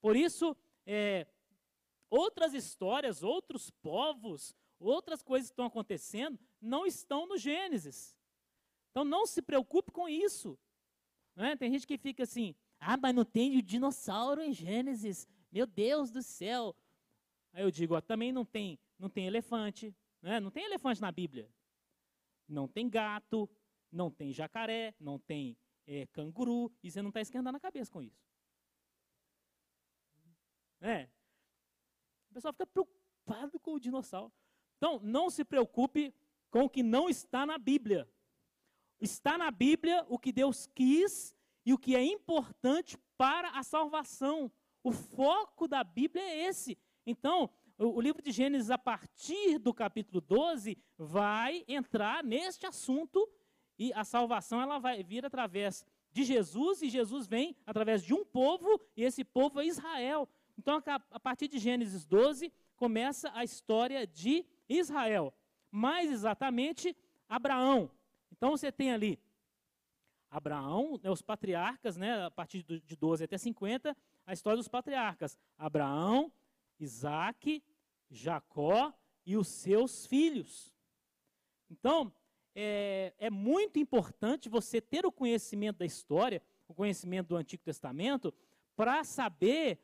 Por 0.00 0.14
isso, 0.14 0.56
é, 0.86 1.26
outras 2.08 2.54
histórias, 2.54 3.24
outros 3.24 3.70
povos, 3.70 4.54
outras 4.78 5.20
coisas 5.20 5.48
que 5.48 5.54
estão 5.54 5.66
acontecendo, 5.66 6.38
não 6.60 6.86
estão 6.86 7.26
no 7.26 7.36
Gênesis. 7.36 8.13
Então 8.94 9.04
não 9.04 9.26
se 9.26 9.42
preocupe 9.42 9.90
com 9.90 10.08
isso. 10.08 10.56
Né? 11.34 11.56
Tem 11.56 11.68
gente 11.72 11.84
que 11.84 11.98
fica 11.98 12.22
assim, 12.22 12.54
ah, 12.78 12.96
mas 12.96 13.12
não 13.12 13.24
tem 13.24 13.58
o 13.58 13.62
dinossauro 13.62 14.40
em 14.40 14.52
Gênesis. 14.52 15.26
Meu 15.50 15.66
Deus 15.66 16.12
do 16.12 16.22
céu. 16.22 16.76
Aí 17.52 17.64
eu 17.64 17.72
digo, 17.72 17.96
ó, 17.96 18.00
também 18.00 18.30
não 18.30 18.44
tem, 18.44 18.78
não 18.96 19.10
tem 19.10 19.26
elefante. 19.26 19.92
Né? 20.22 20.38
Não 20.38 20.48
tem 20.48 20.64
elefante 20.64 21.00
na 21.00 21.10
Bíblia. 21.10 21.50
Não 22.48 22.68
tem 22.68 22.88
gato, 22.88 23.50
não 23.90 24.12
tem 24.12 24.32
jacaré, 24.32 24.94
não 25.00 25.18
tem 25.18 25.56
é, 25.88 26.06
canguru, 26.12 26.72
e 26.80 26.88
você 26.88 27.02
não 27.02 27.08
está 27.08 27.20
esquentando 27.20 27.56
a 27.56 27.60
cabeça 27.60 27.90
com 27.90 28.00
isso. 28.00 28.24
É. 30.80 31.08
O 32.30 32.34
pessoal 32.34 32.52
fica 32.52 32.66
preocupado 32.66 33.58
com 33.58 33.74
o 33.74 33.80
dinossauro. 33.80 34.32
Então, 34.76 35.00
não 35.02 35.30
se 35.30 35.44
preocupe 35.44 36.14
com 36.48 36.62
o 36.62 36.70
que 36.70 36.84
não 36.84 37.08
está 37.08 37.44
na 37.44 37.58
Bíblia. 37.58 38.08
Está 39.04 39.36
na 39.36 39.50
Bíblia 39.50 40.02
o 40.08 40.18
que 40.18 40.32
Deus 40.32 40.66
quis 40.74 41.36
e 41.62 41.74
o 41.74 41.78
que 41.78 41.94
é 41.94 42.02
importante 42.02 42.96
para 43.18 43.50
a 43.50 43.62
salvação. 43.62 44.50
O 44.82 44.92
foco 44.92 45.68
da 45.68 45.84
Bíblia 45.84 46.22
é 46.22 46.46
esse. 46.46 46.78
Então, 47.06 47.50
o, 47.76 48.00
livro 48.00 48.22
de 48.22 48.32
Gênesis, 48.32 48.70
a 48.70 48.78
partir 48.78 49.58
do 49.58 49.74
capítulo 49.74 50.22
12, 50.22 50.78
vai 50.96 51.66
entrar 51.68 52.24
neste 52.24 52.64
assunto 52.64 53.28
e 53.78 53.92
a 53.92 54.04
salvação 54.04 54.62
ela 54.62 54.78
vai 54.78 55.02
vir 55.02 55.26
através 55.26 55.84
de 56.10 56.24
Jesus 56.24 56.80
e 56.80 56.88
Jesus 56.88 57.26
vem 57.26 57.54
através 57.66 58.02
de 58.02 58.14
um 58.14 58.24
povo 58.24 58.80
e 58.96 59.04
esse 59.04 59.22
povo 59.22 59.60
é 59.60 59.66
Israel. 59.66 60.26
Então, 60.56 60.82
a 61.10 61.20
partir 61.20 61.48
de 61.48 61.58
Gênesis 61.58 62.06
12, 62.06 62.50
começa 62.74 63.30
a 63.34 63.44
história 63.44 64.06
de 64.06 64.46
Israel. 64.66 65.34
Mais 65.70 66.10
exatamente, 66.10 66.96
Abraão. 67.28 67.90
Então, 68.36 68.50
você 68.50 68.72
tem 68.72 68.92
ali 68.92 69.20
Abraão, 70.28 70.98
né, 71.00 71.08
os 71.08 71.22
patriarcas, 71.22 71.96
né, 71.96 72.24
a 72.24 72.30
partir 72.32 72.64
de 72.64 72.96
12 72.96 73.22
até 73.22 73.38
50, 73.38 73.96
a 74.26 74.32
história 74.32 74.56
dos 74.56 74.66
patriarcas. 74.66 75.38
Abraão, 75.56 76.32
Isaac, 76.80 77.62
Jacó 78.10 78.92
e 79.24 79.36
os 79.36 79.46
seus 79.46 80.06
filhos. 80.06 80.74
Então, 81.70 82.12
é, 82.56 83.14
é 83.18 83.30
muito 83.30 83.78
importante 83.78 84.48
você 84.48 84.80
ter 84.80 85.06
o 85.06 85.12
conhecimento 85.12 85.78
da 85.78 85.86
história, 85.86 86.42
o 86.66 86.74
conhecimento 86.74 87.28
do 87.28 87.36
Antigo 87.36 87.62
Testamento, 87.62 88.34
para 88.74 89.04
saber 89.04 89.78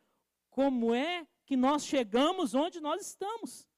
como 0.50 0.92
é 0.92 1.24
que 1.46 1.56
nós 1.56 1.84
chegamos 1.84 2.54
onde 2.56 2.80
nós 2.80 3.00
estamos. 3.02 3.68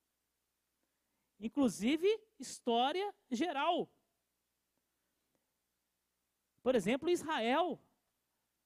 Inclusive, 1.39 2.09
história 2.39 3.15
geral. 3.31 3.91
Por 6.63 6.75
exemplo, 6.75 7.11
Israel. 7.11 7.81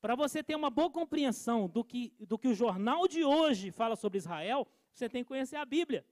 Para 0.00 0.14
você 0.14 0.42
ter 0.42 0.54
uma 0.54 0.70
boa 0.70 0.90
compreensão 0.90 1.68
do 1.68 1.82
que, 1.82 2.14
do 2.20 2.38
que 2.38 2.48
o 2.48 2.54
jornal 2.54 3.08
de 3.08 3.24
hoje 3.24 3.70
fala 3.70 3.96
sobre 3.96 4.18
Israel, 4.18 4.68
você 4.92 5.08
tem 5.08 5.24
que 5.24 5.28
conhecer 5.28 5.56
a 5.56 5.64
Bíblia. 5.64 6.06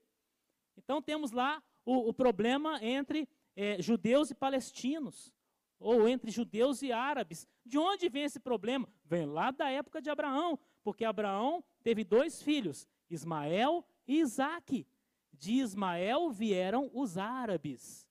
Então, 0.75 1.01
temos 1.01 1.31
lá 1.31 1.63
o, 1.85 2.09
o 2.09 2.13
problema 2.13 2.83
entre 2.83 3.29
é, 3.55 3.81
judeus 3.81 4.31
e 4.31 4.35
palestinos, 4.35 5.33
ou 5.79 6.07
entre 6.07 6.31
judeus 6.31 6.81
e 6.81 6.91
árabes. 6.91 7.47
De 7.65 7.77
onde 7.77 8.09
vem 8.09 8.23
esse 8.23 8.39
problema? 8.39 8.89
Vem 9.03 9.25
lá 9.25 9.51
da 9.51 9.69
época 9.69 10.01
de 10.01 10.09
Abraão, 10.09 10.59
porque 10.83 11.05
Abraão 11.05 11.63
teve 11.83 12.03
dois 12.03 12.41
filhos, 12.41 12.87
Ismael 13.09 13.85
e 14.07 14.19
Isaque. 14.19 14.87
De 15.31 15.53
Ismael 15.53 16.29
vieram 16.31 16.89
os 16.93 17.17
árabes, 17.17 18.07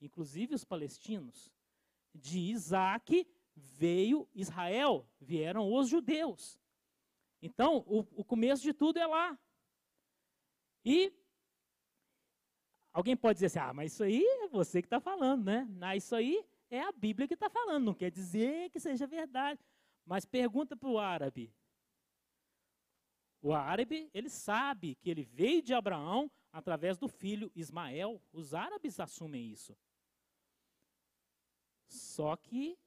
inclusive 0.00 0.54
os 0.54 0.64
palestinos. 0.64 1.52
De 2.14 2.38
Isaque 2.38 3.26
veio 3.54 4.28
Israel, 4.34 5.08
vieram 5.20 5.72
os 5.72 5.88
judeus. 5.88 6.58
Então, 7.42 7.84
o, 7.86 8.00
o 8.20 8.24
começo 8.24 8.62
de 8.62 8.72
tudo 8.72 8.98
é 8.98 9.06
lá. 9.06 9.38
E 10.84 11.12
Alguém 12.92 13.16
pode 13.16 13.36
dizer 13.36 13.46
assim, 13.46 13.58
ah, 13.60 13.72
mas 13.72 13.92
isso 13.92 14.02
aí 14.02 14.22
é 14.22 14.48
você 14.48 14.82
que 14.82 14.86
está 14.86 15.00
falando, 15.00 15.44
né? 15.44 15.68
Ah, 15.80 15.94
isso 15.94 16.14
aí 16.14 16.44
é 16.68 16.80
a 16.82 16.92
Bíblia 16.92 17.28
que 17.28 17.34
está 17.34 17.48
falando, 17.48 17.84
não 17.84 17.94
quer 17.94 18.10
dizer 18.10 18.68
que 18.70 18.80
seja 18.80 19.06
verdade. 19.06 19.60
Mas 20.04 20.24
pergunta 20.24 20.76
para 20.76 20.88
o 20.88 20.98
árabe. 20.98 21.54
O 23.40 23.54
árabe, 23.54 24.10
ele 24.12 24.28
sabe 24.28 24.96
que 24.96 25.08
ele 25.08 25.22
veio 25.22 25.62
de 25.62 25.72
Abraão 25.72 26.30
através 26.52 26.98
do 26.98 27.06
filho 27.06 27.50
Ismael. 27.54 28.20
Os 28.32 28.54
árabes 28.54 28.98
assumem 28.98 29.50
isso. 29.50 29.76
Só 31.90 32.36
que 32.36 32.78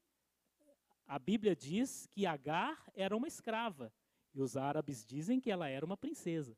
a 1.05 1.19
Bíblia 1.19 1.55
diz 1.55 2.07
que 2.07 2.25
Agar 2.25 2.89
era 2.95 3.15
uma 3.15 3.27
escrava. 3.27 3.93
E 4.33 4.41
os 4.41 4.55
árabes 4.55 5.05
dizem 5.05 5.39
que 5.39 5.51
ela 5.51 5.67
era 5.67 5.85
uma 5.85 5.97
princesa. 5.97 6.57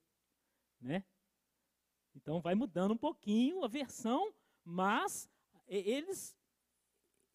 Né? 0.80 1.04
Então 2.16 2.40
vai 2.40 2.54
mudando 2.54 2.92
um 2.92 2.98
pouquinho 2.98 3.64
a 3.64 3.68
versão, 3.68 4.34
mas 4.64 5.28
eles, 5.68 6.38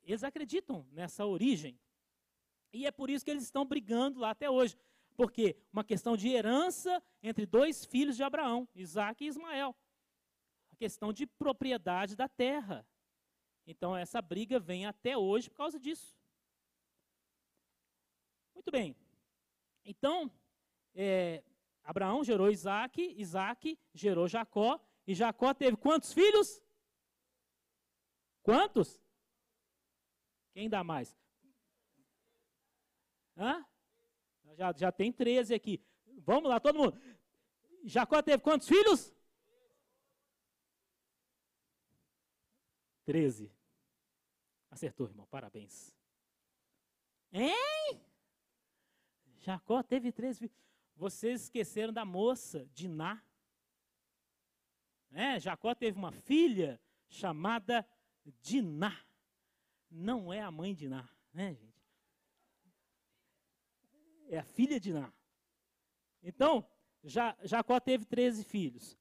eles 0.05 0.23
acreditam 0.23 0.87
nessa 0.93 1.27
origem. 1.27 1.79
E 2.73 2.87
é 2.87 2.93
por 2.93 3.11
isso 3.11 3.25
que 3.25 3.31
eles 3.33 3.43
estão 3.43 3.67
brigando 3.67 4.21
lá 4.21 4.31
até 4.31 4.49
hoje. 4.49 4.77
Porque 5.17 5.57
uma 5.73 5.83
questão 5.83 6.17
de 6.17 6.29
herança 6.29 7.03
entre 7.21 7.45
dois 7.45 7.85
filhos 7.85 8.17
de 8.17 8.23
Abraão, 8.23 8.69
Isaac 8.77 9.25
e 9.25 9.27
Ismael. 9.27 9.77
A 10.71 10.77
questão 10.77 11.13
de 11.13 11.27
propriedade 11.27 12.15
da 12.15 12.29
terra. 12.29 12.87
Então 13.67 13.97
essa 13.97 14.21
briga 14.21 14.59
vem 14.59 14.87
até 14.87 15.17
hoje 15.17 15.49
por 15.51 15.57
causa 15.57 15.79
disso. 15.79 16.17
Muito 18.55 18.71
bem. 18.71 18.97
Então, 19.85 20.31
é, 20.95 21.43
Abraão 21.83 22.23
gerou 22.23 22.51
Isaac, 22.51 23.15
Isaac 23.17 23.79
gerou 23.95 24.29
Jacó, 24.29 24.81
e 25.07 25.15
Jacó 25.15 25.53
teve 25.55 25.77
quantos 25.77 26.13
filhos? 26.13 26.63
Quantos? 28.43 29.01
Quem 30.53 30.69
dá 30.69 30.85
mais? 30.85 31.19
Hã? 33.37 33.65
Já, 34.57 34.73
já 34.73 34.93
tem 34.93 35.13
13 35.13 35.55
aqui. 35.55 35.83
Vamos 36.19 36.51
lá, 36.51 36.61
todo 36.61 36.79
mundo. 36.79 37.01
Jacó 37.85 38.21
teve 38.23 38.43
quantos 38.43 38.69
filhos? 38.69 39.15
13. 43.11 43.51
Acertou, 44.71 45.09
irmão. 45.09 45.27
Parabéns. 45.27 45.93
Hein? 47.33 48.01
Jacó 49.41 49.83
teve 49.83 50.13
13 50.13 50.39
filhos. 50.39 50.57
Vocês 50.95 51.43
esqueceram 51.43 51.93
da 51.93 52.05
moça, 52.05 52.69
Diná. 52.73 53.21
É, 55.11 55.41
Jacó 55.41 55.75
teve 55.75 55.99
uma 55.99 56.13
filha 56.13 56.81
chamada 57.09 57.85
Diná. 58.41 58.97
Não 59.91 60.33
é 60.33 60.41
a 60.41 60.53
mãe 60.53 60.73
de 60.73 60.83
Diná, 60.85 61.11
né, 61.33 61.53
gente? 61.53 61.85
É 64.29 64.39
a 64.39 64.45
filha 64.45 64.79
de 64.79 64.93
Diná. 64.93 65.13
Então, 66.23 66.65
Jacó 67.03 67.81
teve 67.81 68.05
13 68.05 68.45
filhos. 68.45 68.97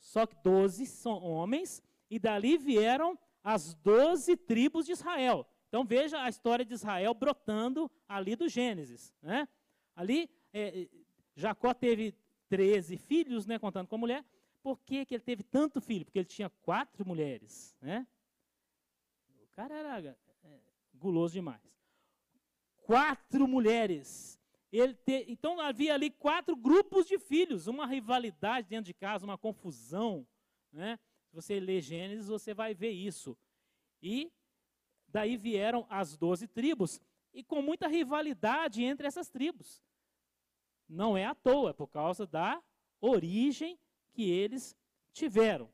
Só 0.00 0.26
que 0.26 0.34
12 0.42 0.86
são 0.86 1.22
homens, 1.22 1.80
e 2.10 2.18
dali 2.18 2.58
vieram 2.58 3.16
as 3.44 3.74
12 3.74 4.36
tribos 4.38 4.86
de 4.86 4.92
Israel. 4.92 5.46
Então 5.68 5.84
veja 5.84 6.22
a 6.22 6.28
história 6.30 6.64
de 6.64 6.72
Israel 6.72 7.12
brotando 7.12 7.90
ali 8.08 8.34
do 8.34 8.48
Gênesis. 8.48 9.14
Né? 9.20 9.46
Ali, 9.94 10.30
é, 10.52 10.88
Jacó 11.36 11.74
teve 11.74 12.14
13 12.48 12.96
filhos, 12.96 13.46
né, 13.46 13.58
contando 13.58 13.86
com 13.86 13.96
a 13.96 13.98
mulher. 13.98 14.24
Por 14.62 14.80
que, 14.80 15.04
que 15.04 15.14
ele 15.14 15.22
teve 15.22 15.42
tanto 15.42 15.80
filho? 15.80 16.06
Porque 16.06 16.18
ele 16.18 16.26
tinha 16.26 16.48
quatro 16.48 17.06
mulheres. 17.06 17.76
Né? 17.82 18.06
O 19.42 19.48
cara 19.48 19.74
era 19.74 20.16
é, 20.44 20.60
guloso 20.94 21.34
demais. 21.34 21.60
Quatro 22.82 23.46
mulheres. 23.46 24.40
Ele 24.72 24.94
te, 24.94 25.26
então 25.28 25.60
havia 25.60 25.94
ali 25.94 26.10
quatro 26.10 26.56
grupos 26.56 27.06
de 27.06 27.18
filhos, 27.18 27.66
uma 27.66 27.86
rivalidade 27.86 28.68
dentro 28.68 28.86
de 28.86 28.94
casa, 28.94 29.26
uma 29.26 29.36
confusão. 29.36 30.26
Né? 30.72 30.98
Se 31.34 31.42
você 31.42 31.58
ler 31.58 31.80
Gênesis, 31.80 32.28
você 32.28 32.54
vai 32.54 32.74
ver 32.74 32.92
isso. 32.92 33.36
E 34.00 34.30
daí 35.08 35.36
vieram 35.36 35.84
as 35.90 36.16
doze 36.16 36.46
tribos, 36.46 37.00
e 37.32 37.42
com 37.42 37.60
muita 37.60 37.88
rivalidade 37.88 38.84
entre 38.84 39.08
essas 39.08 39.28
tribos. 39.28 39.82
Não 40.88 41.16
é 41.16 41.24
à 41.24 41.34
toa, 41.34 41.70
é 41.70 41.72
por 41.72 41.88
causa 41.88 42.24
da 42.24 42.62
origem 43.00 43.76
que 44.12 44.30
eles 44.30 44.76
tiveram. 45.12 45.68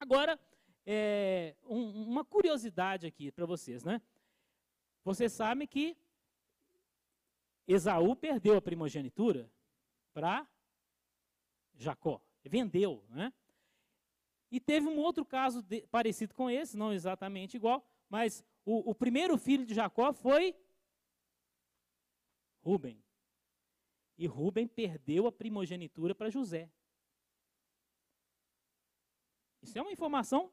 Agora, 0.00 0.40
é, 0.86 1.54
um, 1.64 2.04
uma 2.04 2.24
curiosidade 2.24 3.06
aqui 3.06 3.30
para 3.30 3.44
vocês, 3.44 3.84
né? 3.84 4.00
Vocês 5.04 5.30
sabem 5.30 5.68
que 5.68 5.94
Esaú 7.68 8.16
perdeu 8.16 8.56
a 8.56 8.62
primogenitura 8.62 9.52
para 10.14 10.48
Jacó. 11.74 12.18
Vendeu, 12.42 13.04
né? 13.10 13.30
E 14.50 14.60
teve 14.60 14.86
um 14.86 14.98
outro 14.98 15.24
caso 15.24 15.62
de, 15.62 15.82
parecido 15.88 16.34
com 16.34 16.48
esse, 16.48 16.76
não 16.76 16.92
exatamente 16.92 17.56
igual, 17.56 17.84
mas 18.08 18.44
o, 18.64 18.90
o 18.90 18.94
primeiro 18.94 19.36
filho 19.36 19.66
de 19.66 19.74
Jacó 19.74 20.12
foi 20.12 20.54
Rubem. 22.62 23.02
E 24.18 24.26
Rubem 24.26 24.66
perdeu 24.66 25.26
a 25.26 25.32
primogenitura 25.32 26.14
para 26.14 26.30
José. 26.30 26.70
Isso 29.62 29.76
é 29.78 29.82
uma 29.82 29.92
informação 29.92 30.52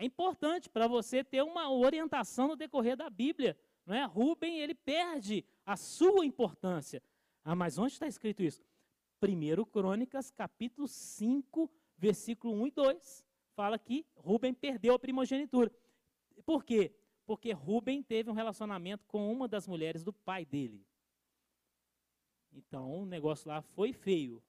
é 0.00 0.04
importante 0.06 0.70
para 0.70 0.88
você 0.88 1.22
ter 1.22 1.42
uma 1.42 1.70
orientação 1.70 2.48
no 2.48 2.56
decorrer 2.56 2.96
da 2.96 3.10
Bíblia. 3.10 3.54
Não 3.84 3.94
é? 3.94 4.02
Rubem, 4.04 4.58
ele 4.58 4.74
perde 4.74 5.44
a 5.66 5.76
sua 5.76 6.24
importância. 6.24 7.02
Ah, 7.44 7.54
mas 7.54 7.76
onde 7.76 7.92
está 7.92 8.06
escrito 8.06 8.42
isso? 8.42 8.64
1 9.22 9.62
Crônicas, 9.66 10.30
capítulo 10.30 10.88
5, 10.88 11.70
versículo 12.00 12.54
1 12.54 12.66
e 12.66 12.70
2. 12.70 13.26
Fala 13.54 13.78
que 13.78 14.06
Rubem 14.16 14.54
perdeu 14.54 14.94
a 14.94 14.98
primogenitura. 14.98 15.70
Por 16.44 16.64
quê? 16.64 16.92
Porque 17.26 17.52
Rubem 17.52 18.02
teve 18.02 18.30
um 18.30 18.34
relacionamento 18.34 19.04
com 19.06 19.30
uma 19.30 19.46
das 19.46 19.68
mulheres 19.68 20.02
do 20.02 20.12
pai 20.12 20.44
dele. 20.44 20.84
Então, 22.52 23.02
o 23.02 23.06
negócio 23.06 23.48
lá 23.48 23.62
foi 23.62 23.92
feio. 23.92 24.42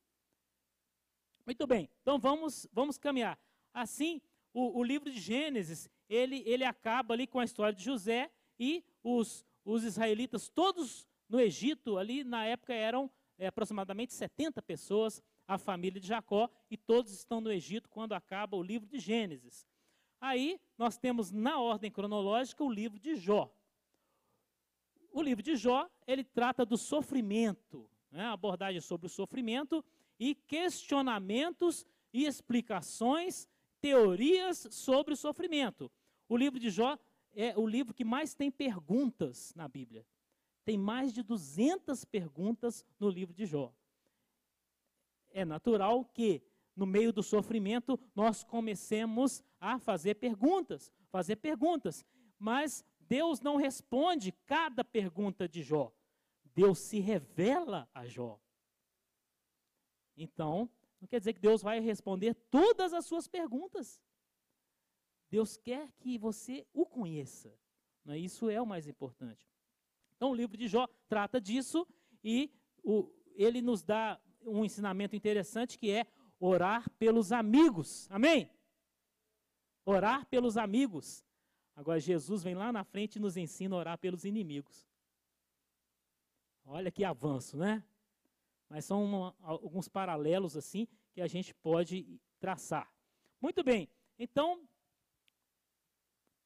Muito 1.45 1.68
bem, 1.68 1.89
então 2.02 2.18
vamos, 2.18 2.68
vamos 2.72 2.97
caminhar. 2.97 3.38
Assim, 3.74 4.22
o, 4.54 4.80
o, 4.80 4.84
livro 4.84 5.12
de 5.12 5.20
Gênesis, 5.20 5.89
ele, 6.08 6.43
ele 6.45 6.64
acaba 6.64 7.14
ali 7.14 7.28
com 7.28 7.39
a 7.39 7.43
história 7.43 7.74
de 7.74 7.84
José 7.84 8.32
e 8.60 8.84
os, 9.04 9.45
os 9.66 9.84
israelitas, 9.84 10.49
todos 10.49 11.08
no 11.28 11.39
Egito, 11.39 11.97
ali 11.97 12.24
na 12.24 12.45
época 12.45 12.74
eram 12.74 13.10
é, 13.38 13.47
aproximadamente 13.47 14.14
70 14.14 14.62
pessoas, 14.62 15.22
a 15.48 15.58
família 15.58 16.00
de 16.00 16.08
Jacó, 16.08 16.50
e 16.70 16.78
todos 16.78 17.12
estão 17.12 17.42
no 17.42 17.52
Egito 17.52 17.89
quando 17.89 18.14
acaba 18.14 18.56
o 18.56 18.64
livro 18.64 18.88
de 18.88 19.00
Gênesis. 19.00 19.68
Aí 20.20 20.60
nós 20.78 20.98
temos 20.98 21.32
na 21.32 21.60
ordem 21.60 21.92
cronológica 21.92 22.64
o 22.64 22.72
livro 22.72 23.00
de 23.00 23.16
Jó. 23.16 23.52
O 25.12 25.22
livro 25.22 25.44
de 25.44 25.56
Jó, 25.56 25.89
ele 26.08 26.24
trata 26.24 26.66
do 26.66 26.78
sofrimento, 26.78 27.89
né, 28.12 28.26
abordagem 28.26 28.80
sobre 28.80 29.08
o 29.08 29.10
sofrimento 29.10 29.84
e 30.20 30.36
questionamentos 30.36 31.86
e 32.14 32.26
explicações, 32.26 33.48
teorias 33.82 34.68
sobre 34.70 35.14
o 35.14 35.18
sofrimento. 35.18 35.92
O 36.30 36.38
livro 36.38 36.60
de 36.60 36.70
Jó 36.70 36.98
é 37.34 37.58
o 37.58 37.66
livro 37.66 37.94
que 37.94 38.06
mais 38.06 38.34
tem 38.34 38.52
perguntas 38.52 39.54
na 39.56 39.68
Bíblia. 39.68 40.06
Tem 40.64 40.78
mais 40.78 41.14
de 41.14 41.24
200 41.24 42.06
perguntas 42.06 42.86
no 43.00 43.10
livro 43.10 43.34
de 43.34 43.46
Jó. 43.46 43.74
É 45.34 45.46
natural 45.46 46.06
que, 46.06 46.42
no 46.76 46.86
meio 46.86 47.12
do 47.12 47.24
sofrimento, 47.24 48.00
nós 48.16 48.44
comecemos 48.44 49.44
a 49.60 49.80
fazer 49.80 50.16
perguntas, 50.16 50.92
fazer 51.10 51.38
perguntas. 51.38 52.06
Mas 52.38 52.84
Deus 53.00 53.42
não 53.42 53.56
responde 53.56 54.32
cada 54.46 54.84
pergunta 54.84 55.48
de 55.48 55.62
Jó. 55.62 55.94
Deus 56.54 56.80
se 56.80 57.00
revela 57.00 57.88
a 57.94 58.06
Jó. 58.06 58.40
Então, 60.16 60.70
não 61.00 61.08
quer 61.08 61.20
dizer 61.20 61.34
que 61.34 61.40
Deus 61.40 61.62
vai 61.62 61.80
responder 61.80 62.36
todas 62.50 62.94
as 62.94 63.06
suas 63.06 63.28
perguntas. 63.28 64.02
Deus 65.30 65.58
quer 65.58 65.92
que 65.94 66.18
você 66.18 66.66
o 66.74 66.86
conheça. 66.86 67.58
Né? 68.06 68.18
Isso 68.20 68.50
é 68.50 68.62
o 68.62 68.66
mais 68.66 68.88
importante. 68.88 69.50
Então, 70.16 70.32
o 70.32 70.36
livro 70.36 70.58
de 70.58 70.68
Jó 70.68 70.88
trata 71.08 71.42
disso 71.42 71.88
e 72.24 72.52
o, 72.84 73.10
ele 73.34 73.62
nos 73.62 73.82
dá 73.82 74.20
um 74.46 74.64
ensinamento 74.66 75.16
interessante 75.16 75.78
que 75.78 75.92
é 75.92 76.06
orar 76.39 76.89
pelos 76.98 77.32
amigos. 77.32 78.08
Amém? 78.10 78.50
Orar 79.86 80.26
pelos 80.26 80.58
amigos. 80.58 81.24
Agora, 81.76 82.00
Jesus 82.00 82.44
vem 82.44 82.56
lá 82.56 82.72
na 82.72 82.84
frente 82.84 83.16
e 83.16 83.20
nos 83.20 83.38
ensina 83.38 83.76
a 83.76 83.80
orar 83.80 83.98
pelos 83.98 84.26
inimigos. 84.26 84.88
Olha 86.66 86.92
que 86.92 87.04
avanço, 87.04 87.58
né? 87.58 87.84
Mas 88.70 88.86
são 88.86 89.04
uma, 89.04 89.36
alguns 89.42 89.88
paralelos 89.88 90.56
assim 90.56 90.88
que 91.12 91.22
a 91.22 91.28
gente 91.28 91.54
pode 91.56 92.20
traçar. 92.39 92.89
Muito 93.42 93.64
bem, 93.64 93.89
então, 94.18 94.68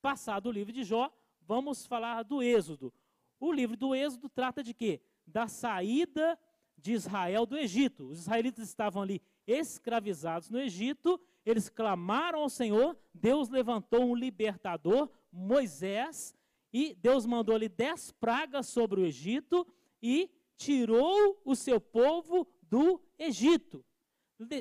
passado 0.01 0.47
o 0.47 0.51
livro 0.51 0.71
de 0.71 0.83
Jó, 0.83 1.11
vamos 1.41 1.85
falar 1.85 2.23
do 2.23 2.41
Êxodo. 2.41 2.93
O 3.39 3.51
livro 3.51 3.75
do 3.75 3.93
Êxodo 3.93 4.29
trata 4.29 4.63
de 4.63 4.73
quê? 4.73 5.01
Da 5.27 5.47
saída 5.47 6.39
de 6.85 6.93
Israel 6.93 7.47
do 7.47 7.57
Egito. 7.57 8.09
Os 8.09 8.19
israelitas 8.19 8.67
estavam 8.67 9.01
ali 9.01 9.19
escravizados 9.47 10.51
no 10.51 10.59
Egito, 10.59 11.19
eles 11.43 11.67
clamaram 11.67 12.41
ao 12.41 12.49
Senhor, 12.49 12.95
Deus 13.11 13.49
levantou 13.49 14.03
um 14.03 14.13
libertador, 14.13 15.09
Moisés, 15.31 16.35
e 16.71 16.93
Deus 16.93 17.25
mandou 17.25 17.55
ali 17.55 17.67
dez 17.67 18.11
pragas 18.11 18.67
sobre 18.67 19.01
o 19.01 19.05
Egito, 19.05 19.65
e 19.99 20.29
tirou 20.55 21.41
o 21.43 21.55
seu 21.55 21.81
povo 21.81 22.47
do 22.61 23.01
Egito. 23.17 23.83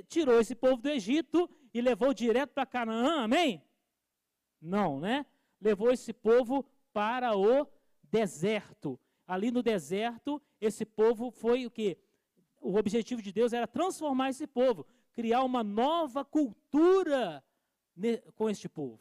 Tirou 0.08 0.40
esse 0.40 0.54
povo 0.54 0.80
do 0.80 0.88
Egito 0.88 1.50
e 1.74 1.82
levou 1.82 2.14
direto 2.14 2.54
para 2.54 2.64
Canaã, 2.64 3.24
amém? 3.24 3.62
Não, 4.62 4.98
né? 4.98 5.26
Levou 5.60 5.90
esse 5.90 6.14
povo 6.14 6.64
para 6.90 7.36
o 7.36 7.66
deserto. 8.02 8.98
Ali 9.26 9.50
no 9.50 9.62
deserto, 9.62 10.40
esse 10.58 10.86
povo 10.86 11.30
foi 11.30 11.66
o 11.66 11.70
que? 11.70 11.98
O 12.64 12.76
objetivo 12.76 13.22
de 13.22 13.32
Deus 13.32 13.52
era 13.52 13.66
transformar 13.66 14.30
esse 14.30 14.46
povo, 14.46 14.86
criar 15.12 15.42
uma 15.42 15.62
nova 15.62 16.24
cultura 16.24 17.44
com 18.34 18.50
este 18.50 18.68
povo. 18.68 19.00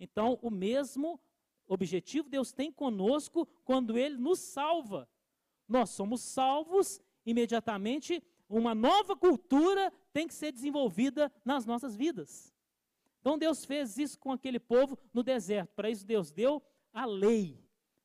Então, 0.00 0.38
o 0.40 0.50
mesmo 0.50 1.20
objetivo 1.66 2.28
Deus 2.28 2.52
tem 2.52 2.72
conosco 2.72 3.46
quando 3.64 3.98
Ele 3.98 4.16
nos 4.16 4.38
salva 4.38 5.08
nós 5.68 5.90
somos 5.90 6.22
salvos, 6.22 7.00
imediatamente 7.26 8.22
uma 8.48 8.74
nova 8.74 9.14
cultura 9.14 9.92
tem 10.12 10.26
que 10.26 10.32
ser 10.32 10.50
desenvolvida 10.50 11.30
nas 11.44 11.66
nossas 11.66 11.94
vidas. 11.94 12.54
Então 13.20 13.36
Deus 13.36 13.64
fez 13.64 13.98
isso 13.98 14.18
com 14.18 14.32
aquele 14.32 14.58
povo 14.58 14.98
no 15.12 15.22
deserto. 15.22 15.74
Para 15.74 15.90
isso 15.90 16.06
Deus 16.06 16.32
deu 16.32 16.62
a 16.92 17.04
lei. 17.04 17.62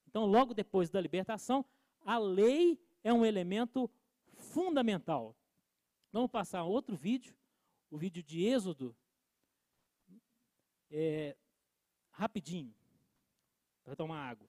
Então, 0.10 0.26
logo 0.26 0.54
depois 0.54 0.90
da 0.90 1.00
libertação, 1.00 1.66
a 2.06 2.18
lei 2.18 2.78
é 3.04 3.14
um 3.14 3.26
elemento 3.26 3.90
fundamental. 4.54 5.36
Vamos 6.12 6.30
passar 6.30 6.64
outro 6.64 6.95
vídeo, 6.95 7.36
o 7.89 7.97
vídeo 7.97 8.22
de 8.22 8.45
Êxodo, 8.45 8.95
é, 10.91 11.36
rapidinho, 12.12 12.74
para 13.84 13.95
tomar 13.95 14.30
água. 14.30 14.47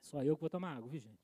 Só 0.00 0.22
eu 0.24 0.36
que 0.36 0.40
vou 0.40 0.50
tomar 0.50 0.76
água, 0.76 0.88
viu, 0.88 1.00
gente? 1.00 1.22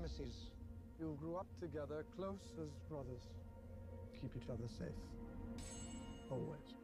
Moses, 0.00 0.18
Ramesses, 0.18 0.34
you 1.00 1.16
grew 1.20 1.36
up 1.36 1.46
together 1.60 2.04
close 2.16 2.52
as 2.60 2.68
brothers. 2.88 3.22
Keep 4.20 4.36
each 4.36 4.48
other 4.50 4.68
safe. 4.78 4.88
Always. 6.30 6.74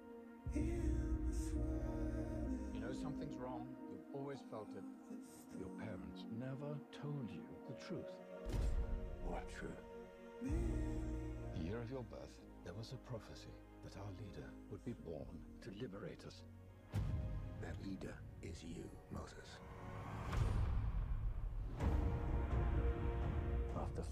You 2.72 2.80
know 2.80 2.92
something's 3.02 3.36
wrong. 3.36 3.66
You've 3.90 4.14
always 4.14 4.38
felt 4.50 4.68
it. 4.76 4.84
Your 5.58 5.68
parents 5.78 6.24
never 6.38 6.78
told 7.02 7.30
you 7.30 7.42
the 7.68 7.74
truth. 7.86 8.10
What 9.26 9.44
truth? 9.58 9.84
The 11.54 11.64
year 11.64 11.78
of 11.80 11.90
your 11.90 12.02
birth, 12.02 12.38
There 12.64 12.74
was 12.74 12.92
a 12.92 12.96
prophecy 13.10 13.52
that 13.84 13.96
our 13.98 14.10
leader 14.18 14.48
would 14.70 14.84
be 14.84 14.94
born 15.04 15.38
to 15.62 15.70
liberate 15.80 16.24
us. 16.26 16.42
That 17.60 17.76
leader 17.84 18.14
is 18.42 18.62
you, 18.64 18.88
Moses. 19.12 19.58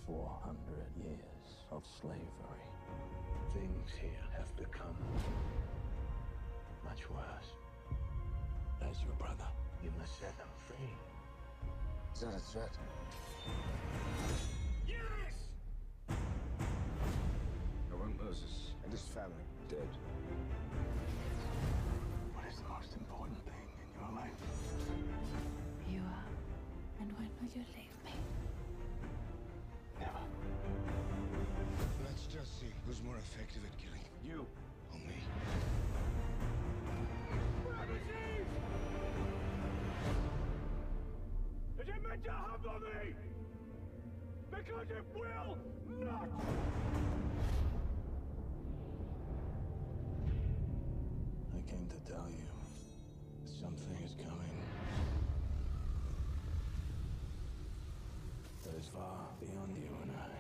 400 0.07 0.57
years 0.97 1.67
of 1.71 1.83
slavery, 2.01 2.69
things 3.55 3.91
here 4.01 4.25
have 4.37 4.55
become 4.57 4.97
much 6.85 7.09
worse. 7.11 7.51
As 8.83 8.97
your 9.05 9.15
brother, 9.15 9.47
you 9.83 9.91
must 9.99 10.19
set 10.19 10.37
them 10.39 10.49
free. 10.67 10.95
Is 12.15 12.21
that 12.21 12.35
a 12.35 12.41
threat? 12.41 12.77
Yes! 14.87 15.35
I 16.09 17.95
want 17.95 18.23
Moses 18.23 18.73
and 18.83 18.93
his 18.93 19.03
family 19.03 19.47
dead. 19.69 19.89
What 22.35 22.45
is 22.51 22.57
the 22.57 22.69
most 22.69 22.95
important 22.95 23.39
thing 23.45 23.67
in 23.81 24.01
your 24.01 24.11
life? 24.21 24.41
You 25.91 26.01
are. 26.01 26.29
And 27.01 27.13
when 27.19 27.31
will 27.41 27.51
you 27.55 27.65
leave 27.75 27.97
me? 28.05 28.42
Never. 30.43 32.05
Let's 32.05 32.27
just 32.27 32.61
see 32.61 32.73
who's 32.87 33.03
more 33.03 33.17
effective 33.17 33.63
at 33.65 33.77
killing. 33.79 34.05
You. 34.25 34.47
Or 34.93 34.99
me. 34.99 35.15
Is 41.81 41.89
it 41.89 42.09
meant 42.09 42.25
to 42.25 42.31
humble 42.31 42.81
me? 42.81 43.15
Because 44.51 44.91
it 44.91 45.05
will 45.15 45.59
not! 46.01 46.29
I 51.57 51.71
came 51.71 51.87
to 51.89 52.13
tell 52.13 52.29
you 52.29 52.47
something 53.45 53.97
is 54.05 54.15
coming. 54.15 54.63
That 58.65 58.75
is 58.79 58.87
far 58.89 59.27
beyond 59.41 59.77
you 59.77 59.97
and 60.03 60.13
I. 60.13 60.32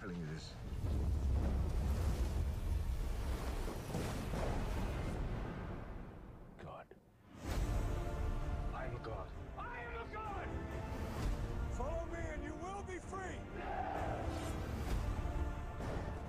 telling 0.00 0.16
you 0.16 0.26
this? 0.32 0.52
God. 6.62 6.86
I 8.74 8.84
am 8.84 8.94
a 8.94 9.04
god. 9.04 9.26
I 9.58 9.62
am 9.62 9.94
a 9.98 10.14
god! 10.14 10.46
Follow 11.72 12.04
me 12.12 12.18
and 12.34 12.44
you 12.44 12.52
will 12.62 12.84
be 12.86 12.98
free! 13.10 13.38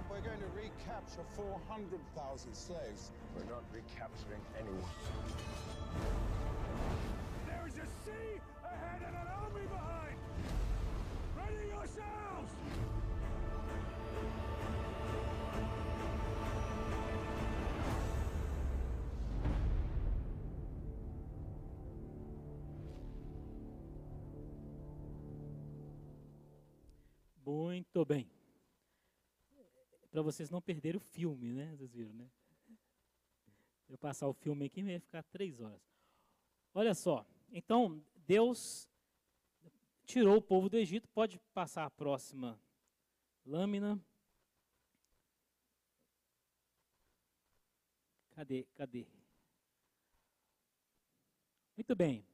We're 0.10 0.22
going 0.22 0.40
to 0.40 0.52
recapture 0.56 1.26
400,000 1.36 2.54
slaves. 2.56 3.12
We're 3.36 3.54
not 3.54 3.64
recapturing 3.72 4.42
anyone. 4.58 4.90
There 7.46 7.68
is 7.68 7.76
a 7.76 7.88
sea 8.06 8.42
ahead 8.66 9.02
and 9.06 9.16
an 9.16 9.28
army 9.28 9.68
behind! 9.70 10.18
Ready 11.38 11.68
yourselves! 11.70 12.29
Muito 27.80 28.04
bem. 28.06 28.30
Para 30.12 30.22
vocês 30.22 30.50
não 30.50 30.62
perderem 30.62 30.98
o 30.98 31.00
filme, 31.00 31.54
né? 31.54 31.74
Vocês 31.78 31.94
viram, 31.94 32.12
né? 32.12 32.30
Eu 33.88 33.98
passar 33.98 34.28
o 34.28 34.34
filme 34.34 34.66
aqui, 34.66 34.84
vai 34.84 35.00
ficar 35.00 35.24
três 35.24 35.62
horas. 35.62 35.82
Olha 36.74 36.94
só. 36.94 37.26
Então, 37.52 38.04
Deus 38.28 38.90
tirou 40.06 40.38
o 40.38 40.42
povo 40.42 40.70
do 40.70 40.78
Egito. 40.78 41.08
Pode 41.08 41.40
passar 41.54 41.86
a 41.86 41.90
próxima 41.90 42.60
lâmina. 43.46 43.98
Cadê? 48.32 48.68
Cadê? 48.76 49.08
Muito 51.78 51.96
bem. 51.96 52.26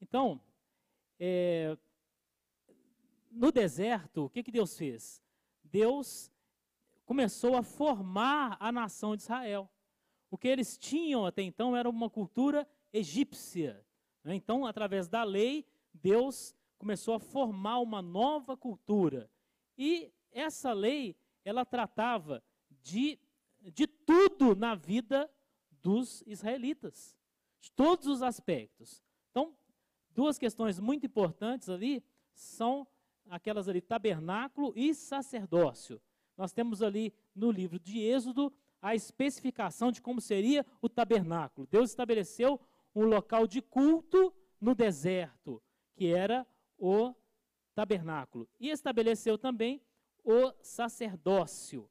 Então, 0.00 0.40
é, 1.18 1.78
no 3.30 3.52
deserto, 3.52 4.24
o 4.24 4.30
que, 4.30 4.42
que 4.42 4.50
Deus 4.50 4.76
fez? 4.76 5.22
Deus 5.64 6.30
começou 7.04 7.56
a 7.56 7.62
formar 7.62 8.56
a 8.60 8.72
nação 8.72 9.16
de 9.16 9.22
Israel. 9.22 9.70
O 10.30 10.38
que 10.38 10.48
eles 10.48 10.76
tinham 10.76 11.26
até 11.26 11.42
então 11.42 11.76
era 11.76 11.88
uma 11.88 12.10
cultura 12.10 12.68
egípcia. 12.92 13.84
né? 14.22 14.34
Então, 14.34 14.66
através 14.66 15.08
da 15.08 15.22
lei, 15.22 15.66
Deus 15.92 16.54
começou 16.78 17.14
a 17.14 17.20
formar 17.20 17.78
uma 17.80 18.00
nova 18.00 18.56
cultura. 18.56 19.30
E 19.76 20.12
essa 20.32 20.72
lei, 20.72 21.16
ela 21.44 21.64
tratava 21.64 22.42
de, 22.82 23.18
de 23.60 23.86
tudo 23.86 24.54
na 24.54 24.74
vida 24.74 25.30
dos 25.82 26.22
israelitas, 26.26 27.16
de 27.60 27.70
todos 27.72 28.06
os 28.06 28.22
aspectos. 28.22 29.02
Então, 29.30 29.56
duas 30.10 30.38
questões 30.38 30.78
muito 30.78 31.06
importantes 31.06 31.68
ali 31.68 32.04
são 32.34 32.86
aquelas 33.28 33.68
ali, 33.68 33.80
tabernáculo 33.80 34.72
e 34.76 34.94
sacerdócio. 34.94 36.00
Nós 36.36 36.52
temos 36.52 36.82
ali 36.82 37.12
no 37.34 37.50
livro 37.50 37.78
de 37.78 38.00
Êxodo 38.00 38.52
a 38.80 38.94
especificação 38.94 39.92
de 39.92 40.00
como 40.00 40.20
seria 40.20 40.64
o 40.80 40.88
tabernáculo. 40.88 41.66
Deus 41.70 41.90
estabeleceu 41.90 42.60
um 42.94 43.04
local 43.04 43.46
de 43.46 43.60
culto 43.60 44.32
no 44.60 44.74
deserto, 44.74 45.62
que 45.94 46.06
era 46.06 46.46
o 46.78 47.14
tabernáculo. 47.74 48.48
E 48.58 48.70
estabeleceu 48.70 49.36
também 49.36 49.82
o 50.24 50.52
sacerdócio. 50.62 51.88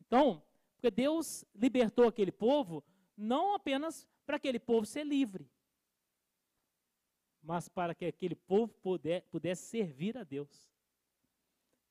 Então, 0.00 0.42
porque 0.74 0.90
Deus 0.90 1.44
libertou 1.54 2.08
aquele 2.08 2.32
povo 2.32 2.82
não 3.16 3.54
apenas 3.54 4.08
para 4.24 4.36
aquele 4.36 4.58
povo 4.58 4.86
ser 4.86 5.04
livre, 5.04 5.46
mas 7.42 7.68
para 7.68 7.94
que 7.94 8.04
aquele 8.04 8.34
povo 8.34 8.72
puder, 8.82 9.22
pudesse 9.30 9.62
servir 9.66 10.16
a 10.16 10.24
Deus. 10.24 10.70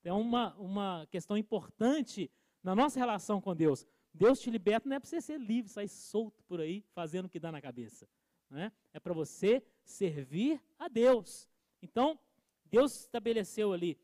É 0.04 0.14
uma, 0.14 0.56
uma 0.56 1.08
questão 1.12 1.38
importante 1.38 2.32
na 2.64 2.76
nossa 2.76 3.00
relação 3.00 3.42
com 3.42 3.56
Deus. 3.56 3.86
Deus 4.14 4.40
te 4.40 4.50
liberta 4.50 4.88
não 4.88 4.96
é 4.96 5.00
para 5.00 5.10
você 5.10 5.22
ser 5.22 5.40
livre, 5.40 5.72
sair 5.72 5.90
solto 5.90 6.44
por 6.44 6.60
aí, 6.60 6.84
fazendo 6.94 7.26
o 7.26 7.30
que 7.30 7.40
dá 7.40 7.52
na 7.52 7.62
cabeça. 7.62 8.08
Né? 8.50 8.72
É 8.94 9.00
para 9.00 9.14
você 9.14 9.64
servir 9.84 10.62
a 10.78 10.88
Deus. 10.88 11.48
Então, 11.82 12.20
Deus 12.66 13.02
estabeleceu 13.02 13.74
ali 13.74 14.00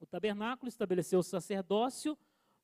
o 0.00 0.06
tabernáculo, 0.06 0.68
estabeleceu 0.68 1.20
o 1.20 1.22
sacerdócio, 1.22 2.16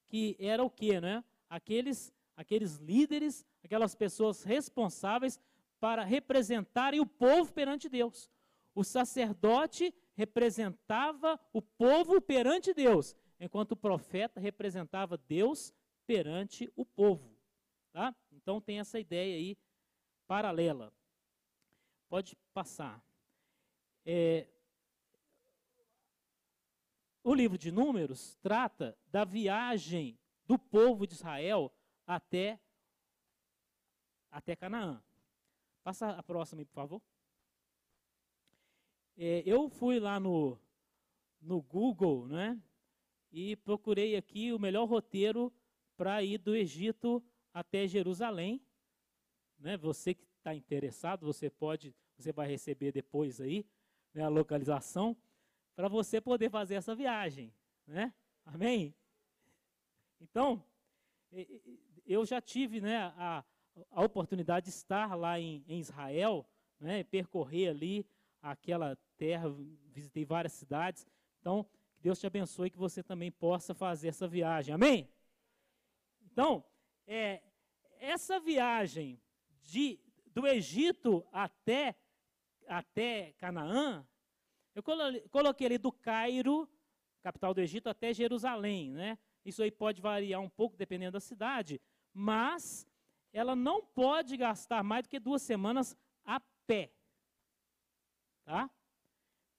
que 0.07 0.37
era 0.39 0.63
o 0.63 0.71
quê? 0.71 1.01
Né? 1.01 1.25
Aqueles, 1.49 2.13
aqueles 2.37 2.77
líderes, 2.77 3.47
aquelas 3.63 3.95
pessoas 3.95 4.43
responsáveis 4.43 5.41
para 5.83 6.05
representarem 6.05 7.01
o 7.01 7.07
povo 7.07 7.53
perante 7.53 7.89
Deus. 7.89 8.31
O 8.73 8.85
sacerdote 8.85 9.93
representava 10.15 11.41
o 11.53 11.61
povo 11.61 12.21
perante 12.21 12.73
Deus, 12.73 13.17
enquanto 13.41 13.73
o 13.73 13.77
profeta 13.77 14.39
representava 14.39 15.19
Deus 15.19 15.75
perante 16.07 16.73
o 16.77 16.87
povo. 16.87 17.37
Tá? 17.93 18.15
Então 18.31 18.61
tem 18.61 18.79
essa 18.79 19.01
ideia 19.01 19.37
aí 19.37 19.59
paralela. 20.29 20.93
Pode 22.09 22.37
passar. 22.55 23.05
É, 24.07 24.47
o 27.25 27.35
livro 27.35 27.59
de 27.59 27.73
Números 27.73 28.39
trata 28.41 28.97
da 29.09 29.25
viagem 29.25 30.17
do 30.47 30.57
povo 30.57 31.09
de 31.09 31.15
Israel 31.15 31.75
até, 32.07 32.61
até 34.31 34.55
Canaã. 34.55 35.03
Passa 35.83 36.11
a 36.11 36.23
próxima 36.23 36.61
aí, 36.61 36.65
por 36.65 36.75
favor. 36.75 37.03
É, 39.17 39.43
eu 39.45 39.69
fui 39.69 39.99
lá 39.99 40.19
no, 40.21 40.59
no 41.41 41.61
Google, 41.61 42.27
né? 42.27 42.61
E 43.31 43.57
procurei 43.57 44.17
aqui 44.17 44.53
o 44.53 44.59
melhor 44.59 44.85
roteiro 44.89 45.53
para 45.97 46.23
ir 46.23 46.39
do 46.39 46.55
Egito 46.55 47.23
até 47.53 47.87
Jerusalém. 47.87 48.65
Né? 49.59 49.77
Você 49.77 50.15
que 50.15 50.25
está 50.39 50.55
interessado, 50.55 51.27
você 51.27 51.51
pode, 51.51 51.95
você 52.17 52.33
vai 52.33 52.49
receber 52.49 52.93
depois 52.93 53.41
aí 53.41 53.67
né, 54.15 54.23
a 54.23 54.29
localização 54.29 55.17
para 55.75 55.89
você 55.89 56.21
poder 56.21 56.51
fazer 56.51 56.75
essa 56.75 56.95
viagem, 56.95 57.53
né? 57.87 58.13
Amém? 58.45 58.95
Então, 60.21 60.63
eu 62.05 62.25
já 62.27 62.41
tive 62.41 62.81
né, 62.81 62.99
a, 63.17 63.45
a 63.91 64.03
oportunidade 64.03 64.67
de 64.67 64.71
estar 64.71 65.15
lá 65.15 65.39
em, 65.39 65.65
em 65.67 65.79
Israel, 65.79 66.47
né, 66.79 67.05
percorrer 67.05 67.71
ali 67.71 68.07
aquela 68.41 68.99
terra, 69.17 69.49
visitei 69.91 70.25
várias 70.25 70.53
cidades. 70.53 71.07
Então, 71.41 71.65
que 71.95 72.03
Deus 72.03 72.19
te 72.19 72.27
abençoe 72.27 72.71
que 72.71 72.79
você 72.79 73.03
também 73.03 73.31
possa 73.31 73.75
fazer 73.75 74.09
essa 74.09 74.27
viagem. 74.27 74.75
Amém? 74.75 75.09
Então, 76.25 76.65
é, 77.07 77.43
essa 77.99 78.41
viagem 78.41 79.21
de, 79.63 80.01
do 80.27 80.47
Egito 80.47 81.25
até, 81.31 81.95
até 82.67 83.33
Canaã, 83.39 84.07
eu 84.75 84.83
coloquei 85.31 85.67
ali 85.67 85.79
do 85.79 85.93
Cairo, 85.93 86.69
capital 87.23 87.53
do 87.55 87.61
Egito, 87.61 87.89
até 87.89 88.13
Jerusalém. 88.13 88.91
Né? 88.91 89.19
Isso 89.45 89.63
aí 89.63 89.71
pode 89.71 90.01
variar 90.01 90.41
um 90.41 90.49
pouco 90.49 90.77
dependendo 90.77 91.13
da 91.13 91.21
cidade, 91.21 91.81
mas 92.13 92.87
ela 93.33 93.57
não 93.57 93.83
pode 93.83 94.37
gastar 94.37 94.83
mais 94.83 95.05
do 95.05 95.09
que 95.09 95.19
duas 95.19 95.43
semanas 95.43 95.97
a 96.25 96.41
pé. 96.67 96.93
Tá? 98.45 98.71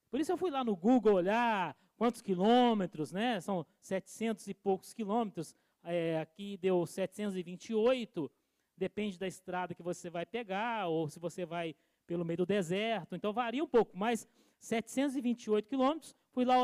Por 0.10 0.20
isso 0.20 0.32
eu 0.32 0.38
fui 0.38 0.52
lá 0.52 0.64
no 0.64 0.76
Google 0.76 1.16
olhar 1.16 1.76
quantos 1.96 2.22
quilômetros, 2.22 3.12
né? 3.12 3.40
São 3.42 3.66
700 3.80 4.48
e 4.48 4.54
poucos 4.54 4.94
quilômetros. 4.94 5.56
É, 5.84 6.20
aqui 6.20 6.58
deu 6.58 6.86
728. 6.86 8.32
Depende 8.78 9.18
da 9.18 9.28
estrada 9.28 9.74
que 9.74 9.82
você 9.82 10.10
vai 10.10 10.26
pegar, 10.26 10.88
ou 10.88 11.10
se 11.10 11.20
você 11.20 11.46
vai 11.46 11.76
pelo 12.06 12.26
meio 12.26 12.38
do 12.38 12.46
deserto. 12.46 13.16
Então 13.16 13.34
varia 13.34 13.64
um 13.64 13.68
pouco, 13.68 13.98
mas 13.98 14.28
728 14.60 15.68
quilômetros. 15.68 16.16
Fui 16.32 16.46
lá 16.46 16.58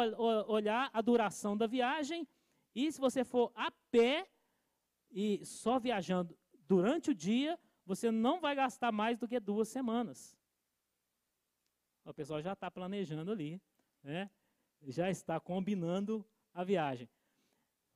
olhar 0.48 0.90
a 0.94 1.02
duração 1.02 1.56
da 1.56 1.68
viagem. 1.68 2.28
E 2.76 2.92
se 2.92 3.00
você 3.00 3.24
for 3.24 3.52
a 3.56 3.72
pé 3.92 4.28
e 5.12 5.44
só 5.46 5.80
viajando 5.80 6.38
durante 6.70 7.10
o 7.10 7.16
dia, 7.16 7.60
você 7.84 8.12
não 8.12 8.40
vai 8.40 8.56
gastar 8.56 8.92
mais 8.92 9.18
do 9.18 9.28
que 9.28 9.40
duas 9.40 9.68
semanas. 9.68 10.38
O 12.06 12.14
pessoal 12.14 12.42
já 12.42 12.54
está 12.54 12.70
planejando 12.70 13.32
ali, 13.32 13.60
né? 14.04 14.30
já 14.84 15.10
está 15.10 15.40
combinando 15.40 16.24
a 16.54 16.64
viagem. 16.64 17.10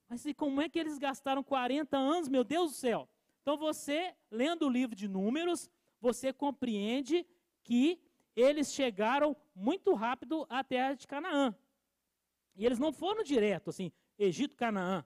Mas 0.10 0.26
e 0.26 0.34
como 0.34 0.60
é 0.60 0.68
que 0.68 0.80
eles 0.80 0.98
gastaram 0.98 1.44
40 1.44 1.96
anos, 1.96 2.28
meu 2.28 2.44
Deus 2.44 2.72
do 2.72 2.78
céu? 2.78 3.08
Então 3.42 3.58
você, 3.58 4.16
lendo 4.32 4.66
o 4.66 4.70
livro 4.70 4.96
de 4.96 5.08
Números, 5.08 5.70
você 6.02 6.34
compreende 6.34 7.26
que 7.64 8.02
eles 8.36 8.74
chegaram 8.74 9.36
muito 9.54 9.94
rápido 9.94 10.48
à 10.50 10.64
terra 10.64 10.96
de 10.96 11.08
Canaã. 11.08 11.56
E 12.56 12.66
eles 12.66 12.80
não 12.80 12.92
foram 12.92 13.24
direto, 13.24 13.70
assim, 13.70 13.92
Egito, 14.18 14.56
Canaã. 14.56 15.06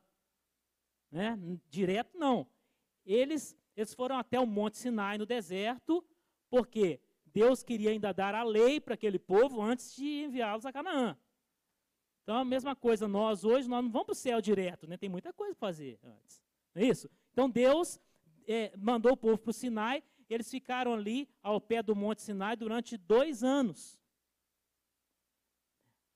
Né? 1.11 1.37
Direto 1.69 2.17
não. 2.17 2.47
Eles 3.07 3.57
eles 3.77 3.93
foram 3.93 4.17
até 4.17 4.39
o 4.39 4.45
Monte 4.47 4.75
Sinai, 4.75 5.19
no 5.19 5.25
deserto, 5.25 6.03
porque 6.49 6.99
Deus 7.27 7.61
queria 7.61 7.91
ainda 7.91 8.11
dar 8.11 8.33
a 8.33 8.41
lei 8.41 8.81
para 8.81 8.95
aquele 8.95 9.19
povo 9.19 9.61
antes 9.61 9.95
de 9.95 10.23
enviá-los 10.23 10.65
a 10.65 10.73
Canaã. 10.73 11.15
Então, 12.23 12.37
a 12.37 12.43
mesma 12.43 12.75
coisa, 12.75 13.07
nós 13.07 13.45
hoje, 13.45 13.69
nós 13.69 13.83
não 13.83 13.91
vamos 13.91 14.07
para 14.07 14.13
o 14.13 14.15
céu 14.15 14.41
direto, 14.41 14.87
né? 14.87 14.97
tem 14.97 15.07
muita 15.07 15.31
coisa 15.31 15.53
para 15.53 15.67
fazer 15.67 15.99
antes. 16.03 16.41
Não 16.73 16.81
é 16.81 16.85
isso? 16.87 17.07
Então, 17.31 17.47
Deus 17.47 17.99
é, 18.47 18.75
mandou 18.75 19.11
o 19.11 19.17
povo 19.17 19.37
para 19.37 19.51
o 19.51 19.53
Sinai, 19.53 20.03
eles 20.27 20.49
ficaram 20.49 20.95
ali 20.95 21.29
ao 21.43 21.61
pé 21.61 21.83
do 21.83 21.95
Monte 21.95 22.23
Sinai 22.23 22.55
durante 22.55 22.97
dois 22.97 23.43
anos. 23.43 23.97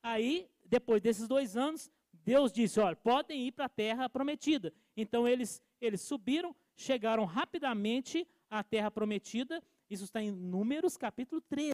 Aí, 0.01 0.49
depois 0.65 0.99
desses 0.99 1.27
dois 1.27 1.55
anos, 1.55 1.91
Deus 2.11 2.51
disse: 2.51 2.79
olha, 2.79 2.95
podem 2.95 3.47
ir 3.47 3.51
para 3.51 3.65
a 3.65 3.69
terra 3.69 4.09
prometida. 4.09 4.73
Então, 4.97 5.27
eles, 5.27 5.61
eles 5.79 6.01
subiram, 6.01 6.55
chegaram 6.75 7.25
rapidamente 7.25 8.27
à 8.49 8.63
terra 8.63 8.91
prometida. 8.91 9.63
Isso 9.89 10.03
está 10.03 10.21
em 10.21 10.31
Números 10.31 10.97
capítulo 10.97 11.41
13. 11.41 11.73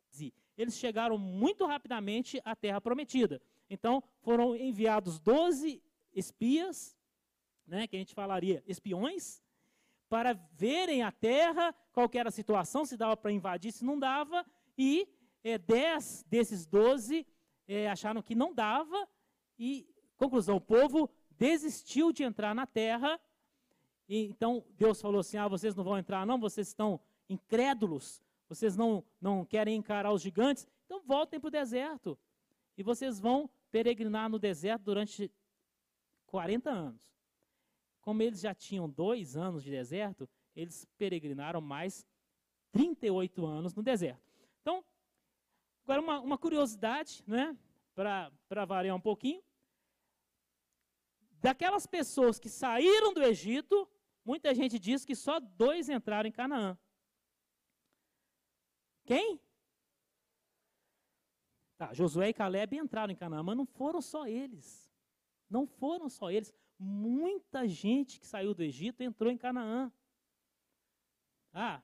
Eles 0.58 0.78
chegaram 0.78 1.18
muito 1.18 1.66
rapidamente 1.66 2.42
à 2.44 2.56
terra 2.56 2.82
prometida. 2.82 3.42
Então, 3.70 4.04
foram 4.22 4.56
enviados 4.56 5.20
12 5.20 5.82
espias, 6.14 6.98
né, 7.66 7.86
que 7.88 7.96
a 7.96 8.00
gente 8.00 8.14
falaria 8.14 8.64
espiões, 8.66 9.42
para 10.10 10.34
verem 10.54 11.04
a 11.04 11.12
terra, 11.12 11.76
qual 11.92 12.10
era 12.14 12.30
a 12.30 12.32
situação, 12.32 12.86
se 12.86 12.96
dava 12.96 13.18
para 13.18 13.32
invadir, 13.32 13.72
se 13.72 13.84
não 13.84 14.00
dava, 14.00 14.46
e 14.78 15.08
é, 15.44 15.58
10 15.58 16.26
desses 16.30 16.66
12 16.66 17.28
é, 17.68 17.90
acharam 17.90 18.22
que 18.22 18.34
não 18.34 18.54
dava, 18.54 19.08
e, 19.60 19.88
conclusão, 20.16 20.56
o 20.56 20.62
povo 20.62 21.10
desistiu 21.32 22.12
de 22.12 22.24
entrar 22.24 22.56
na 22.56 22.66
terra 22.66 23.20
e, 24.08 24.26
então 24.26 24.64
Deus 24.78 25.02
falou 25.02 25.20
assim: 25.20 25.38
ah, 25.38 25.48
vocês 25.48 25.76
não 25.76 25.84
vão 25.84 25.98
entrar, 25.98 26.26
não, 26.26 26.40
vocês 26.40 26.68
estão 26.68 27.00
incrédulos, 27.30 28.22
vocês 28.48 28.78
não, 28.78 29.04
não 29.20 29.46
querem 29.46 29.76
encarar 29.76 30.12
os 30.12 30.22
gigantes, 30.22 30.68
então 30.86 31.02
voltem 31.06 31.40
para 31.40 31.48
o 31.48 31.52
deserto. 31.52 32.18
E 32.78 32.84
vocês 32.84 33.20
vão 33.20 33.50
peregrinar 33.72 34.30
no 34.30 34.40
deserto 34.40 34.84
durante 34.84 35.32
40 36.28 36.70
anos. 36.70 37.18
Como 38.02 38.22
eles 38.22 38.40
já 38.40 38.54
tinham 38.54 38.90
dois 38.90 39.36
anos 39.36 39.64
de 39.64 39.72
deserto, 39.72 40.30
eles 40.56 40.86
peregrinaram 40.98 41.60
mais 41.60 42.08
38 42.72 43.46
anos 43.46 43.74
no 43.76 43.84
deserto. 43.84 44.22
Então, 44.62 44.84
agora 45.84 46.02
uma, 46.02 46.20
uma 46.20 46.38
curiosidade, 46.38 47.24
né, 47.28 47.58
para 47.94 48.66
variar 48.66 48.96
um 48.96 49.02
pouquinho. 49.02 49.42
Daquelas 51.42 51.86
pessoas 51.86 52.40
que 52.40 52.50
saíram 52.50 53.14
do 53.14 53.24
Egito, 53.24 53.88
Muita 54.28 54.54
gente 54.54 54.78
diz 54.78 55.06
que 55.06 55.16
só 55.16 55.40
dois 55.40 55.88
entraram 55.88 56.28
em 56.28 56.34
Canaã. 56.34 56.78
Quem? 59.06 59.40
Tá, 61.78 61.94
Josué 61.94 62.28
e 62.28 62.34
Caleb 62.34 62.76
entraram 62.76 63.14
em 63.14 63.16
Canaã, 63.16 63.42
mas 63.42 63.56
não 63.56 63.66
foram 63.66 64.02
só 64.02 64.28
eles. 64.28 64.92
Não 65.50 65.66
foram 65.66 66.10
só 66.10 66.30
eles. 66.30 66.54
Muita 66.78 67.66
gente 67.70 68.20
que 68.20 68.28
saiu 68.28 68.54
do 68.54 68.62
Egito 68.62 69.02
entrou 69.02 69.32
em 69.32 69.38
Canaã. 69.38 69.90
Ah, 71.54 71.82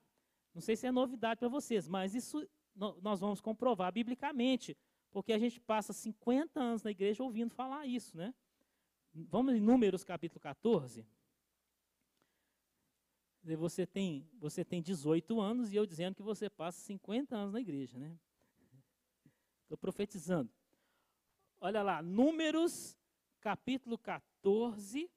não 0.54 0.62
sei 0.62 0.76
se 0.76 0.86
é 0.86 0.92
novidade 0.92 1.40
para 1.40 1.48
vocês, 1.48 1.88
mas 1.88 2.14
isso 2.14 2.46
nós 2.76 3.22
vamos 3.22 3.40
comprovar 3.40 3.90
biblicamente, 3.94 4.78
porque 5.12 5.32
a 5.32 5.40
gente 5.40 5.62
passa 5.62 5.94
50 5.94 6.60
anos 6.60 6.84
na 6.84 6.92
igreja 6.92 7.24
ouvindo 7.24 7.56
falar 7.56 7.88
isso, 7.88 8.18
né? 8.18 8.34
Vamos 9.14 9.56
em 9.56 9.62
Números 9.62 10.04
capítulo 10.04 10.42
14 10.42 11.08
você 13.58 13.86
tem, 13.86 14.28
você 14.40 14.64
tem 14.64 14.82
18 14.82 15.40
anos 15.42 15.72
e 15.72 15.76
eu 15.76 15.86
dizendo 15.86 16.16
que 16.16 16.22
você 16.22 16.50
passa 16.50 16.80
50 16.82 17.36
anos 17.36 17.54
na 17.54 17.60
igreja, 17.60 18.00
né? 18.00 18.18
Estou 19.64 19.78
profetizando. 19.78 20.50
Olha 21.60 21.84
lá, 21.84 22.02
Números, 22.02 22.98
capítulo 23.42 23.98
14. 23.98 25.10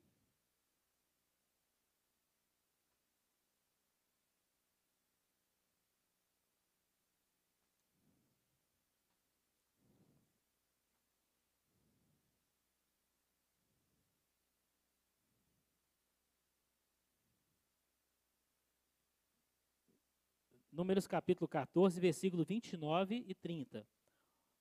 Números 20.76 21.06
capítulo 21.06 21.48
14, 21.48 21.98
versículo 21.98 22.44
29 22.44 23.24
e 23.26 23.34
30. 23.34 23.88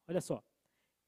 Olha 0.07 0.21
só. 0.21 0.41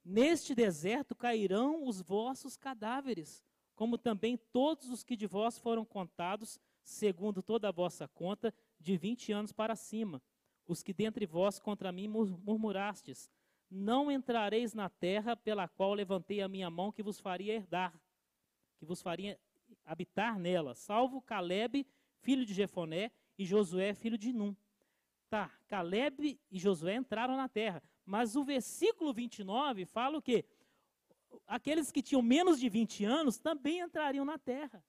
Neste 0.04 0.54
deserto 0.54 1.16
cairão 1.16 1.88
os 1.88 2.02
vossos 2.02 2.58
cadáveres, 2.58 3.42
como 3.74 3.98
também 3.98 4.38
todos 4.52 4.90
os 4.90 5.06
que 5.06 5.16
de 5.16 5.26
vós 5.26 5.58
foram 5.58 5.86
contados, 5.86 6.60
segundo 6.84 7.42
toda 7.42 7.70
a 7.70 7.72
vossa 7.72 8.06
conta, 8.10 8.54
de 8.82 8.98
vinte 8.98 9.32
anos 9.32 9.54
para 9.54 9.78
cima, 9.78 10.22
os 10.68 10.84
que 10.84 10.92
dentre 10.92 11.26
vós 11.26 11.58
contra 11.58 11.90
mim 11.90 12.10
murmurastes. 12.10 13.32
Não 13.72 14.12
entrareis 14.12 14.74
na 14.74 14.90
terra 14.90 15.38
pela 15.38 15.70
qual 15.70 15.94
levantei 15.94 16.42
a 16.42 16.50
minha 16.50 16.70
mão, 16.70 16.92
que 16.92 17.02
vos 17.02 17.18
faria 17.18 17.54
herdar, 17.54 17.98
que 18.78 18.86
vos 18.86 19.02
faria 19.02 19.40
habitar 19.86 20.38
nela, 20.38 20.76
salvo 20.76 21.22
Caleb, 21.22 21.88
filho 22.20 22.46
de 22.46 22.54
Jefoné, 22.54 23.10
e 23.38 23.46
Josué, 23.46 23.94
filho 23.94 24.18
de 24.18 24.34
Num 24.34 24.54
Tá, 25.30 25.52
Caleb 25.68 26.40
e 26.49 26.60
Josué 26.60 26.95
entraram 26.95 27.36
na 27.36 27.49
terra. 27.49 27.84
Mas 28.06 28.36
o 28.36 28.44
versículo 28.44 29.14
29 29.14 29.86
fala 29.86 30.18
o 30.18 30.22
quê? 30.22 30.45
Aqueles 31.45 31.91
que 31.91 32.02
tinham 32.02 32.22
menos 32.22 32.60
de 32.60 32.70
20 32.70 33.04
anos 33.04 33.38
também 33.38 33.80
entrariam 33.80 34.24
na 34.24 34.38
terra. 34.38 34.84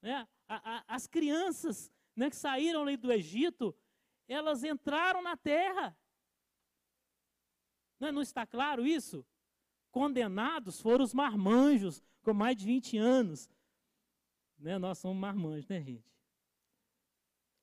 Né? 0.00 0.26
A, 0.48 0.76
a, 0.78 0.84
as 0.86 1.06
crianças 1.08 1.90
né, 2.14 2.30
que 2.30 2.36
saíram 2.36 2.84
do 2.96 3.12
Egito, 3.12 3.76
elas 4.28 4.62
entraram 4.62 5.20
na 5.20 5.36
terra. 5.36 5.96
Não, 7.98 8.08
é, 8.08 8.12
não 8.12 8.22
está 8.22 8.46
claro 8.46 8.86
isso? 8.86 9.26
Condenados 9.90 10.80
foram 10.80 11.04
os 11.04 11.12
marmanjos 11.12 12.02
com 12.22 12.32
mais 12.32 12.56
de 12.56 12.64
20 12.64 12.98
anos. 12.98 13.50
Né, 14.58 14.78
nós 14.78 14.98
somos 14.98 15.18
marmanjos, 15.18 15.66
né, 15.68 15.82
gente? 15.82 16.15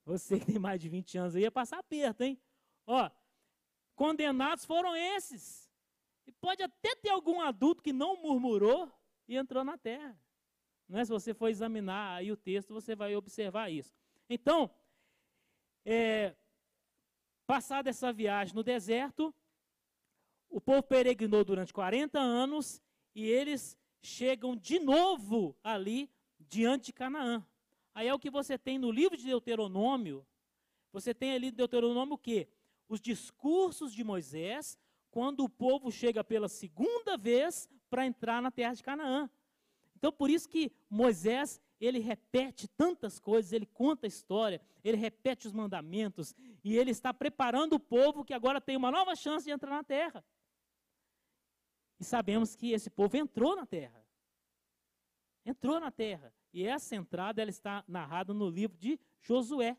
Você 0.06 0.40
que 0.40 0.46
tem 0.46 0.60
mais 0.60 0.82
de 0.82 0.90
20 0.90 1.18
anos 1.18 1.36
aí 1.36 1.44
ia 1.44 1.52
passar 1.52 1.80
aperto, 1.80 2.24
hein? 2.24 2.40
Ó, 2.86 3.10
condenados 3.96 4.66
foram 4.66 4.96
esses. 4.96 5.70
E 6.26 6.32
pode 6.32 6.62
até 6.62 6.96
ter 6.96 7.10
algum 7.10 7.42
adulto 7.42 7.82
que 7.82 7.94
não 7.94 8.22
murmurou 8.22 8.92
e 9.28 9.36
entrou 9.36 9.64
na 9.64 9.78
terra. 9.78 10.18
Não 10.88 11.00
é? 11.00 11.06
Se 11.06 11.12
você 11.12 11.34
for 11.34 11.48
examinar 11.48 12.18
aí 12.18 12.32
o 12.32 12.38
texto, 12.38 12.74
você 12.74 12.96
vai 12.96 13.16
observar 13.16 13.70
isso. 13.72 13.94
Então, 14.30 14.70
é, 15.86 16.36
passada 17.46 17.90
essa 17.90 18.12
viagem 18.12 18.56
no 18.56 18.64
deserto, 18.64 19.34
o 20.50 20.62
povo 20.62 20.84
peregrinou 20.84 21.44
durante 21.44 21.74
40 21.74 22.20
anos 22.20 22.82
e 23.16 23.26
eles 23.26 23.78
chegam 24.02 24.56
de 24.56 24.80
novo 24.80 25.58
ali 25.64 26.10
diante 26.40 26.88
de 26.88 26.94
Canaã. 26.94 27.46
Aí 27.94 28.08
é 28.08 28.14
o 28.14 28.20
que 28.20 28.30
você 28.30 28.58
tem 28.58 28.78
no 28.78 28.92
livro 28.92 29.18
de 29.18 29.26
Deuteronômio. 29.26 30.26
Você 30.92 31.14
tem 31.14 31.34
ali 31.34 31.52
Deuteronômio 31.52 32.16
o 32.16 32.18
quê? 32.18 32.48
Os 32.88 33.00
discursos 33.00 33.94
de 33.94 34.04
Moisés 34.04 34.78
quando 35.12 35.44
o 35.44 35.50
povo 35.50 35.92
chega 35.92 36.24
pela 36.24 36.50
segunda 36.50 37.16
vez 37.16 37.70
para 37.90 38.06
entrar 38.06 38.42
na 38.42 38.50
terra 38.50 38.74
de 38.74 38.82
Canaã. 38.82 39.30
Então, 39.96 40.12
por 40.12 40.30
isso 40.30 40.50
que 40.50 40.72
Moisés, 40.90 41.62
ele 41.80 42.00
repete 42.00 42.68
tantas 42.68 43.20
coisas, 43.20 43.54
ele 43.54 43.66
conta 43.68 44.06
a 44.06 44.10
história, 44.10 44.60
ele 44.84 44.98
repete 44.98 45.48
os 45.48 45.54
mandamentos, 45.54 46.36
e 46.64 46.76
ele 46.76 46.92
está 46.92 47.14
preparando 47.14 47.74
o 47.74 47.80
povo 47.80 48.26
que 48.26 48.34
agora 48.34 48.60
tem 48.60 48.76
uma 48.76 48.92
nova 48.92 49.16
chance 49.16 49.46
de 49.46 49.52
entrar 49.52 49.70
na 49.70 49.84
terra. 49.84 50.26
E 52.00 52.04
sabemos 52.04 52.56
que 52.56 52.72
esse 52.72 52.90
povo 52.90 53.16
entrou 53.16 53.56
na 53.56 53.66
terra. 53.66 54.06
Entrou 55.46 55.80
na 55.80 55.92
terra. 55.92 56.34
E 56.54 56.68
essa 56.68 56.96
entrada 56.96 57.42
ela 57.42 57.50
está 57.50 57.84
narrada 57.88 58.32
no 58.32 58.48
livro 58.48 58.78
de 58.78 59.00
Josué. 59.22 59.76